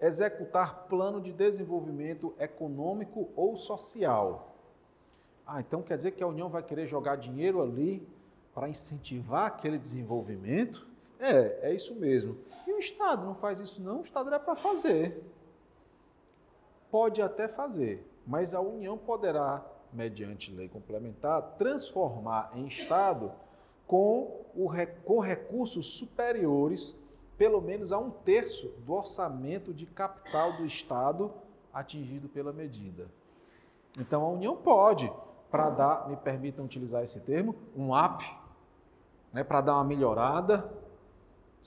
executar 0.00 0.86
plano 0.88 1.20
de 1.20 1.32
desenvolvimento 1.32 2.34
econômico 2.38 3.28
ou 3.36 3.56
social. 3.56 4.54
Ah, 5.46 5.60
então 5.60 5.82
quer 5.82 5.96
dizer 5.96 6.12
que 6.12 6.22
a 6.22 6.26
União 6.26 6.48
vai 6.48 6.62
querer 6.62 6.86
jogar 6.86 7.16
dinheiro 7.16 7.62
ali 7.62 8.06
para 8.54 8.68
incentivar 8.68 9.46
aquele 9.46 9.78
desenvolvimento? 9.78 10.86
É, 11.18 11.70
é 11.70 11.74
isso 11.74 11.94
mesmo. 11.94 12.36
E 12.66 12.72
o 12.72 12.78
Estado 12.78 13.24
não 13.24 13.34
faz 13.34 13.58
isso 13.58 13.80
não? 13.82 13.98
O 13.98 14.02
Estado 14.02 14.32
é 14.32 14.38
para 14.38 14.54
fazer. 14.54 15.22
Pode 16.90 17.20
até 17.20 17.48
fazer, 17.48 18.06
mas 18.26 18.54
a 18.54 18.60
União 18.60 18.96
poderá, 18.96 19.64
mediante 19.92 20.52
lei 20.52 20.68
complementar, 20.68 21.56
transformar 21.58 22.50
em 22.54 22.66
Estado 22.66 23.32
com, 23.86 24.44
o, 24.54 24.70
com 25.04 25.18
recursos 25.18 25.98
superiores, 25.98 26.96
pelo 27.36 27.60
menos 27.60 27.92
a 27.92 27.98
um 27.98 28.10
terço 28.10 28.68
do 28.84 28.92
orçamento 28.92 29.72
de 29.72 29.86
capital 29.86 30.56
do 30.56 30.64
Estado 30.64 31.32
atingido 31.72 32.28
pela 32.28 32.52
medida. 32.52 33.08
Então 33.98 34.22
a 34.22 34.28
União 34.28 34.56
pode, 34.56 35.10
para 35.50 35.70
dar, 35.70 36.08
me 36.08 36.16
permitam 36.16 36.64
utilizar 36.64 37.02
esse 37.02 37.20
termo, 37.20 37.54
um 37.76 37.96
up, 37.96 38.24
né, 39.32 39.44
para 39.44 39.60
dar 39.60 39.74
uma 39.74 39.84
melhorada, 39.84 40.70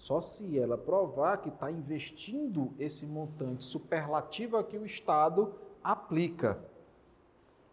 só 0.01 0.19
se 0.19 0.57
ela 0.57 0.77
provar 0.77 1.37
que 1.37 1.49
está 1.49 1.69
investindo 1.69 2.73
esse 2.79 3.05
montante 3.05 3.63
superlativo 3.63 4.63
que 4.63 4.77
o 4.77 4.85
Estado 4.85 5.53
aplica. 5.83 6.59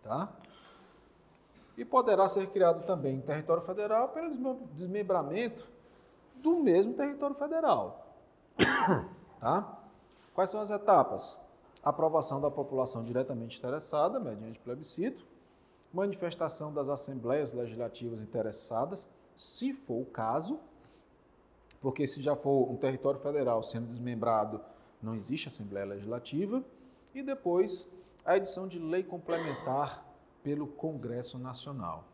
Tá? 0.03 0.33
e 1.79 1.85
poderá 1.85 2.27
ser 2.29 2.49
criado 2.49 2.85
também 2.85 3.15
em 3.15 3.21
território 3.21 3.63
federal 3.63 4.09
pelo 4.09 4.57
desmembramento 4.75 5.65
do 6.35 6.57
mesmo 6.57 6.93
território 6.93 7.37
federal. 7.37 8.05
Tá? 9.39 9.79
Quais 10.35 10.51
são 10.51 10.61
as 10.61 10.69
etapas? 10.69 11.39
Aprovação 11.81 12.41
da 12.41 12.51
população 12.51 13.05
diretamente 13.05 13.57
interessada, 13.57 14.19
mediante 14.19 14.59
plebiscito, 14.59 15.25
manifestação 15.93 16.75
das 16.75 16.89
assembleias 16.89 17.53
legislativas 17.53 18.21
interessadas, 18.21 19.09
se 19.37 19.73
for 19.73 20.03
o 20.03 20.07
caso, 20.07 20.59
porque 21.81 22.07
se 22.07 22.23
já 22.23 22.35
for 22.35 22.71
um 22.71 22.77
território 22.77 23.21
federal 23.21 23.63
sendo 23.63 23.87
desmembrado, 23.87 24.61
não 25.03 25.15
existe 25.15 25.49
Assembleia 25.49 25.87
Legislativa, 25.87 26.63
e 27.15 27.23
depois 27.23 27.87
a 28.25 28.37
edição 28.37 28.67
de 28.67 28.79
lei 28.79 29.03
complementar 29.03 30.05
pelo 30.43 30.67
Congresso 30.67 31.39
Nacional. 31.39 32.05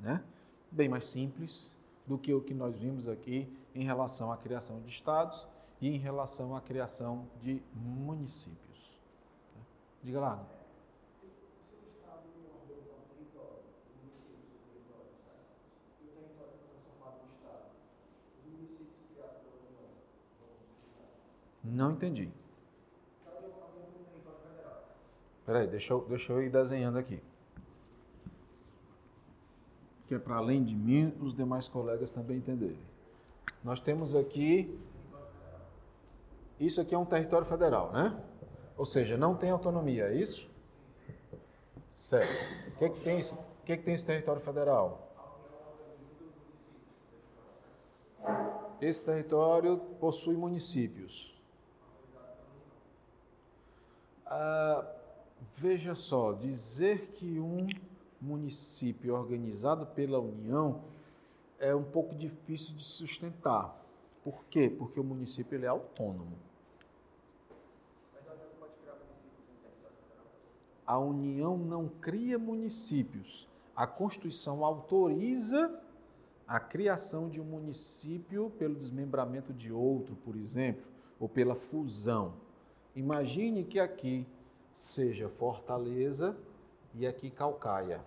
Né? 0.00 0.22
Bem 0.70 0.88
mais 0.88 1.06
simples 1.06 1.74
do 2.06 2.18
que 2.18 2.32
o 2.32 2.40
que 2.40 2.54
nós 2.54 2.78
vimos 2.78 3.08
aqui 3.08 3.48
em 3.74 3.84
relação 3.84 4.32
à 4.32 4.36
criação 4.36 4.80
de 4.80 4.88
estados 4.88 5.46
e 5.80 5.88
em 5.88 5.98
relação 5.98 6.56
à 6.56 6.60
criação 6.60 7.26
de 7.40 7.62
municípios. 7.74 8.98
Diga 10.02 10.20
lá. 10.20 10.55
Não 21.66 21.92
entendi. 21.92 22.30
Peraí, 25.44 25.66
deixa 25.66 25.92
eu, 25.92 26.04
deixa 26.08 26.32
eu 26.32 26.42
ir 26.42 26.50
desenhando 26.50 26.98
aqui. 26.98 27.22
Que 30.06 30.14
é 30.14 30.18
para 30.18 30.36
além 30.36 30.64
de 30.64 30.74
mim, 30.74 31.12
os 31.20 31.34
demais 31.34 31.68
colegas 31.68 32.10
também 32.10 32.38
entenderem. 32.38 32.78
Nós 33.62 33.80
temos 33.80 34.14
aqui. 34.14 34.78
Isso 36.58 36.80
aqui 36.80 36.94
é 36.94 36.98
um 36.98 37.04
território 37.04 37.46
federal, 37.46 37.92
né? 37.92 38.18
Ou 38.76 38.86
seja, 38.86 39.16
não 39.16 39.34
tem 39.34 39.50
autonomia, 39.50 40.04
é 40.08 40.14
isso? 40.14 40.48
Certo. 41.96 42.30
O 42.68 42.78
que, 42.78 42.84
é 42.84 42.88
que, 42.88 43.00
tem, 43.00 43.20
que, 43.64 43.72
é 43.72 43.76
que 43.76 43.82
tem 43.82 43.94
esse 43.94 44.06
território 44.06 44.40
federal? 44.40 45.02
Esse 48.80 49.04
território 49.04 49.78
possui 50.00 50.36
municípios. 50.36 51.35
Ah, 54.26 54.84
Veja 55.54 55.94
só, 55.94 56.32
dizer 56.32 57.08
que 57.08 57.38
um 57.40 57.66
município 58.20 59.14
organizado 59.14 59.86
pela 59.86 60.18
União 60.18 60.82
é 61.58 61.74
um 61.74 61.84
pouco 61.84 62.14
difícil 62.14 62.74
de 62.74 62.84
sustentar. 62.84 63.74
Por 64.22 64.44
quê? 64.46 64.68
Porque 64.68 65.00
o 65.00 65.04
município 65.04 65.56
ele 65.56 65.64
é 65.64 65.68
autônomo. 65.68 66.36
A 70.86 70.98
União 70.98 71.56
não 71.56 71.88
cria 71.88 72.38
municípios. 72.38 73.48
A 73.74 73.86
Constituição 73.86 74.64
autoriza 74.64 75.82
a 76.46 76.60
criação 76.60 77.28
de 77.28 77.40
um 77.40 77.44
município 77.44 78.50
pelo 78.58 78.74
desmembramento 78.74 79.52
de 79.52 79.72
outro, 79.72 80.14
por 80.16 80.36
exemplo, 80.36 80.84
ou 81.18 81.28
pela 81.28 81.54
fusão. 81.54 82.34
Imagine 82.96 83.62
que 83.62 83.78
aqui 83.78 84.26
seja 84.72 85.28
Fortaleza 85.28 86.34
e 86.94 87.06
aqui 87.06 87.30
Calcaia. 87.30 88.02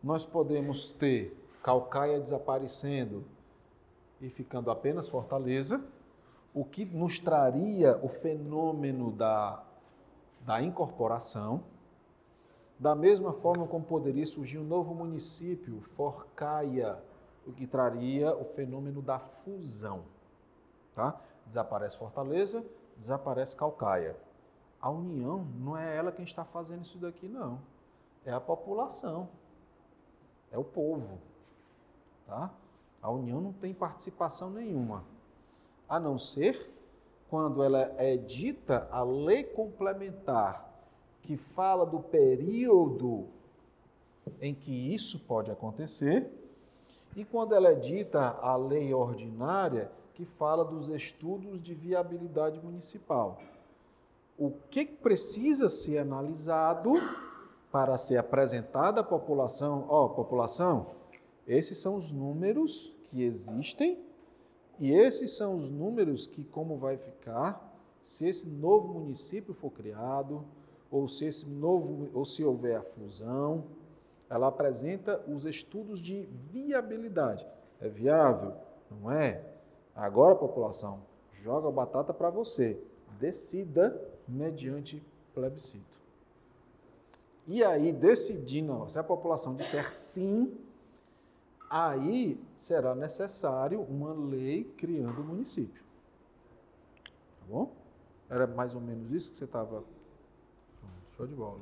Nós 0.00 0.24
podemos 0.24 0.92
ter 0.92 1.36
Calcaia 1.60 2.20
desaparecendo 2.20 3.24
e 4.20 4.30
ficando 4.30 4.70
apenas 4.70 5.08
Fortaleza, 5.08 5.84
o 6.54 6.64
que 6.64 6.84
nos 6.84 7.18
traria 7.18 7.98
o 8.00 8.08
fenômeno 8.08 9.10
da, 9.10 9.64
da 10.42 10.62
incorporação. 10.62 11.64
Da 12.78 12.94
mesma 12.94 13.32
forma 13.32 13.66
como 13.66 13.84
poderia 13.84 14.24
surgir 14.24 14.58
um 14.58 14.64
novo 14.64 14.94
município, 14.94 15.80
Forcaia, 15.80 16.96
o 17.44 17.52
que 17.52 17.66
traria 17.66 18.36
o 18.36 18.44
fenômeno 18.44 19.02
da 19.02 19.18
fusão. 19.18 20.04
Tá? 20.94 21.20
Desaparece 21.46 21.96
Fortaleza, 21.96 22.64
desaparece 22.96 23.56
Calcaia. 23.56 24.16
A 24.80 24.90
União 24.90 25.44
não 25.58 25.76
é 25.76 25.96
ela 25.96 26.12
quem 26.12 26.24
está 26.24 26.44
fazendo 26.44 26.82
isso 26.82 26.98
daqui, 26.98 27.28
não. 27.28 27.60
É 28.24 28.32
a 28.32 28.40
população. 28.40 29.28
É 30.50 30.58
o 30.58 30.64
povo. 30.64 31.18
Tá? 32.26 32.50
A 33.02 33.10
União 33.10 33.40
não 33.40 33.52
tem 33.52 33.74
participação 33.74 34.50
nenhuma. 34.50 35.04
A 35.88 35.98
não 35.98 36.18
ser 36.18 36.70
quando 37.28 37.62
ela 37.62 37.92
é 37.96 38.16
dita 38.16 38.88
a 38.90 39.02
lei 39.02 39.44
complementar 39.44 40.68
que 41.22 41.36
fala 41.36 41.84
do 41.84 42.00
período 42.00 43.28
em 44.40 44.54
que 44.54 44.94
isso 44.94 45.20
pode 45.20 45.50
acontecer, 45.50 46.39
e 47.16 47.24
quando 47.24 47.54
ela 47.54 47.68
é 47.68 47.74
dita 47.74 48.38
a 48.40 48.56
lei 48.56 48.94
ordinária 48.94 49.90
que 50.14 50.24
fala 50.24 50.64
dos 50.64 50.88
estudos 50.88 51.62
de 51.62 51.74
viabilidade 51.74 52.60
municipal. 52.60 53.38
O 54.38 54.50
que 54.70 54.84
precisa 54.86 55.68
ser 55.68 55.98
analisado 55.98 56.94
para 57.70 57.96
ser 57.96 58.16
apresentado 58.16 59.00
à 59.00 59.02
população? 59.02 59.86
Ó, 59.88 60.06
oh, 60.06 60.10
população, 60.10 60.88
esses 61.46 61.78
são 61.78 61.94
os 61.94 62.12
números 62.12 62.92
que 63.04 63.22
existem 63.22 63.98
e 64.78 64.92
esses 64.92 65.36
são 65.36 65.56
os 65.56 65.70
números 65.70 66.26
que 66.26 66.44
como 66.44 66.76
vai 66.76 66.96
ficar 66.96 67.70
se 68.02 68.26
esse 68.26 68.48
novo 68.48 68.94
município 68.94 69.52
for 69.52 69.70
criado 69.70 70.44
ou 70.90 71.06
se 71.06 71.26
esse 71.26 71.46
novo 71.46 72.08
ou 72.14 72.24
se 72.24 72.44
houver 72.44 72.76
a 72.76 72.82
fusão, 72.82 73.64
ela 74.30 74.46
apresenta 74.46 75.20
os 75.26 75.44
estudos 75.44 76.00
de 76.00 76.22
viabilidade. 76.52 77.44
É 77.80 77.88
viável? 77.88 78.54
Não 78.88 79.10
é? 79.10 79.44
Agora, 79.94 80.36
população, 80.36 81.02
joga 81.32 81.68
a 81.68 81.72
batata 81.72 82.14
para 82.14 82.30
você. 82.30 82.80
Decida 83.18 84.00
mediante 84.28 85.02
plebiscito. 85.34 85.98
E 87.46 87.64
aí, 87.64 87.92
decidindo, 87.92 88.88
se 88.88 88.98
a 88.98 89.02
população 89.02 89.56
disser 89.56 89.92
sim, 89.92 90.56
aí 91.68 92.40
será 92.54 92.94
necessário 92.94 93.80
uma 93.82 94.12
lei 94.12 94.64
criando 94.76 95.20
o 95.20 95.24
município. 95.24 95.82
Tá 97.40 97.46
bom? 97.48 97.72
Era 98.28 98.46
mais 98.46 98.76
ou 98.76 98.80
menos 98.80 99.10
isso 99.10 99.32
que 99.32 99.36
você 99.36 99.44
estava. 99.44 99.82
Show 101.16 101.26
de 101.26 101.34
bola. 101.34 101.58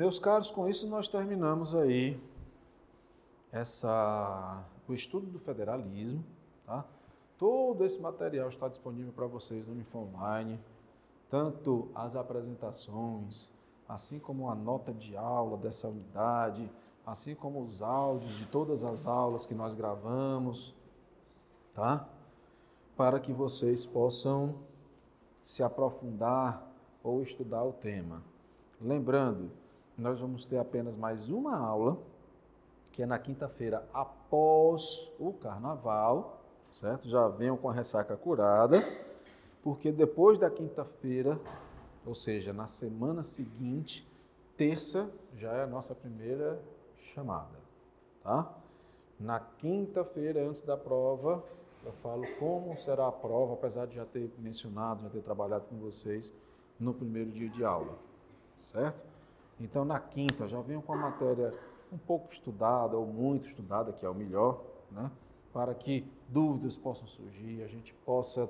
Meus 0.00 0.18
caros, 0.18 0.50
com 0.50 0.66
isso 0.66 0.88
nós 0.88 1.08
terminamos 1.08 1.74
aí 1.74 2.18
essa, 3.52 4.64
o 4.88 4.94
estudo 4.94 5.26
do 5.26 5.38
federalismo. 5.38 6.24
Tá? 6.64 6.86
Todo 7.36 7.84
esse 7.84 8.00
material 8.00 8.48
está 8.48 8.66
disponível 8.66 9.12
para 9.12 9.26
vocês 9.26 9.68
no 9.68 9.78
Infoline, 9.78 10.58
tanto 11.28 11.90
as 11.94 12.16
apresentações, 12.16 13.52
assim 13.86 14.18
como 14.18 14.48
a 14.48 14.54
nota 14.54 14.90
de 14.90 15.18
aula 15.18 15.58
dessa 15.58 15.86
unidade, 15.86 16.72
assim 17.04 17.34
como 17.34 17.60
os 17.62 17.82
áudios 17.82 18.32
de 18.38 18.46
todas 18.46 18.82
as 18.82 19.06
aulas 19.06 19.44
que 19.44 19.54
nós 19.54 19.74
gravamos, 19.74 20.74
tá? 21.74 22.08
Para 22.96 23.20
que 23.20 23.34
vocês 23.34 23.84
possam 23.84 24.60
se 25.42 25.62
aprofundar 25.62 26.66
ou 27.04 27.20
estudar 27.20 27.64
o 27.64 27.74
tema. 27.74 28.22
Lembrando, 28.80 29.59
nós 30.00 30.20
vamos 30.20 30.46
ter 30.46 30.58
apenas 30.58 30.96
mais 30.96 31.28
uma 31.28 31.56
aula, 31.56 31.98
que 32.92 33.02
é 33.02 33.06
na 33.06 33.18
quinta-feira 33.18 33.86
após 33.92 35.10
o 35.18 35.32
carnaval, 35.32 36.40
certo? 36.72 37.08
Já 37.08 37.28
venham 37.28 37.56
com 37.56 37.68
a 37.68 37.72
ressaca 37.72 38.16
curada, 38.16 38.82
porque 39.62 39.92
depois 39.92 40.38
da 40.38 40.50
quinta-feira 40.50 41.38
ou 42.04 42.14
seja, 42.14 42.52
na 42.52 42.66
semana 42.66 43.22
seguinte, 43.22 44.08
terça, 44.56 45.10
já 45.36 45.52
é 45.52 45.62
a 45.62 45.66
nossa 45.66 45.94
primeira 45.94 46.60
chamada, 46.96 47.58
tá? 48.22 48.52
Na 49.18 49.38
quinta-feira, 49.38 50.46
antes 50.46 50.62
da 50.62 50.76
prova, 50.76 51.44
eu 51.84 51.92
falo 51.92 52.24
como 52.38 52.76
será 52.78 53.06
a 53.06 53.12
prova, 53.12 53.54
apesar 53.54 53.86
de 53.86 53.96
já 53.96 54.04
ter 54.04 54.30
mencionado, 54.38 55.02
já 55.02 55.10
ter 55.10 55.22
trabalhado 55.22 55.66
com 55.66 55.76
vocês 55.76 56.32
no 56.78 56.94
primeiro 56.94 57.30
dia 57.30 57.48
de 57.50 57.64
aula, 57.64 57.98
certo? 58.64 59.09
Então, 59.60 59.84
na 59.84 59.98
quinta, 59.98 60.48
já 60.48 60.60
venho 60.60 60.80
com 60.80 60.94
a 60.94 60.96
matéria 60.96 61.54
um 61.92 61.98
pouco 61.98 62.32
estudada 62.32 62.96
ou 62.96 63.06
muito 63.06 63.46
estudada, 63.48 63.92
que 63.92 64.06
é 64.06 64.08
o 64.08 64.14
melhor, 64.14 64.62
né? 64.90 65.10
Para 65.52 65.74
que 65.74 66.06
dúvidas 66.28 66.76
possam 66.76 67.06
surgir, 67.06 67.62
a 67.62 67.66
gente 67.66 67.92
possa 68.06 68.48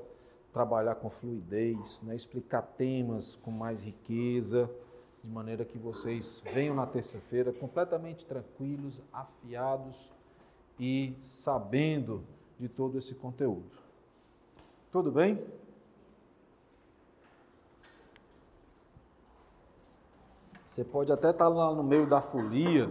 trabalhar 0.52 0.96
com 0.96 1.08
fluidez, 1.10 2.02
né? 2.02 2.14
explicar 2.14 2.62
temas 2.62 3.36
com 3.36 3.50
mais 3.50 3.84
riqueza, 3.84 4.70
de 5.22 5.30
maneira 5.30 5.64
que 5.64 5.78
vocês 5.78 6.42
venham 6.52 6.74
na 6.74 6.86
terça-feira 6.86 7.52
completamente 7.52 8.24
tranquilos, 8.26 9.00
afiados 9.12 10.10
e 10.78 11.14
sabendo 11.20 12.24
de 12.58 12.68
todo 12.68 12.98
esse 12.98 13.14
conteúdo. 13.14 13.70
Tudo 14.90 15.10
bem? 15.10 15.42
Você 20.70 20.84
pode 20.84 21.10
até 21.10 21.30
estar 21.30 21.48
lá 21.48 21.74
no 21.74 21.82
meio 21.82 22.06
da 22.08 22.20
folia 22.20 22.88